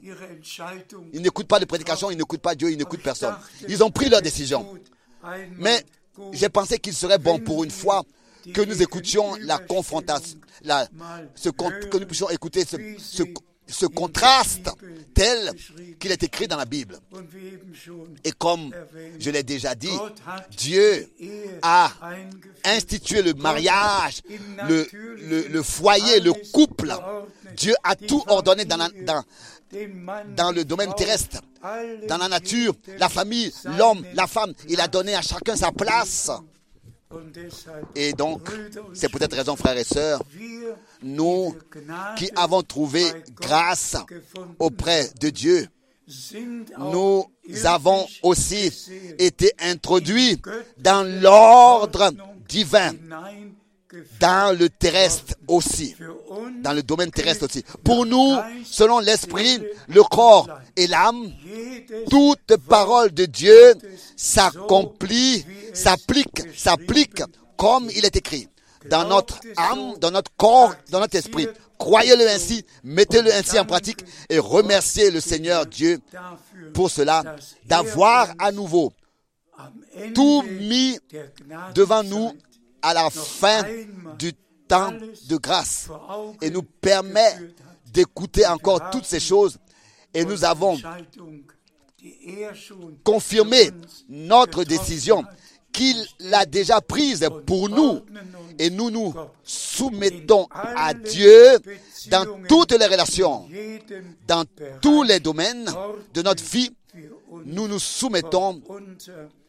Il 1.13 1.21
n'écoute 1.21 1.49
pas 1.49 1.59
de 1.59 1.65
prédication. 1.65 2.11
Il 2.11 2.17
n'écoute 2.17 2.41
pas 2.41 2.55
Dieu. 2.55 2.71
Il 2.71 2.79
n'écoute 2.79 3.01
personne. 3.03 3.35
Ils 3.69 3.83
ont 3.83 3.91
pris 3.91 4.09
leur 4.09 4.23
décision. 4.23 4.79
Mais 5.59 5.85
j'ai 6.33 6.49
pensé 6.49 6.79
qu'il 6.79 6.95
serait 6.95 7.19
bon 7.19 7.41
pour 7.41 7.65
une 7.65 7.71
fois 7.71 8.05
que 8.55 8.61
nous 8.61 8.81
écoutions 8.83 9.35
la 9.41 9.59
confrontation, 9.59 10.39
la, 10.63 10.89
ce, 11.35 11.51
que 11.51 11.99
nous 11.99 12.07
puissions 12.07 12.31
écouter 12.31 12.65
ce, 12.65 12.77
ce 12.99 13.25
ce 13.69 13.87
contraste 13.87 14.71
tel 15.15 15.53
qu'il 15.99 16.11
est 16.11 16.23
écrit 16.23 16.49
dans 16.49 16.57
la 16.57 16.65
Bible. 16.65 16.99
Et 18.25 18.33
comme 18.33 18.73
je 19.19 19.31
l'ai 19.31 19.43
déjà 19.43 19.75
dit, 19.75 19.89
Dieu 20.57 21.09
a 21.63 21.91
institué 22.65 23.23
le 23.23 23.35
mariage, 23.35 24.23
le, 24.69 25.63
foyer, 25.63 26.21
le 26.21 26.33
couple. 26.53 26.93
Dieu 27.57 27.75
a 27.85 27.95
tout 27.97 28.23
ordonné 28.27 28.65
dans, 28.65 28.79
le 30.53 30.63
domaine 30.65 30.95
terrestre, 30.95 31.41
dans 32.09 32.17
la 32.19 32.29
nature, 32.29 32.75
la 32.99 33.09
famille, 33.09 33.53
l'homme, 33.77 34.05
la 34.15 34.27
femme. 34.27 34.53
Il 34.69 34.81
a 34.81 34.89
donné 34.89 35.15
à 35.15 35.23
chacun 35.23 35.57
sa 35.57 35.73
place. 35.73 36.31
Et 37.95 38.13
donc, 38.13 38.49
c'est 38.93 39.09
pour 39.09 39.21
cette 39.21 39.33
raison, 39.33 39.57
frères 39.57 39.77
et 39.77 39.85
sœurs, 39.85 40.23
nous 41.03 41.57
qui 42.17 42.31
avons 42.37 42.63
trouvé 42.63 43.05
grâce 43.41 43.97
auprès 44.59 45.09
de 45.21 45.31
Dieu, 45.31 45.69
nous 46.79 47.27
avons 47.65 48.07
aussi 48.23 48.73
été 49.19 49.53
introduits 49.59 50.41
dans 50.79 51.03
l'ordre 51.21 52.13
divin. 52.49 52.93
Dans 54.21 54.57
le 54.57 54.69
terrestre 54.69 55.35
aussi, 55.47 55.97
dans 56.63 56.73
le 56.73 56.83
domaine 56.83 57.11
terrestre 57.11 57.47
aussi. 57.47 57.65
Pour 57.85 58.07
nous, 58.07 58.37
selon 58.65 58.99
l'esprit, 59.01 59.63
le 59.89 60.03
corps 60.03 60.49
et 60.77 60.87
l'âme, 60.87 61.33
toute 62.11 62.57
parole 62.69 63.13
de 63.13 63.25
Dieu 63.25 63.75
s'accomplit, 64.17 65.45
s'applique, 65.73 66.43
s'applique 66.57 67.23
comme 67.57 67.89
il 67.95 68.05
est 68.05 68.17
écrit. 68.17 68.49
Dans 68.89 69.07
notre 69.07 69.41
âme, 69.57 69.95
dans 69.99 70.11
notre 70.11 70.31
corps, 70.37 70.75
dans 70.91 71.01
notre 71.01 71.17
esprit. 71.17 71.49
Croyez-le 71.79 72.29
ainsi, 72.29 72.65
mettez-le 72.83 73.33
ainsi 73.33 73.59
en 73.59 73.65
pratique 73.65 74.05
et 74.29 74.39
remerciez 74.39 75.11
le 75.11 75.21
Seigneur 75.21 75.67
Dieu 75.67 76.01
pour 76.75 76.91
cela, 76.91 77.37
d'avoir 77.67 78.29
à 78.39 78.51
nouveau 78.53 78.93
tout 80.15 80.43
mis 80.43 80.99
devant 81.75 82.03
nous 82.03 82.33
à 82.83 82.95
la 82.95 83.11
fin 83.11 83.63
du 84.19 84.33
temps 84.67 84.93
de 85.29 85.37
grâce 85.37 85.89
et 86.43 86.51
nous 86.51 86.63
permet 86.63 87.35
d'écouter 87.93 88.47
encore 88.47 88.91
toutes 88.91 89.05
ces 89.07 89.21
choses. 89.21 89.59
Et 90.15 90.25
nous 90.25 90.45
avons 90.45 90.77
confirmé 93.05 93.71
notre 94.09 94.65
décision 94.65 95.25
qu'il 95.73 95.97
l'a 96.21 96.47
déjà 96.47 96.81
prise 96.81 97.29
pour 97.47 97.69
nous. 97.69 98.01
Et 98.59 98.71
nous 98.71 98.91
nous 98.91 99.15
soumettons 99.43 100.47
à 100.53 100.95
Dieu 100.95 101.59
dans 102.11 102.25
toutes 102.49 102.73
les 102.73 102.87
relations, 102.87 103.49
dans 104.27 104.45
tous 104.81 105.03
les 105.03 105.21
domaines 105.21 105.71
de 106.15 106.23
notre 106.23 106.43
vie. 106.45 106.71
Nous 107.45 107.69
nous 107.69 107.79
soumettons 107.79 108.61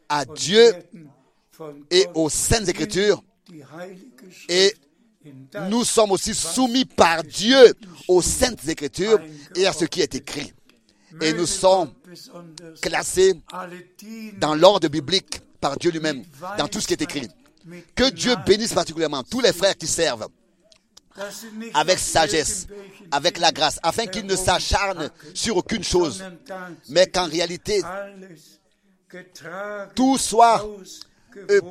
à 0.07 0.25
Dieu 0.25 0.73
et 1.89 2.07
aux 2.13 2.29
saintes 2.29 2.67
écritures. 2.67 3.23
Et 4.47 4.73
nous 5.69 5.83
sommes 5.83 6.11
aussi 6.11 6.33
soumis 6.33 6.85
par 6.85 7.23
Dieu 7.23 7.73
aux 8.07 8.21
saintes 8.21 8.67
écritures 8.67 9.19
et 9.55 9.67
à 9.67 9.73
ce 9.73 9.85
qui 9.85 10.01
est 10.01 10.15
écrit. 10.15 10.53
Et 11.21 11.33
nous 11.33 11.47
sommes 11.47 11.91
classés 12.81 13.33
dans 14.37 14.55
l'ordre 14.55 14.87
biblique 14.87 15.41
par 15.59 15.77
Dieu 15.77 15.91
lui-même, 15.91 16.23
dans 16.57 16.67
tout 16.67 16.79
ce 16.79 16.87
qui 16.87 16.93
est 16.93 17.01
écrit. 17.01 17.27
Que 17.95 18.09
Dieu 18.09 18.35
bénisse 18.45 18.73
particulièrement 18.73 19.23
tous 19.23 19.41
les 19.41 19.53
frères 19.53 19.75
qui 19.75 19.87
servent 19.87 20.27
avec 21.73 21.99
sagesse, 21.99 22.67
avec 23.11 23.39
la 23.39 23.51
grâce, 23.51 23.79
afin 23.83 24.05
qu'ils 24.05 24.25
ne 24.25 24.35
s'acharnent 24.35 25.09
sur 25.33 25.57
aucune 25.57 25.83
chose, 25.83 26.23
mais 26.87 27.07
qu'en 27.07 27.25
réalité, 27.25 27.81
tout 29.95 30.17
soit 30.17 30.65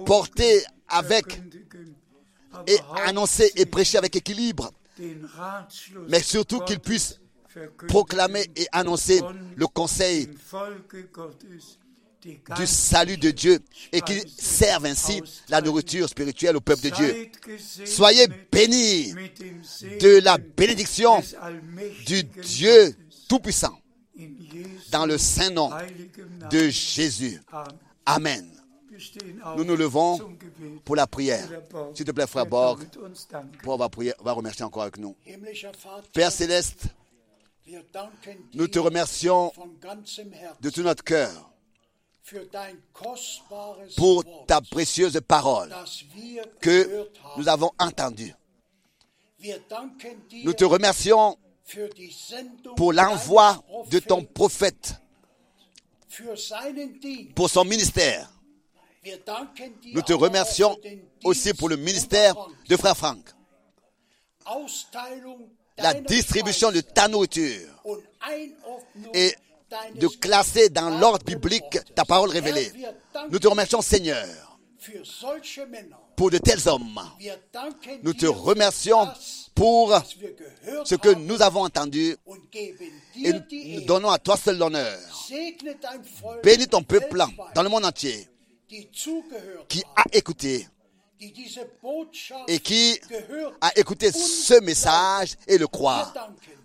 porté 0.07 0.63
avec 0.89 1.41
et 2.67 2.79
annoncé 3.05 3.51
et 3.57 3.67
prêché 3.67 3.99
avec 3.99 4.17
équilibre, 4.17 4.73
mais 6.09 6.23
surtout 6.23 6.61
qu'ils 6.61 6.81
puissent 6.81 7.21
proclamer 7.89 8.47
et 8.57 8.67
annoncer 8.73 9.21
le 9.57 9.67
conseil 9.67 10.29
du 12.57 12.67
salut 12.67 13.17
de 13.17 13.31
Dieu 13.31 13.59
et 13.93 14.01
qu'ils 14.01 14.29
servent 14.29 14.87
ainsi 14.87 15.23
la 15.49 15.61
nourriture 15.61 16.09
spirituelle 16.09 16.57
au 16.57 16.61
peuple 16.61 16.83
de 16.83 16.91
Dieu. 16.91 17.31
Soyez 17.87 18.27
bénis 18.51 19.13
de 20.01 20.21
la 20.21 20.39
bénédiction 20.39 21.23
du 22.07 22.25
Dieu 22.25 22.95
Tout-Puissant 23.29 23.79
dans 24.91 25.07
le 25.07 25.17
saint 25.17 25.51
nom 25.51 25.71
de 26.51 26.69
Jésus. 26.71 27.41
Amen. 28.05 28.58
Nous 29.57 29.65
nous 29.65 29.77
levons 29.77 30.19
pour 30.85 30.97
la 30.97 31.07
prière. 31.07 31.49
S'il 31.95 32.05
te 32.05 32.11
plaît, 32.11 32.27
frère 32.27 32.47
Borg, 32.47 32.83
uns 32.83 33.27
danken. 33.31 33.61
Paul 33.63 33.79
va, 33.79 34.33
remercier 34.33 34.65
encore 34.65 34.83
avec 34.83 34.99
nous. 34.99 35.15
Père 36.13 36.33
céleste, 36.33 36.87
nous 38.55 38.69
te 38.69 38.79
remercions 38.79 39.53
de 40.61 40.71
tout 40.71 40.83
notre 40.83 41.05
cœur 41.05 41.51
pour 43.97 44.25
ta 44.47 44.61
précieuse 44.61 45.21
parole 45.27 45.75
que 46.61 47.09
nous 47.37 47.49
avons 47.49 47.71
entendue. 47.79 48.35
Nous 50.45 50.53
te 50.53 50.65
remercions 50.65 51.39
pour 52.77 52.93
l'envoi 52.93 53.63
de 53.91 53.99
ton 53.99 54.25
prophète, 54.25 54.95
pour 57.35 57.49
son 57.51 57.65
ministère. 57.65 58.31
Nous 59.93 60.03
te 60.03 60.13
remercions 60.13 60.77
aussi 61.25 61.55
pour 61.55 61.69
le 61.69 61.77
ministère 61.77 62.35
de 62.69 62.77
frère 62.77 62.97
Franck, 62.97 63.25
la 65.77 65.95
distribution 65.95 66.73
de 66.73 66.81
ta 66.81 67.09
nourriture 67.09 67.69
et 69.15 69.35
de 69.95 70.07
classer 70.09 70.69
dans 70.69 70.91
l'ordre 70.99 71.25
biblique 71.25 71.79
ta 71.95 72.05
parole 72.05 72.31
révélée. 72.31 72.73
Nous 73.31 73.39
te 73.39 73.49
remercions, 73.49 73.83
Seigneur, 73.83 74.27
pour 76.17 76.31
de 76.31 76.39
tels 76.39 76.69
hommes. 76.69 77.01
Nous 78.03 78.15
te 78.15 78.27
remercions 78.27 79.09
pour 79.55 79.95
ce 80.85 80.95
que 80.95 81.15
nous 81.15 81.43
avons 81.43 81.65
entendu 81.65 82.17
et 83.17 83.33
nous 83.33 83.81
donnons 83.83 84.11
à 84.11 84.19
toi 84.19 84.37
seul 84.37 84.59
l'honneur. 84.59 84.99
Bénis 86.43 86.69
ton 86.69 86.83
peuple 86.83 87.23
dans 87.55 87.63
le 87.63 87.69
monde 87.69 87.85
entier 87.85 88.29
qui 89.69 89.83
a 89.97 90.05
écouté 90.13 90.67
et 92.47 92.61
qui 92.61 93.01
a 93.61 93.73
écouté 93.77 94.13
ce 94.13 94.61
message 94.61 95.37
et 95.47 95.59
le 95.59 95.67
croit. 95.67 96.13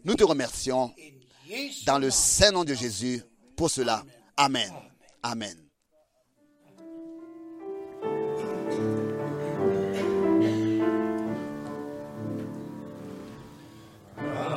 Nous 0.03 0.15
te 0.15 0.23
remercions 0.23 0.93
dans 1.85 1.99
le 1.99 2.11
saint 2.11 2.51
nom 2.51 2.63
de 2.63 2.73
Jésus 2.73 3.23
pour 3.55 3.69
cela. 3.69 4.03
Amen. 4.37 4.71
Amen. 5.21 5.57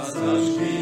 Amen. 0.08 0.75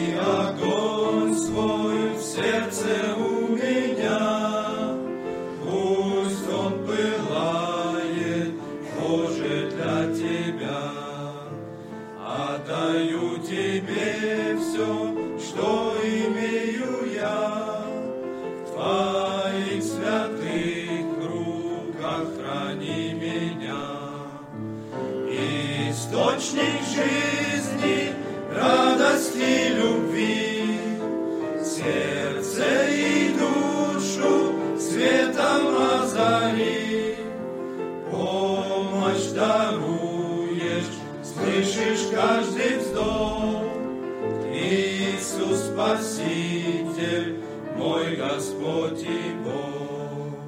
Спаситель, 46.65 47.41
мой 47.77 48.17
Господь 48.17 49.03
и 49.03 49.35
Бог. 49.45 50.39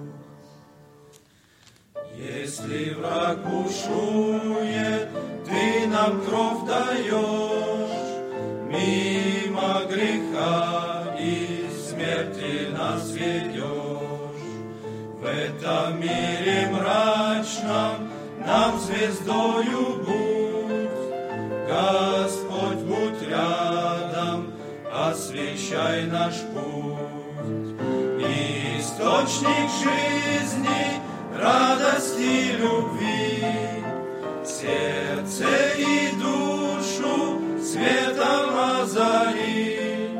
Если 2.17 2.95
враг 2.95 3.39
бушует, 3.45 5.09
ты 5.45 5.87
нам 5.89 6.23
кровь 6.23 6.67
даешь, 6.67 7.91
мимо 8.71 9.83
греха 9.91 11.17
и 11.21 11.67
смерти 11.87 12.71
нас 12.73 13.11
ведешь. 13.13 13.67
В 15.21 15.25
этом 15.25 16.01
мире 16.01 16.71
мрачном 16.73 18.11
нам 18.47 18.79
звездою 18.81 19.97
будь, 19.99 21.69
Господь, 21.69 22.46
освещай 25.67 26.07
наш 26.07 26.35
путь. 26.53 27.77
Источник 28.79 29.69
жизни, 29.83 31.01
радости, 31.35 32.57
любви, 32.59 33.45
сердце 34.45 35.47
и 35.79 36.13
душу 36.17 37.41
светом 37.61 38.81
озари. 38.81 40.11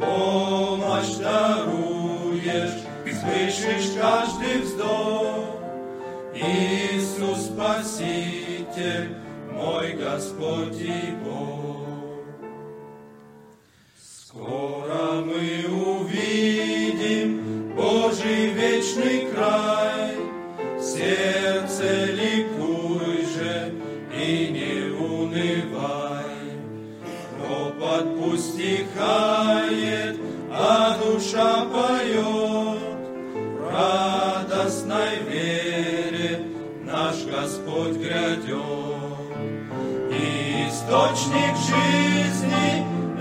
Помощь 0.00 1.16
даруешь, 1.16 2.82
слышишь 3.04 3.92
каждый 4.00 4.62
вздох. 4.62 5.56
Иисус 6.34 7.46
Спаситель, 7.46 9.16
мой 9.52 9.92
Господь 9.92 10.80
и 10.80 11.14
Бог. 11.24 11.53
Скоро 14.34 15.22
мы 15.24 15.64
увидим 15.70 17.28
Божий 17.76 18.48
вечный 18.48 19.28
край, 19.32 20.16
сердце 20.80 22.06
ликуй 22.06 23.24
же 23.32 23.74
и 24.12 24.48
не 24.50 24.90
унывай. 24.90 26.34
Ропот 27.40 28.06
пусть 28.18 28.54
стихает, 28.54 30.18
а 30.50 30.98
душа 30.98 31.66
поет, 31.66 32.80
радостной 33.70 35.14
вере 35.30 36.44
наш 36.82 37.24
Господь 37.24 37.98
грядет. 37.98 38.44
Источник 40.10 41.56
жизни, 41.68 42.13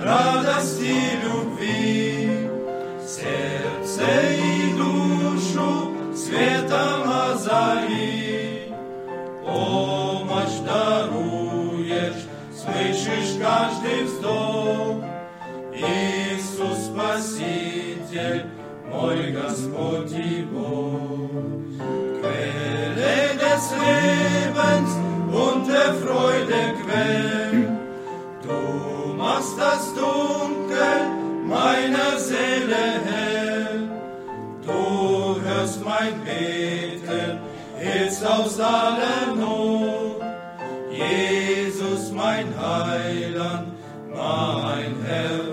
радости, 0.03 0.95
любви, 1.23 2.49
сердце 3.05 4.03
и 4.31 4.73
душу 4.77 5.93
светом 6.15 7.09
озари. 7.09 8.73
Помощь 9.45 10.59
даруешь, 10.65 12.25
слышишь 12.53 13.39
каждый 13.41 14.03
вздох. 14.03 15.03
Иисус 15.73 16.85
Спаситель, 16.85 18.45
мой 18.91 19.31
Господь 19.31 20.11
и 20.11 20.43
Бог. 20.43 21.31
Quelle 22.21 23.35
des 23.41 23.65
Lebens 23.81 24.91
und 25.33 25.67
der 25.67 25.93
Freude. 25.95 26.82
Machst 29.43 29.59
das 29.59 29.93
Dunkel 29.93 31.45
meiner 31.45 32.17
Seele 32.17 32.75
hell. 33.05 33.89
Du 34.65 35.41
hörst 35.41 35.83
mein 35.83 36.13
Beten, 36.23 37.39
hilfst 37.77 38.25
aus 38.25 38.57
aller 38.57 39.35
Not. 39.35 40.21
Jesus, 40.91 42.13
mein 42.13 42.47
Heiland, 42.57 43.73
mein 44.15 44.95
Herr 45.05 45.52